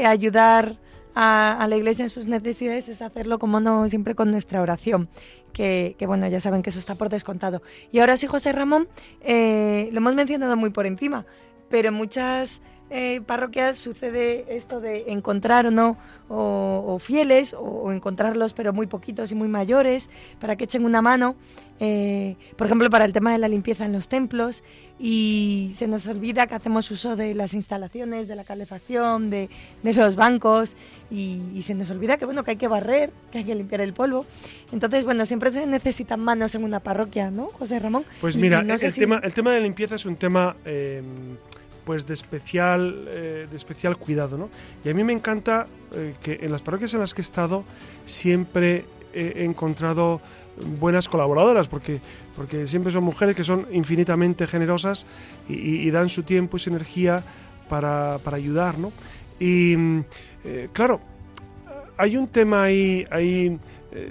ayudar 0.05 0.79
a, 1.15 1.67
la 1.69 1.77
iglesia 1.77 2.05
en 2.05 2.11
sus 2.11 2.27
necesidades 2.27 2.89
es 2.89 3.03
hacerlo, 3.03 3.39
como 3.39 3.61
no, 3.61 3.89
siempre 3.89 4.15
con 4.15 4.31
nuestra 4.31 4.61
oración. 4.61 5.09
Que, 5.53 5.95
bueno, 6.07 6.27
ya 6.29 6.41
saben 6.41 6.63
que 6.63 6.71
eso 6.71 6.79
está 6.79 6.95
por 6.95 7.11
descontado. 7.11 7.63
Y 7.93 7.99
ahora 7.99 8.17
sí, 8.17 8.27
José 8.27 8.53
Ramón, 8.53 8.89
eh, 9.21 9.89
lo 9.93 9.99
hemos 9.99 10.15
mencionado 10.15 10.57
muy 10.57 10.71
por 10.71 10.87
encima, 10.87 11.27
pero 11.69 11.93
muchas 11.93 12.63
eh, 12.91 13.21
parroquias 13.25 13.79
sucede 13.79 14.45
esto 14.49 14.81
de 14.81 15.13
encontrar 15.13 15.67
o 15.67 15.71
no 15.71 15.97
o, 16.33 16.99
fieles 17.01 17.55
o, 17.59 17.91
encontrarlos 17.93 18.53
pero 18.53 18.73
muy 18.73 18.87
poquitos 18.87 19.33
y 19.33 19.35
muy 19.35 19.49
mayores 19.49 20.11
para 20.41 20.57
que 20.57 20.65
echen 20.65 20.85
una 20.85 21.03
mano, 21.03 21.35
eh, 21.81 22.37
por 22.57 22.67
ejemplo 22.67 22.89
para 22.91 23.05
el 23.05 23.13
tema 23.13 23.33
de 23.33 23.39
la 23.39 23.49
limpieza 23.49 23.85
en 23.85 23.93
los 23.93 24.09
templos 24.09 24.63
y 24.99 25.73
se 25.77 25.89
nos 25.89 26.07
olvida 26.07 26.47
que 26.47 26.55
hacemos 26.55 26.91
uso 26.91 27.17
de 27.17 27.35
las 27.35 27.55
instalaciones, 27.55 28.29
de 28.29 28.37
la 28.37 28.45
calefacción, 28.45 29.31
de, 29.31 29.49
los 29.83 30.15
bancos 30.15 30.77
y, 31.11 31.63
se 31.63 31.75
nos 31.75 31.91
olvida 31.91 32.17
que 32.17 32.25
bueno 32.25 32.45
que 32.45 32.53
hay 32.53 32.57
que 32.57 32.69
barrer, 32.69 33.13
que 33.33 33.39
hay 33.39 33.45
que 33.45 33.55
limpiar 33.55 33.81
el 33.81 33.93
polvo. 33.93 34.27
Entonces 34.73 35.05
bueno 35.05 35.27
siempre 35.27 35.53
se 35.53 35.67
necesitan 35.67 36.21
manos 36.21 36.55
en 36.55 36.65
una 36.65 36.81
parroquia, 36.81 37.31
¿no, 37.31 37.47
José 37.47 37.79
Ramón? 37.79 38.05
Pues 38.21 38.37
mira, 38.37 38.61
el, 38.61 38.95
tema, 38.95 39.21
el 39.23 39.33
tema 39.33 39.53
de 39.53 39.61
limpieza 39.61 39.97
es 39.97 40.07
un 40.07 40.17
tema 40.17 40.57
eh, 40.65 41.03
pues 41.91 42.07
de 42.07 42.15
especial, 42.15 43.09
eh, 43.09 43.49
de 43.51 43.57
especial 43.57 43.97
cuidado. 43.97 44.39
¿no? 44.39 44.49
Y 44.85 44.91
a 44.91 44.95
mí 44.95 45.03
me 45.03 45.13
encanta 45.13 45.67
eh, 45.93 46.15
que 46.23 46.39
en 46.41 46.53
las 46.53 46.63
parroquias 46.63 46.95
en 46.95 47.01
las 47.01 47.15
que 47.15 47.21
he 47.21 47.27
estado 47.27 47.65
siempre 48.07 48.85
he 49.13 49.45
encontrado 49.45 50.21
buenas 50.79 51.09
colaboradoras, 51.09 51.67
porque, 51.67 52.01
porque 52.37 52.69
siempre 52.69 52.93
son 52.93 53.03
mujeres 53.03 53.35
que 53.35 53.43
son 53.43 53.67
infinitamente 53.73 54.47
generosas 54.47 55.05
y, 55.49 55.91
dan 55.91 56.09
su 56.11 56.23
tiempo 56.23 56.59
y 56.59 56.61
su 56.61 56.71
energía 56.71 57.25
para, 57.69 58.19
para 58.23 58.37
ayudar. 58.37 58.77
Y 59.41 59.75
eh, 60.45 60.69
claro, 60.73 61.01
hay 61.97 62.17
un 62.17 62.29
tema 62.29 62.63
ahí, 62.63 63.05
ahí 63.11 63.59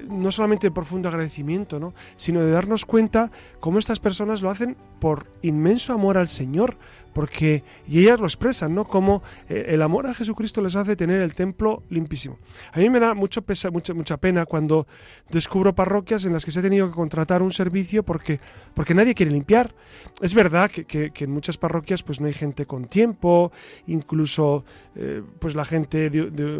no 0.09 0.33
solamente 0.33 0.67
de 0.67 0.71
profundo 0.71 1.07
agradecimiento, 1.07 1.79
¿no? 1.79 1.93
sino 2.17 2.41
de 2.41 2.51
darnos 2.51 2.83
cuenta 2.83 3.31
cómo 3.61 3.79
estas 3.79 4.01
personas 4.01 4.41
lo 4.41 4.49
hacen 4.49 4.75
por 4.99 5.27
inmenso 5.41 5.93
amor 5.93 6.17
al 6.17 6.27
Señor, 6.27 6.75
porque 7.13 7.63
y 7.87 7.99
ellas 7.99 8.19
lo 8.19 8.25
expresan, 8.25 8.73
¿no? 8.75 8.85
Como 8.85 9.21
eh, 9.49 9.65
el 9.69 9.81
amor 9.81 10.07
a 10.07 10.13
Jesucristo 10.13 10.61
les 10.61 10.75
hace 10.75 10.95
tener 10.95 11.21
el 11.21 11.35
templo 11.35 11.83
limpísimo. 11.89 12.37
A 12.71 12.79
mí 12.79 12.89
me 12.89 12.99
da 12.99 13.13
mucho 13.13 13.41
pesa, 13.41 13.71
mucha, 13.71 13.93
mucha 13.93 14.17
pena 14.17 14.45
cuando 14.45 14.87
descubro 15.29 15.73
parroquias 15.75 16.25
en 16.25 16.33
las 16.33 16.45
que 16.45 16.51
se 16.51 16.59
ha 16.59 16.63
tenido 16.63 16.87
que 16.87 16.95
contratar 16.95 17.41
un 17.41 17.51
servicio 17.51 18.03
porque, 18.03 18.39
porque 18.73 18.93
nadie 18.93 19.15
quiere 19.15 19.31
limpiar. 19.31 19.73
Es 20.21 20.33
verdad 20.33 20.69
que, 20.71 21.11
en 21.15 21.31
muchas 21.31 21.57
parroquias 21.57 22.03
pues 22.03 22.21
no 22.21 22.27
hay 22.27 22.33
gente 22.33 22.65
con 22.65 22.85
tiempo, 22.85 23.51
incluso 23.87 24.63
eh, 24.95 25.21
pues 25.39 25.55
la 25.55 25.65
gente 25.65 26.09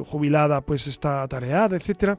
jubilada 0.05 0.61
pues 0.61 0.87
está 0.87 1.23
atareada, 1.23 1.75
etcétera 1.75 2.17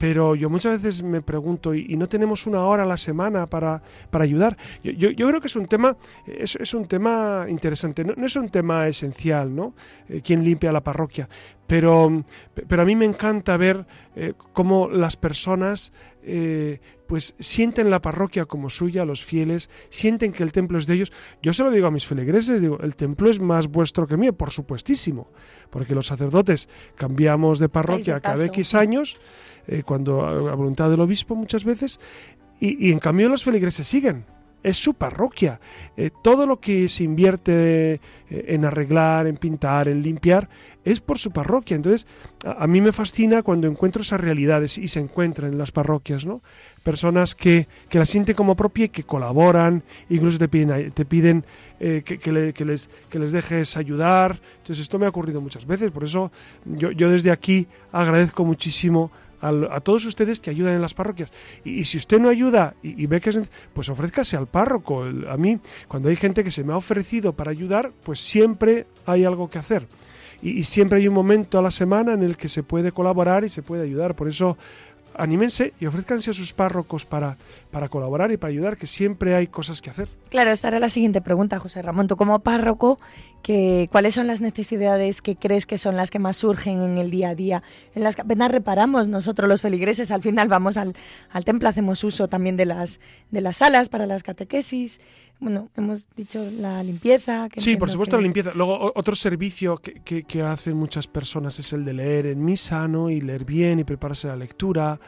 pero 0.00 0.34
yo 0.34 0.48
muchas 0.48 0.82
veces 0.82 1.02
me 1.02 1.20
pregunto, 1.20 1.74
¿y, 1.74 1.94
no 1.98 2.08
tenemos 2.08 2.46
una 2.46 2.64
hora 2.64 2.84
a 2.84 2.86
la 2.86 2.96
semana 2.96 3.46
para, 3.46 3.82
para 4.08 4.24
ayudar? 4.24 4.56
Yo, 4.82 5.10
yo, 5.10 5.28
creo 5.28 5.42
que 5.42 5.48
es 5.48 5.56
un 5.56 5.66
tema, 5.66 5.94
es, 6.26 6.56
es 6.56 6.72
un 6.72 6.86
tema 6.86 7.44
interesante, 7.50 8.02
no, 8.02 8.14
es 8.24 8.34
un 8.34 8.48
tema 8.48 8.88
esencial, 8.88 9.54
¿no? 9.54 9.74
Eh, 10.08 10.22
¿Quién 10.24 10.42
limpia 10.42 10.72
la 10.72 10.82
parroquia? 10.82 11.28
Pero, 11.66 12.24
pero 12.66 12.80
a 12.80 12.86
mí 12.86 12.96
me 12.96 13.04
encanta 13.04 13.58
ver 13.58 13.84
eh, 14.16 14.32
cómo 14.54 14.88
las 14.88 15.16
personas 15.16 15.92
eh, 16.22 16.80
pues 17.10 17.34
sienten 17.40 17.90
la 17.90 18.00
parroquia 18.00 18.44
como 18.44 18.70
suya, 18.70 19.04
los 19.04 19.24
fieles, 19.24 19.68
sienten 19.88 20.30
que 20.30 20.44
el 20.44 20.52
templo 20.52 20.78
es 20.78 20.86
de 20.86 20.94
ellos. 20.94 21.12
Yo 21.42 21.52
se 21.52 21.64
lo 21.64 21.72
digo 21.72 21.88
a 21.88 21.90
mis 21.90 22.06
feligreses, 22.06 22.60
digo, 22.60 22.78
el 22.78 22.94
templo 22.94 23.28
es 23.28 23.40
más 23.40 23.66
vuestro 23.66 24.06
que 24.06 24.16
mío, 24.16 24.32
por 24.32 24.52
supuestísimo, 24.52 25.26
porque 25.70 25.96
los 25.96 26.06
sacerdotes 26.06 26.68
cambiamos 26.94 27.58
de 27.58 27.68
parroquia 27.68 28.20
cada 28.20 28.44
X 28.44 28.76
años 28.76 29.18
eh, 29.66 29.82
cuando 29.84 30.24
a, 30.24 30.54
voluntad 30.54 30.88
del 30.88 31.00
obispo 31.00 31.34
muchas 31.34 31.64
veces, 31.64 31.98
y, 32.60 32.92
en 32.92 33.00
cambio 33.00 33.28
los 33.28 33.42
feligreses 33.42 33.88
siguen. 33.88 34.24
Es 34.62 34.76
su 34.76 34.94
parroquia. 34.94 35.60
Eh, 35.96 36.10
todo 36.22 36.46
lo 36.46 36.60
que 36.60 36.88
se 36.88 37.04
invierte 37.04 37.94
eh, 37.94 38.00
en 38.28 38.64
arreglar, 38.64 39.26
en 39.26 39.36
pintar, 39.36 39.88
en 39.88 40.02
limpiar, 40.02 40.48
es 40.84 41.00
por 41.00 41.18
su 41.18 41.30
parroquia. 41.30 41.76
Entonces, 41.76 42.06
a, 42.44 42.66
mí 42.66 42.80
me 42.80 42.92
fascina 42.92 43.42
cuando 43.42 43.68
encuentro 43.68 44.02
esas 44.02 44.20
realidades 44.20 44.78
y 44.78 44.88
se 44.88 45.00
encuentran 45.00 45.52
en 45.52 45.58
las 45.58 45.72
parroquias, 45.72 46.24
¿no? 46.24 46.42
Personas 46.82 47.34
que, 47.34 47.68
que 47.88 47.98
la 47.98 48.06
sienten 48.06 48.34
como 48.34 48.56
propia 48.56 48.86
y 48.86 48.88
que 48.88 49.04
colaboran, 49.04 49.82
incluso 50.08 50.38
te 50.38 50.48
piden, 50.48 50.92
te 50.92 51.04
piden 51.04 51.44
que, 51.78 52.02
que, 52.02 52.64
les, 52.64 52.88
que 53.10 53.18
les 53.18 53.32
dejes 53.32 53.76
ayudar. 53.76 54.40
Entonces, 54.58 54.80
esto 54.80 54.98
me 54.98 55.06
ha 55.06 55.10
ocurrido 55.10 55.40
muchas 55.40 55.66
veces. 55.66 55.90
Por 55.90 56.04
eso, 56.04 56.32
yo, 56.64 56.90
yo 56.90 57.10
desde 57.10 57.30
aquí 57.30 57.66
agradezco 57.92 58.44
muchísimo 58.44 59.10
a, 59.40 59.80
todos 59.80 60.04
ustedes 60.04 60.40
que 60.40 60.50
ayudan 60.50 60.74
en 60.74 60.82
las 60.82 60.94
parroquias. 60.94 61.32
Y, 61.64 61.84
si 61.84 61.98
usted 61.98 62.20
no 62.20 62.28
ayuda 62.28 62.74
y, 62.82 63.06
ve 63.06 63.20
que 63.20 63.30
es, 63.30 63.40
pues 63.72 63.88
ofrézcase 63.88 64.36
al 64.36 64.46
párroco. 64.46 65.04
a 65.04 65.36
mí, 65.36 65.58
cuando 65.88 66.08
hay 66.08 66.16
gente 66.16 66.44
que 66.44 66.50
se 66.50 66.64
me 66.64 66.72
ha 66.72 66.76
ofrecido 66.76 67.32
para 67.32 67.50
ayudar, 67.50 67.92
pues 68.02 68.20
siempre 68.20 68.86
hay 69.06 69.24
algo 69.24 69.48
que 69.48 69.58
hacer. 69.58 69.86
Y 70.42 70.64
siempre 70.64 70.98
hay 70.98 71.06
un 71.06 71.14
momento 71.14 71.58
a 71.58 71.62
la 71.62 71.70
semana 71.70 72.14
en 72.14 72.22
el 72.22 72.38
que 72.38 72.48
se 72.48 72.62
puede 72.62 72.92
colaborar 72.92 73.44
y 73.44 73.50
se 73.50 73.62
puede 73.62 73.82
ayudar. 73.82 74.16
Por 74.16 74.26
eso 74.26 74.56
anímense 75.20 75.74
y 75.78 75.86
ofrezcanse 75.86 76.30
a 76.30 76.32
sus 76.32 76.52
párrocos 76.52 77.04
para, 77.04 77.36
para 77.70 77.88
colaborar 77.88 78.32
y 78.32 78.36
para 78.36 78.50
ayudar, 78.50 78.76
que 78.76 78.86
siempre 78.86 79.34
hay 79.34 79.46
cosas 79.46 79.82
que 79.82 79.90
hacer. 79.90 80.08
Claro, 80.30 80.50
esta 80.50 80.68
era 80.68 80.80
la 80.80 80.88
siguiente 80.88 81.20
pregunta, 81.20 81.58
José 81.58 81.82
Ramón. 81.82 82.08
Tú 82.08 82.16
como 82.16 82.38
párroco, 82.38 82.98
que, 83.42 83.88
¿cuáles 83.92 84.14
son 84.14 84.26
las 84.26 84.40
necesidades 84.40 85.22
que 85.22 85.36
crees 85.36 85.66
que 85.66 85.78
son 85.78 85.96
las 85.96 86.10
que 86.10 86.18
más 86.18 86.38
surgen 86.38 86.82
en 86.82 86.98
el 86.98 87.10
día 87.10 87.30
a 87.30 87.34
día? 87.34 87.62
En 87.94 88.02
las 88.02 88.16
que 88.16 88.22
apenas 88.22 88.50
reparamos 88.50 89.08
nosotros 89.08 89.48
los 89.48 89.60
feligreses, 89.60 90.10
al 90.10 90.22
final 90.22 90.48
vamos 90.48 90.76
al, 90.76 90.94
al 91.30 91.44
templo, 91.44 91.68
hacemos 91.68 92.02
uso 92.02 92.28
también 92.28 92.56
de 92.56 92.64
las, 92.64 93.00
de 93.30 93.40
las 93.40 93.58
salas 93.58 93.88
para 93.88 94.06
las 94.06 94.22
catequesis, 94.22 95.00
bueno, 95.40 95.70
hemos 95.76 96.08
dicho 96.14 96.48
la 96.50 96.82
limpieza. 96.82 97.48
sí, 97.56 97.76
por 97.76 97.90
supuesto 97.90 98.16
la 98.16 98.22
limpieza. 98.22 98.52
Luego 98.54 98.92
otro 98.94 99.16
servicio 99.16 99.76
que, 99.78 100.24
que, 100.24 100.42
hacen 100.42 100.76
muchas 100.76 101.06
personas 101.06 101.58
es 101.58 101.72
el 101.72 101.84
de 101.84 101.94
leer 101.94 102.26
en 102.26 102.44
misa, 102.44 102.86
¿no? 102.86 103.10
Y 103.10 103.20
leer 103.20 103.44
bien 103.44 103.78
y 103.78 103.84
prepararse 103.84 104.28
la 104.28 104.36
lectura, 104.36 105.00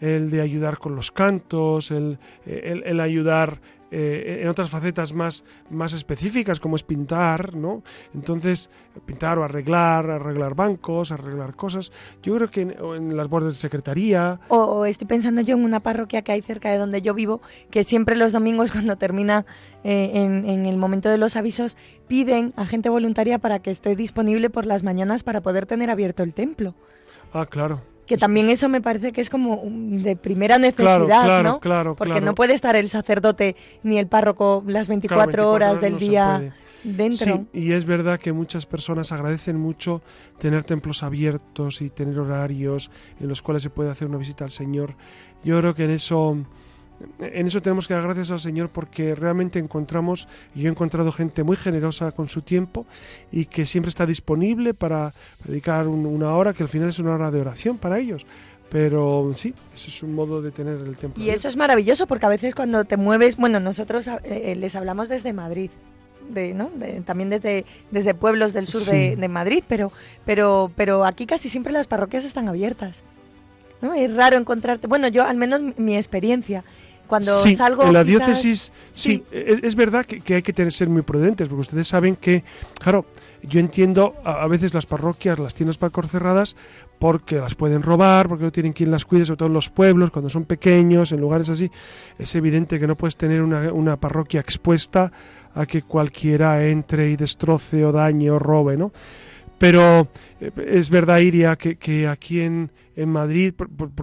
el 0.00 0.30
de 0.30 0.42
ayudar 0.42 0.78
con 0.78 0.94
los 0.94 1.10
cantos, 1.10 1.90
el, 1.90 2.18
el, 2.44 2.82
el 2.84 3.00
ayudar 3.00 3.60
eh, 3.90 4.40
en 4.42 4.48
otras 4.48 4.68
facetas 4.68 5.12
más, 5.12 5.44
más 5.70 5.92
específicas 5.92 6.60
como 6.60 6.76
es 6.76 6.82
pintar, 6.82 7.54
¿no? 7.54 7.82
Entonces, 8.14 8.68
pintar 9.06 9.38
o 9.38 9.44
arreglar, 9.44 10.10
arreglar 10.10 10.54
bancos, 10.54 11.10
arreglar 11.10 11.54
cosas. 11.54 11.90
Yo 12.22 12.34
creo 12.34 12.50
que 12.50 12.62
en, 12.62 13.16
las 13.16 13.28
bordes 13.28 13.54
de 13.54 13.58
secretaría. 13.58 14.40
O, 14.48 14.84
estoy 14.84 15.06
pensando 15.06 15.40
yo 15.40 15.56
en 15.56 15.64
una 15.64 15.80
parroquia 15.80 16.22
que 16.22 16.32
hay 16.32 16.42
cerca 16.42 16.70
de 16.70 16.78
donde 16.78 17.00
yo 17.00 17.14
vivo, 17.14 17.40
que 17.70 17.84
siempre 17.84 18.16
los 18.16 18.32
domingos 18.32 18.72
cuando 18.72 18.96
termina 18.96 19.46
eh, 19.84 20.10
en, 20.14 20.48
en 20.48 20.66
el 20.66 20.76
momento 20.76 21.08
de 21.08 21.18
los 21.18 21.36
avisos, 21.36 21.76
piden 22.06 22.52
a 22.56 22.66
gente 22.66 22.88
voluntaria 22.88 23.38
para 23.38 23.60
que 23.60 23.70
esté 23.70 23.96
disponible 23.96 24.50
por 24.50 24.66
las 24.66 24.82
mañanas 24.82 25.22
para 25.22 25.40
poder 25.40 25.66
tener 25.66 25.90
abierto 25.90 26.22
el 26.22 26.34
templo. 26.34 26.74
Ah, 27.32 27.46
claro. 27.46 27.82
Que 28.08 28.16
también 28.16 28.48
eso 28.48 28.68
me 28.70 28.80
parece 28.80 29.12
que 29.12 29.20
es 29.20 29.28
como 29.28 29.62
de 29.64 30.16
primera 30.16 30.58
necesidad, 30.58 31.42
¿no? 31.42 31.60
Claro, 31.60 31.94
Porque 31.94 32.20
no 32.20 32.34
puede 32.34 32.54
estar 32.54 32.74
el 32.74 32.88
sacerdote 32.88 33.54
ni 33.82 33.98
el 33.98 34.06
párroco 34.06 34.64
las 34.66 34.88
24, 34.88 35.50
horas 35.50 35.80
del 35.80 35.98
día 35.98 36.54
dentro. 36.82 37.46
Sí, 37.52 37.60
y 37.60 37.72
es 37.72 37.84
verdad 37.84 38.18
que 38.18 38.32
muchas 38.32 38.64
personas 38.64 39.12
agradecen 39.12 39.58
mucho 39.58 40.02
tener 40.38 40.64
templos 40.64 41.02
abiertos 41.02 41.82
y 41.82 41.90
tener 41.90 42.18
horarios 42.18 42.90
en 43.20 43.28
los 43.28 43.42
cuales 43.42 43.62
se 43.62 43.70
puede 43.70 43.90
hacer 43.90 44.08
una 44.08 44.18
visita 44.18 44.44
al 44.44 44.50
Señor. 44.50 44.94
Yo 45.44 45.58
creo 45.58 45.74
que 45.74 45.84
en 45.84 45.90
eso 45.90 46.36
en 47.20 47.46
eso 47.46 47.62
tenemos 47.62 47.86
que 47.86 47.94
dar 47.94 48.02
gracias 48.02 48.30
al 48.30 48.40
Señor 48.40 48.70
porque 48.70 49.14
realmente 49.14 49.58
encontramos, 49.58 50.28
y 50.54 50.62
yo 50.62 50.68
he 50.68 50.70
encontrado 50.70 51.12
gente 51.12 51.42
muy 51.42 51.56
generosa 51.56 52.12
con 52.12 52.28
su 52.28 52.42
tiempo 52.42 52.86
y 53.30 53.46
que 53.46 53.66
siempre 53.66 53.88
está 53.88 54.06
disponible 54.06 54.74
para 54.74 55.14
dedicar 55.44 55.86
una 55.86 56.34
hora, 56.34 56.52
que 56.52 56.62
al 56.62 56.68
final 56.68 56.88
es 56.88 56.98
una 56.98 57.14
hora 57.14 57.30
de 57.30 57.40
oración 57.40 57.78
para 57.78 57.98
ellos. 57.98 58.26
Pero 58.70 59.32
sí, 59.34 59.54
eso 59.74 59.88
es 59.88 60.02
un 60.02 60.14
modo 60.14 60.42
de 60.42 60.50
tener 60.50 60.74
el 60.74 60.96
templo. 60.96 61.22
Y 61.22 61.30
eso 61.30 61.48
es 61.48 61.56
maravilloso 61.56 62.06
porque 62.06 62.26
a 62.26 62.28
veces 62.28 62.54
cuando 62.54 62.84
te 62.84 62.98
mueves, 62.98 63.36
bueno, 63.36 63.60
nosotros 63.60 64.08
eh, 64.08 64.20
eh, 64.24 64.56
les 64.56 64.76
hablamos 64.76 65.08
desde 65.08 65.32
Madrid. 65.32 65.70
De, 66.28 66.52
¿no? 66.52 66.70
también 67.06 67.30
desde, 67.30 67.64
desde 67.90 68.12
pueblos 68.12 68.52
del 68.52 68.66
sur 68.66 68.84
de, 68.84 69.16
de, 69.16 69.28
Madrid, 69.28 69.64
pero, 69.66 69.92
pero, 70.26 70.70
pero 70.76 71.06
aquí 71.06 71.24
casi 71.24 71.48
siempre 71.48 71.72
las 71.72 71.86
parroquias 71.86 72.22
están 72.22 72.48
abiertas. 72.48 73.02
¿no? 73.80 73.94
Es 73.94 74.14
raro 74.14 74.36
encontrarte, 74.36 74.86
bueno, 74.86 75.08
yo 75.08 75.24
al 75.24 75.36
menos 75.36 75.62
mi 75.78 75.96
experiencia, 75.96 76.64
cuando 77.08 77.32
salgo... 77.56 77.84
En 77.84 77.92
la 77.92 78.04
diócesis, 78.04 78.72
sí, 78.92 79.24
Es, 79.32 79.74
verdad 79.74 80.06
que, 80.06 80.34
hay 80.34 80.42
que 80.42 80.52
tener, 80.52 80.72
ser 80.72 80.88
muy 80.88 81.02
prudentes, 81.02 81.48
porque 81.48 81.62
ustedes 81.62 81.88
saben 81.88 82.16
que, 82.16 82.44
claro, 82.80 83.06
yo 83.42 83.58
entiendo 83.60 84.14
a, 84.24 84.46
veces 84.46 84.74
las 84.74 84.86
parroquias 84.86 85.38
las 85.38 85.54
tienen 85.54 85.74
para 85.74 86.08
cerradas 86.08 86.56
porque 86.98 87.36
las 87.36 87.54
pueden 87.54 87.82
robar, 87.82 88.28
porque 88.28 88.44
no 88.44 88.52
tienen 88.52 88.72
quien 88.72 88.90
las 88.90 89.04
cuide, 89.04 89.24
sobre 89.24 89.38
todo 89.38 89.48
en 89.48 89.54
los 89.54 89.70
pueblos, 89.70 90.10
cuando 90.10 90.28
son 90.28 90.44
pequeños, 90.44 91.12
en 91.12 91.20
lugares 91.20 91.48
así. 91.48 91.70
Es 92.18 92.34
evidente 92.34 92.78
que 92.78 92.86
no 92.86 92.96
puedes 92.96 93.16
tener 93.16 93.42
una, 93.42 93.72
una 93.72 93.96
parroquia 93.96 94.40
expuesta 94.40 95.12
a 95.54 95.66
que 95.66 95.82
cualquiera 95.82 96.66
entre 96.66 97.10
y 97.10 97.16
destroce 97.16 97.84
o 97.84 97.92
dañe 97.92 98.30
o 98.30 98.38
robe, 98.38 98.76
¿no? 98.76 98.92
Pero 99.58 100.08
eh, 100.40 100.50
es 100.68 100.88
verdad, 100.90 101.18
Iria, 101.18 101.56
que, 101.56 101.76
que 101.76 102.06
aquí 102.08 102.40
en, 102.40 102.70
en 102.98 103.10
Madrid 103.10 103.54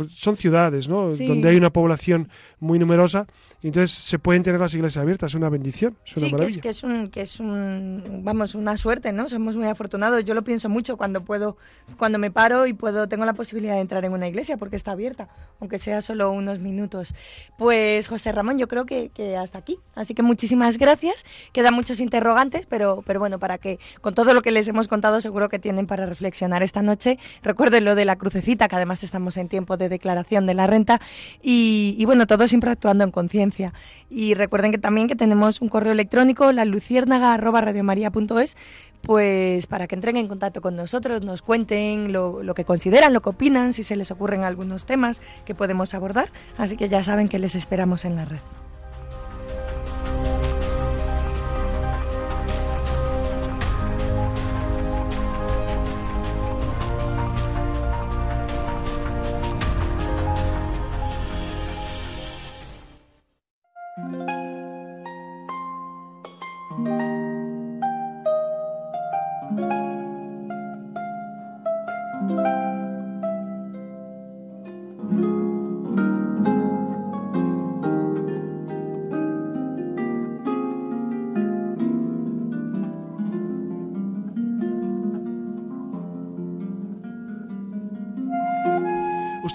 son 0.10 0.38
ciudades, 0.38 0.88
¿no? 0.88 1.10
Donde 1.10 1.50
hay 1.50 1.58
una 1.58 1.72
población 1.72 2.30
muy 2.60 2.80
numerosa 2.80 3.28
y 3.62 3.68
entonces 3.68 3.92
se 3.92 4.20
pueden 4.20 4.42
tener 4.42 4.60
las 4.60 4.74
iglesias 4.74 5.02
abiertas, 5.02 5.32
es 5.32 5.36
una 5.36 5.50
bendición, 5.50 5.98
es 6.06 6.16
una 6.16 6.26
sí, 6.28 6.32
maravilla. 6.32 6.62
Que 6.62 6.70
es, 6.70 6.82
que 6.82 6.88
es 6.88 6.94
un, 6.94 7.08
que 7.10 7.22
es 7.22 7.40
un, 7.42 8.22
vamos, 8.24 8.56
una 8.56 8.78
suerte, 8.78 9.12
¿no? 9.12 9.28
Somos 9.28 9.58
muy 9.58 9.68
afortunados. 9.68 10.24
Yo 10.24 10.34
lo 10.34 10.44
pienso 10.44 10.70
mucho 10.70 10.96
cuando 10.96 11.26
puedo, 11.26 11.58
cuando 11.98 12.20
me 12.20 12.32
paro 12.32 12.68
y 12.68 12.74
puedo, 12.74 13.10
tengo 13.10 13.26
la 13.26 13.34
posibilidad 13.34 13.76
de 13.76 13.82
entrar 13.82 14.06
en 14.06 14.14
una 14.14 14.28
iglesia 14.28 14.56
porque 14.56 14.78
está 14.78 14.92
abierta, 14.92 15.28
aunque 15.60 15.78
sea 15.78 16.02
solo 16.02 16.32
unos 16.32 16.60
minutos. 16.60 17.16
Pues 17.58 18.08
José 18.08 18.32
Ramón, 18.32 18.58
yo 18.58 18.70
creo 18.70 18.86
que, 18.86 19.10
que 19.10 19.36
hasta 19.36 19.58
aquí. 19.58 19.78
Así 19.94 20.14
que 20.14 20.22
muchísimas 20.22 20.78
gracias. 20.78 21.26
Quedan 21.52 21.74
muchos 21.74 22.00
interrogantes, 22.00 22.68
pero, 22.68 23.04
pero 23.06 23.20
bueno, 23.20 23.40
para 23.40 23.58
que 23.58 23.80
con 24.00 24.16
todo 24.16 24.34
lo 24.34 24.42
que 24.42 24.52
les 24.52 24.68
hemos 24.70 24.88
contado 24.88 25.20
seguro 25.20 25.50
que 25.50 25.60
tienen 25.60 25.86
para 25.86 26.06
reflexionar 26.06 26.64
esta 26.64 26.82
noche. 26.82 27.20
Recuerden 27.44 27.84
lo 27.84 27.96
de 27.96 28.06
la 28.06 28.16
crucecita, 28.16 28.68
que 28.68 28.85
además 28.86 29.04
estamos 29.04 29.36
en 29.38 29.50
tiempo 29.50 29.78
de 29.78 29.90
declaración 29.90 30.46
de 30.46 30.54
la 30.54 30.68
renta 30.68 31.02
y, 31.42 32.04
bueno, 32.06 32.28
todo 32.28 32.48
siempre 32.48 32.70
actuando 32.70 33.04
en 33.04 33.10
conciencia 33.12 33.74
y 34.12 34.36
recuerden 34.36 34.72
que 34.72 34.78
también 34.78 35.08
que 35.08 35.16
tenemos 35.16 35.60
un 35.60 35.70
correo 35.70 35.92
electrónico, 35.92 36.52
la 36.52 36.66
luciérnaga@radiomaria.es, 36.66 38.58
pues 39.02 39.66
para 39.66 39.88
que 39.88 39.96
entren 39.96 40.18
en 40.18 40.28
contacto 40.28 40.62
con 40.62 40.76
nosotros, 40.76 41.24
nos 41.24 41.42
cuenten 41.42 42.14
lo, 42.14 42.44
lo, 42.44 42.54
que 42.54 42.64
consideran, 42.64 43.12
lo 43.14 43.22
que 43.22 43.30
opinan, 43.30 43.74
si 43.74 43.82
se 43.82 43.96
les 43.96 44.12
ocurren 44.12 44.44
algunos 44.44 44.86
temas 44.86 45.22
que 45.46 45.56
podemos 45.56 45.96
abordar. 45.96 46.30
Así 46.58 46.78
que 46.78 46.88
ya 46.88 47.04
saben 47.04 47.28
que 47.28 47.40
les 47.40 47.56
esperamos 47.56 48.06
en 48.06 48.16
la 48.16 48.26
red. 48.26 48.65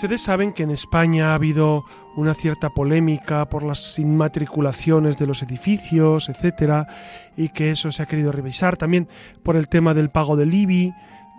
Ustedes 0.00 0.22
saben 0.22 0.54
que 0.54 0.62
en 0.62 0.70
España 0.70 1.32
ha 1.32 1.34
habido 1.34 1.84
una 2.16 2.32
cierta 2.32 2.70
polémica 2.70 3.50
por 3.50 3.62
las 3.62 3.98
inmatriculaciones 3.98 5.18
de 5.18 5.26
los 5.26 5.42
edificios, 5.42 6.30
etcétera, 6.30 6.86
y 7.36 7.50
que 7.50 7.70
eso 7.70 7.92
se 7.92 8.02
ha 8.02 8.06
querido 8.06 8.32
revisar. 8.32 8.78
También 8.78 9.08
por 9.42 9.58
el 9.58 9.68
tema 9.68 9.92
del 9.92 10.08
pago 10.08 10.36
del 10.36 10.54
IBI, 10.54 10.94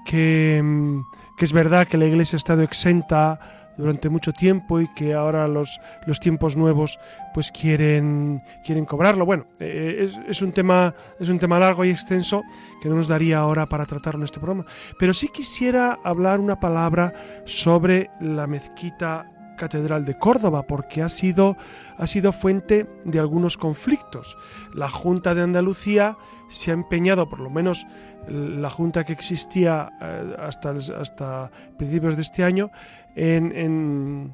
que, 0.05 0.61
mm, 0.63 1.01
que 1.39 1.45
es 1.45 1.53
verdad 1.53 1.87
que 1.87 1.97
la 1.97 2.05
Iglesia 2.05 2.35
ha 2.35 2.37
estado 2.37 2.61
exenta 2.61 3.39
durante 3.77 4.09
mucho 4.09 4.33
tiempo 4.33 4.79
y 4.79 4.87
que 4.93 5.13
ahora 5.13 5.47
los, 5.47 5.79
los 6.05 6.19
tiempos 6.19 6.55
nuevos 6.55 6.99
pues 7.33 7.51
quieren, 7.51 8.43
quieren 8.63 8.85
cobrarlo. 8.85 9.25
Bueno, 9.25 9.45
eh, 9.59 9.97
es, 9.99 10.19
es, 10.27 10.41
un 10.41 10.51
tema, 10.51 10.93
es 11.19 11.29
un 11.29 11.39
tema 11.39 11.59
largo 11.59 11.85
y 11.85 11.89
extenso 11.89 12.41
que 12.81 12.89
no 12.89 12.95
nos 12.95 13.07
daría 13.07 13.39
ahora 13.39 13.67
para 13.67 13.85
tratarlo 13.85 14.19
en 14.19 14.25
este 14.25 14.39
programa. 14.39 14.65
Pero 14.99 15.13
sí 15.13 15.29
quisiera 15.29 15.99
hablar 16.03 16.39
una 16.39 16.59
palabra 16.59 17.13
sobre 17.45 18.09
la 18.19 18.47
mezquita 18.47 19.27
Catedral 19.61 20.05
de 20.05 20.17
Córdoba, 20.17 20.63
porque 20.63 21.03
ha 21.03 21.09
sido, 21.09 21.55
ha 21.97 22.07
sido 22.07 22.31
fuente 22.31 22.87
de 23.05 23.19
algunos 23.19 23.57
conflictos. 23.57 24.35
La 24.73 24.89
Junta 24.89 25.35
de 25.35 25.43
Andalucía 25.43 26.17
se 26.49 26.71
ha 26.71 26.73
empeñado, 26.73 27.29
por 27.29 27.39
lo 27.39 27.51
menos 27.51 27.85
la 28.27 28.71
Junta 28.71 29.03
que 29.03 29.13
existía 29.13 29.91
eh, 30.01 30.35
hasta, 30.39 30.71
hasta 30.71 31.51
principios 31.77 32.15
de 32.15 32.23
este 32.23 32.43
año, 32.43 32.71
en, 33.15 34.33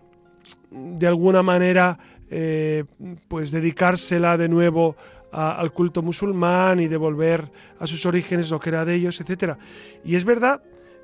de 0.71 1.07
alguna 1.07 1.43
manera 1.43 1.97
eh, 2.30 2.84
pues 3.28 3.51
dedicársela 3.51 4.38
de 4.38 4.49
nuevo 4.49 4.95
al 5.32 5.71
culto 5.71 6.01
musulmán 6.01 6.80
y 6.80 6.88
devolver 6.88 7.51
a 7.80 7.86
sus 7.86 8.05
orígenes 8.05 8.49
lo 8.49 8.59
que 8.59 8.69
era 8.69 8.86
de 8.86 8.95
ellos, 8.95 9.21
etc. 9.21 9.55
Y 10.03 10.15
es 10.15 10.25
verdad 10.25 10.61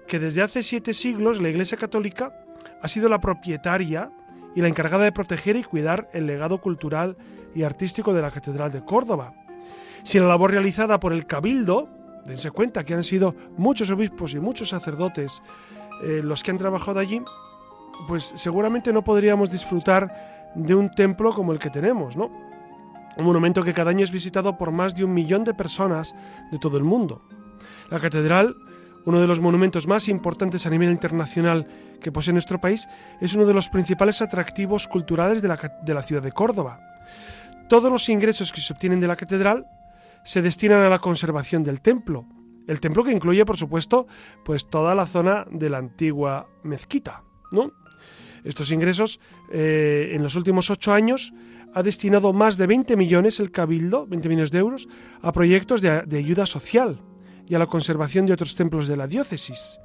que 0.08 0.18
desde 0.18 0.42
hace 0.42 0.64
siete 0.64 0.94
siglos 0.94 1.42
la 1.42 1.50
Iglesia 1.50 1.78
Católica 1.78 2.34
ha 2.82 2.88
sido 2.88 3.10
la 3.10 3.20
propietaria 3.20 4.12
y 4.56 4.62
la 4.62 4.68
encargada 4.68 5.04
de 5.04 5.12
proteger 5.12 5.56
y 5.56 5.64
cuidar 5.64 6.10
el 6.14 6.26
legado 6.26 6.60
cultural 6.60 7.18
y 7.56 7.64
artístico 7.64 8.14
de 8.14 8.22
la 8.22 8.32
Catedral 8.32 8.72
de 8.72 8.84
Córdoba. 8.84 9.34
Si 10.04 10.20
la 10.20 10.28
labor 10.28 10.52
realizada 10.52 11.00
por 11.00 11.14
el 11.14 11.26
Cabildo, 11.26 11.90
dense 12.26 12.52
cuenta 12.52 12.84
que 12.84 12.94
han 12.94 13.04
sido 13.04 13.36
muchos 13.58 13.90
obispos 13.90 14.34
y 14.34 14.40
muchos 14.40 14.70
sacerdotes 14.70 15.42
eh, 16.04 16.22
los 16.24 16.44
que 16.44 16.52
han 16.52 16.58
trabajado 16.58 17.00
allí, 17.00 17.22
pues 18.08 18.34
seguramente 18.36 18.94
no 18.94 19.04
podríamos 19.04 19.50
disfrutar 19.50 20.52
de 20.56 20.76
un 20.76 20.92
templo 20.92 21.32
como 21.32 21.52
el 21.52 21.60
que 21.60 21.70
tenemos, 21.70 22.16
¿no? 22.16 22.32
Un 23.18 23.26
monumento 23.26 23.64
que 23.64 23.74
cada 23.74 23.92
año 23.92 24.04
es 24.04 24.12
visitado 24.12 24.58
por 24.58 24.72
más 24.72 24.96
de 24.96 25.04
un 25.04 25.14
millón 25.14 25.44
de 25.44 25.54
personas 25.54 26.16
de 26.52 26.58
todo 26.58 26.78
el 26.78 26.84
mundo. 26.84 27.22
La 27.90 28.00
catedral, 28.00 28.56
uno 29.06 29.20
de 29.20 29.28
los 29.28 29.40
monumentos 29.40 29.88
más 29.88 30.08
importantes 30.08 30.66
a 30.66 30.70
nivel 30.70 30.90
internacional 30.90 31.68
que 32.02 32.12
posee 32.12 32.34
nuestro 32.34 32.60
país, 32.60 32.88
es 33.22 33.36
uno 33.36 33.46
de 33.46 33.54
los 33.54 33.70
principales 33.70 34.22
atractivos 34.22 34.88
culturales 34.88 35.42
de 35.42 35.48
la, 35.48 36.04
ciudad 36.04 36.24
de 36.24 36.32
Córdoba. 36.32 36.80
Todos 37.70 37.92
los 37.92 38.10
ingresos 38.10 38.52
que 38.52 38.62
se 38.62 38.74
obtienen 38.74 39.00
de 39.00 39.08
la 39.08 39.16
catedral 39.16 39.66
se 40.24 40.42
destinan 40.42 40.82
a 40.82 40.90
la 40.90 41.00
conservación 41.00 41.64
del 41.64 41.82
templo. 41.82 42.26
El 42.68 42.80
templo 42.80 43.04
que 43.04 43.12
incluye, 43.12 43.46
por 43.46 43.58
supuesto, 43.58 44.08
pues 44.44 44.70
toda 44.70 44.96
la 44.96 45.06
zona 45.06 45.46
de 45.52 45.70
la 45.70 45.78
antigua 45.78 46.48
mezquita, 46.64 47.24
¿no? 47.52 47.72
Estos 48.44 48.72
ingresos, 48.72 49.20
eh, 49.52 50.12
en 50.14 50.24
los 50.24 50.36
últimos 50.36 50.70
ocho 50.70 50.92
años, 50.94 51.34
ha 51.74 51.82
destinado 51.82 52.34
más 52.34 52.58
de 52.58 52.68
20 52.68 52.96
millones 52.96 53.40
el 53.40 53.52
Cabildo, 53.52 54.06
20 54.06 54.30
millones 54.30 54.52
de 54.52 54.60
euros, 54.60 54.88
a 55.22 55.32
proyectos 55.32 55.82
de, 55.82 56.18
ayuda 56.18 56.46
social 56.46 57.00
y 57.48 57.56
a 57.56 57.60
la 57.60 57.68
conservación 57.68 58.26
de 58.26 58.34
otros 58.34 58.56
templos 58.56 58.88
de 58.88 58.98
la 58.98 59.08
diócesis. 59.08 59.80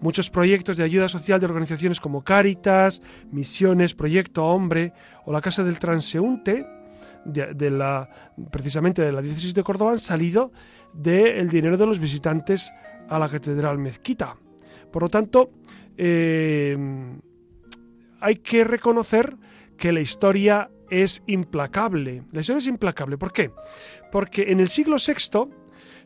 Muchos 0.00 0.30
proyectos 0.30 0.76
de 0.76 0.84
ayuda 0.84 1.08
social 1.08 1.38
de 1.40 1.46
organizaciones 1.46 2.00
como 2.00 2.22
Cáritas, 2.22 3.00
Misiones, 3.30 3.94
Proyecto 3.94 4.44
Hombre 4.44 4.92
o 5.24 5.32
la 5.32 5.40
Casa 5.40 5.62
del 5.62 5.78
Transeúnte, 5.78 6.66
precisamente 8.50 9.02
de 9.02 9.12
la 9.12 9.22
diócesis 9.22 9.54
de 9.54 9.62
Córdoba, 9.62 9.92
han 9.92 10.00
salido 10.00 10.52
del 10.92 11.48
dinero 11.48 11.76
de 11.76 11.86
los 11.86 12.00
visitantes 12.00 12.72
a 13.08 13.18
la 13.18 13.28
Catedral 13.28 13.78
Mezquita. 13.78 14.36
Por 14.90 15.02
lo 15.02 15.08
tanto, 15.08 15.50
eh, 15.96 16.76
hay 18.22 18.36
que 18.36 18.64
reconocer 18.64 19.36
que 19.76 19.92
la 19.92 20.00
historia 20.00 20.70
es 20.88 21.22
implacable. 21.26 22.22
La 22.30 22.40
historia 22.40 22.60
es 22.60 22.66
implacable. 22.66 23.18
¿Por 23.18 23.32
qué? 23.32 23.50
Porque 24.12 24.52
en 24.52 24.60
el 24.60 24.68
siglo 24.68 24.96
VI 24.96 25.50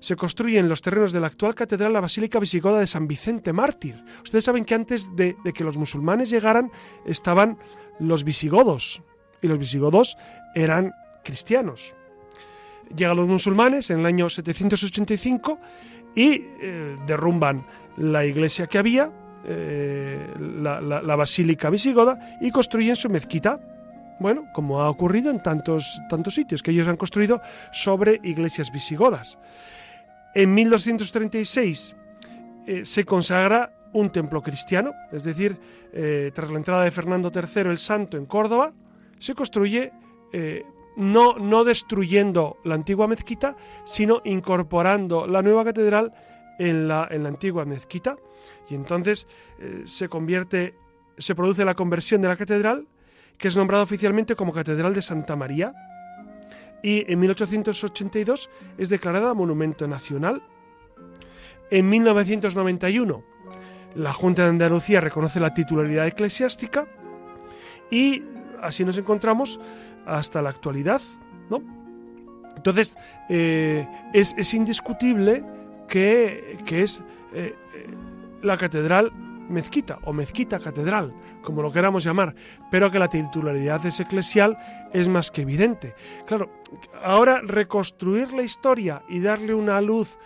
se 0.00 0.16
construye 0.16 0.58
en 0.58 0.68
los 0.68 0.80
terrenos 0.80 1.12
de 1.12 1.20
la 1.20 1.26
actual 1.26 1.54
catedral 1.54 1.92
la 1.92 2.00
Basílica 2.00 2.38
Visigoda 2.38 2.80
de 2.80 2.86
San 2.86 3.06
Vicente 3.06 3.52
Mártir. 3.52 4.02
Ustedes 4.22 4.44
saben 4.44 4.64
que 4.64 4.74
antes 4.74 5.14
de, 5.14 5.36
que 5.54 5.64
los 5.64 5.76
musulmanes 5.76 6.30
llegaran 6.30 6.70
estaban 7.04 7.58
los 7.98 8.24
visigodos 8.24 9.02
y 9.42 9.48
los 9.48 9.58
visigodos 9.58 10.16
eran 10.54 10.92
cristianos. 11.22 11.94
Llegan 12.94 13.16
los 13.16 13.28
musulmanes 13.28 13.90
en 13.90 14.00
el 14.00 14.06
año 14.06 14.30
785 14.30 15.58
y 16.14 16.44
eh, 16.60 16.96
derrumban 17.06 17.66
la 17.96 18.24
iglesia 18.24 18.68
que 18.68 18.78
había 18.78 19.10
eh, 19.48 20.26
la, 20.38 21.14
basílica 21.14 21.70
visigoda 21.70 22.18
y 22.40 22.50
construyen 22.50 22.96
su 22.96 23.08
mezquita. 23.08 23.60
Bueno, 24.18 24.48
como 24.52 24.82
ha 24.82 24.90
ocurrido 24.90 25.30
en 25.30 25.40
tantos, 25.40 26.00
tantos 26.08 26.34
sitios, 26.34 26.64
que 26.64 26.72
ellos 26.72 26.88
han 26.88 26.96
construido 26.96 27.40
sobre 27.70 28.18
iglesias 28.24 28.72
visigodas. 28.72 29.38
En 30.34 30.52
1236 30.52 31.94
eh, 32.66 32.84
se 32.84 33.04
consagra 33.04 33.72
un 33.92 34.10
templo 34.10 34.42
cristiano, 34.42 34.92
es 35.12 35.22
decir, 35.22 35.56
eh, 35.92 36.32
tras 36.34 36.50
la 36.50 36.56
entrada 36.56 36.82
de 36.82 36.90
Fernando 36.90 37.30
III 37.32 37.70
el 37.70 37.78
Santo 37.78 38.16
en 38.16 38.26
Córdoba, 38.26 38.72
se 39.20 39.34
construye 39.34 39.92
no, 40.96 41.34
no 41.38 41.64
destruyendo 41.64 42.58
la 42.64 42.74
antigua 42.74 43.06
mezquita, 43.06 43.56
sino 43.84 44.20
incorporando 44.24 45.26
la 45.26 45.40
nueva 45.40 45.64
catedral 45.64 46.12
en 46.58 46.88
la, 46.88 47.08
en 47.10 47.22
la 47.22 47.28
antigua 47.28 47.64
mezquita 47.64 48.16
y 48.68 48.74
entonces 48.74 49.26
eh, 49.58 49.82
se 49.86 50.08
convierte, 50.08 50.74
se 51.18 51.34
produce 51.34 51.64
la 51.64 51.74
conversión 51.74 52.22
de 52.22 52.28
la 52.28 52.36
catedral, 52.36 52.86
que 53.38 53.48
es 53.48 53.56
nombrada 53.56 53.82
oficialmente 53.82 54.34
como 54.34 54.52
Catedral 54.52 54.94
de 54.94 55.02
Santa 55.02 55.36
María, 55.36 55.74
y 56.82 57.10
en 57.10 57.18
1882 57.20 58.50
es 58.78 58.88
declarada 58.88 59.34
Monumento 59.34 59.86
Nacional. 59.86 60.42
En 61.70 61.88
1991 61.88 63.24
la 63.96 64.12
Junta 64.12 64.42
de 64.42 64.50
Andalucía 64.50 65.00
reconoce 65.00 65.40
la 65.40 65.54
titularidad 65.54 66.06
eclesiástica 66.06 66.86
y 67.90 68.22
así 68.62 68.84
nos 68.84 68.98
encontramos 68.98 69.58
hasta 70.04 70.42
la 70.42 70.50
actualidad, 70.50 71.00
¿no? 71.50 71.62
Entonces, 72.56 72.96
eh, 73.28 73.86
es, 74.12 74.54
indiscutible 74.54 75.44
que, 75.86 76.58
es 76.68 77.02
eh, 77.32 77.54
la 78.42 78.56
catedral 78.56 79.12
mezquita 79.48 79.98
o 80.02 80.12
mezquita 80.12 80.58
catedral, 80.58 81.14
como 81.42 81.62
lo 81.62 81.72
queramos 81.72 82.04
llamar, 82.04 82.34
pero 82.70 82.90
que 82.90 82.98
la 82.98 83.08
titularidad 83.08 83.84
es 83.86 84.00
eclesial 84.00 84.58
es 84.92 85.08
más 85.08 85.30
que 85.30 85.42
evidente. 85.42 85.94
Claro, 86.26 86.50
ahora 87.02 87.40
reconstruir 87.42 88.32
la 88.32 88.42
historia 88.42 89.02
y 89.08 89.20
darle 89.20 89.54
una 89.54 89.80
luz, 89.80 90.18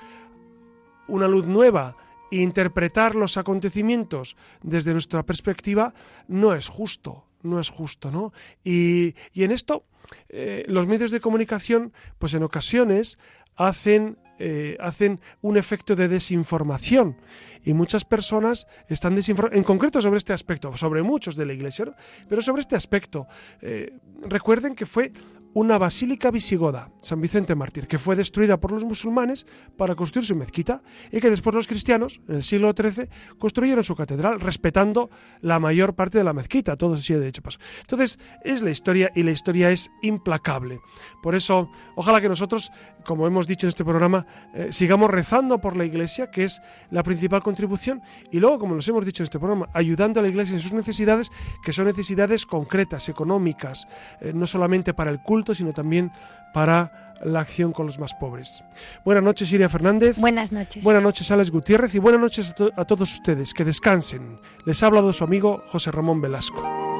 una 1.09 1.29
luz 1.29 1.47
nueva, 1.47 1.97
e 2.31 2.37
interpretar 2.37 3.17
los 3.17 3.37
acontecimientos 3.37 4.37
desde 4.63 4.93
nuestra 4.93 5.25
perspectiva 5.25 5.93
no 6.29 6.55
es 6.55 6.69
justo, 6.69 7.27
no 7.43 7.59
es 7.59 7.71
justo, 7.71 8.11
¿no? 8.11 8.33
Y, 8.63 9.15
en 9.35 9.51
esto 9.51 9.85
eh, 10.29 10.65
los 10.69 10.87
medios 10.87 11.11
de 11.11 11.21
comunicación, 11.21 11.93
pues 12.19 12.35
en 12.35 12.45
ocasiones 12.45 13.19
hacen 13.57 14.17
eh, 14.43 14.79
hacen 14.81 15.21
un 15.43 15.59
efecto 15.59 15.95
de 15.95 16.09
desinformación 16.09 17.19
y 17.63 17.75
muchas 17.75 18.07
personas 18.07 18.67
están 18.89 19.15
desinformadas, 19.15 19.59
en 19.59 19.65
concreto 19.65 20.01
sobre 20.01 20.17
este 20.17 20.33
aspecto, 20.33 20.75
sobre 20.79 21.03
muchos 21.03 21.37
de 21.37 21.45
la 21.45 21.53
iglesia, 21.53 21.95
pero 22.27 22.41
sobre 22.41 22.63
este 22.63 22.75
aspecto. 22.75 23.27
Eh, 23.61 23.93
recuerden 24.23 24.75
que 24.75 24.87
fue 24.87 25.13
una 25.53 25.79
basílica 25.79 26.31
visigoda, 26.31 26.91
San 27.03 27.21
Vicente 27.21 27.55
Mártir, 27.55 27.89
que 27.89 27.99
fue 27.99 28.15
destruida 28.15 28.61
por 28.61 28.71
los 28.73 28.85
musulmanes 28.85 29.47
para 29.77 29.95
construir 29.95 30.27
su 30.27 30.37
mezquita 30.37 30.83
y 31.11 31.21
que 31.21 31.31
después 31.31 31.55
los 31.55 31.67
cristianos, 31.67 32.21
en 32.29 32.37
el 32.37 32.43
siglo 32.43 32.73
XIII, 32.73 33.09
construyeron 33.39 33.83
su 33.83 33.97
catedral 33.97 34.41
respetando 34.41 35.11
la 35.41 35.59
mayor 35.59 35.95
parte 35.95 36.19
de 36.19 36.25
la 36.25 36.33
mezquita, 36.33 36.77
todo 36.77 36.95
así 36.95 37.15
de 37.15 37.29
hecho. 37.29 37.43
Entonces, 37.81 38.19
es 38.45 38.63
la 38.63 38.71
historia 38.71 39.11
y 39.15 39.23
la 39.23 39.33
historia 39.33 39.71
es 39.71 39.91
implacable. 40.03 40.81
Por 41.23 41.35
eso, 41.35 41.71
ojalá 41.97 42.21
que 42.21 42.29
nosotros, 42.29 42.71
como 43.05 43.27
hemos 43.27 43.47
dicho 43.47 43.67
en 43.67 43.71
este 43.71 43.85
programa, 43.85 44.27
eh, 44.55 44.69
sigamos 44.71 45.11
rezando 45.11 45.61
por 45.61 45.77
la 45.77 45.85
iglesia, 45.85 46.31
que 46.31 46.45
es 46.45 46.61
la 46.91 47.03
principal 47.03 47.43
contribución, 47.43 48.03
y 48.31 48.39
luego, 48.39 48.59
como 48.59 48.75
nos 48.75 48.87
hemos 48.89 49.05
dicho 49.05 49.23
en 49.23 49.25
este 49.25 49.39
programa, 49.39 49.69
ayudando 49.75 50.21
a 50.21 50.23
la 50.23 50.29
iglesia 50.29 50.55
en 50.55 50.61
sus 50.61 50.73
necesidades, 50.73 51.31
que 51.65 51.73
son 51.73 51.87
necesidades 51.87 52.47
concretas, 52.47 53.09
económicas, 53.09 53.89
eh, 54.21 54.33
no 54.35 54.47
solamente 54.47 54.95
para 54.95 55.11
el 55.11 55.21
culto, 55.23 55.40
sino 55.55 55.73
también 55.73 56.13
para 56.53 57.15
la 57.23 57.41
acción 57.41 57.73
con 57.73 57.87
los 57.87 57.99
más 57.99 58.15
pobres. 58.15 58.65
Buenas 59.05 59.23
noches, 59.23 59.53
Iria 59.53 59.69
Fernández. 59.69 60.17
Buenas 60.17 60.53
noches. 60.53 60.83
Buenas 60.83 61.03
noches, 61.03 61.31
Alex 61.31 61.51
Gutiérrez. 61.51 61.95
Y 61.95 61.99
buenas 61.99 62.21
noches 62.21 62.55
a, 62.77 62.81
a 62.81 62.85
todos 62.85 63.13
ustedes. 63.13 63.53
Que 63.55 63.65
descansen. 63.65 64.39
Les 64.65 64.83
ha 64.83 64.87
hablado 64.87 65.13
su 65.13 65.25
amigo 65.25 65.63
José 65.69 65.91
Ramón 65.91 66.21
Velasco. 66.21 67.00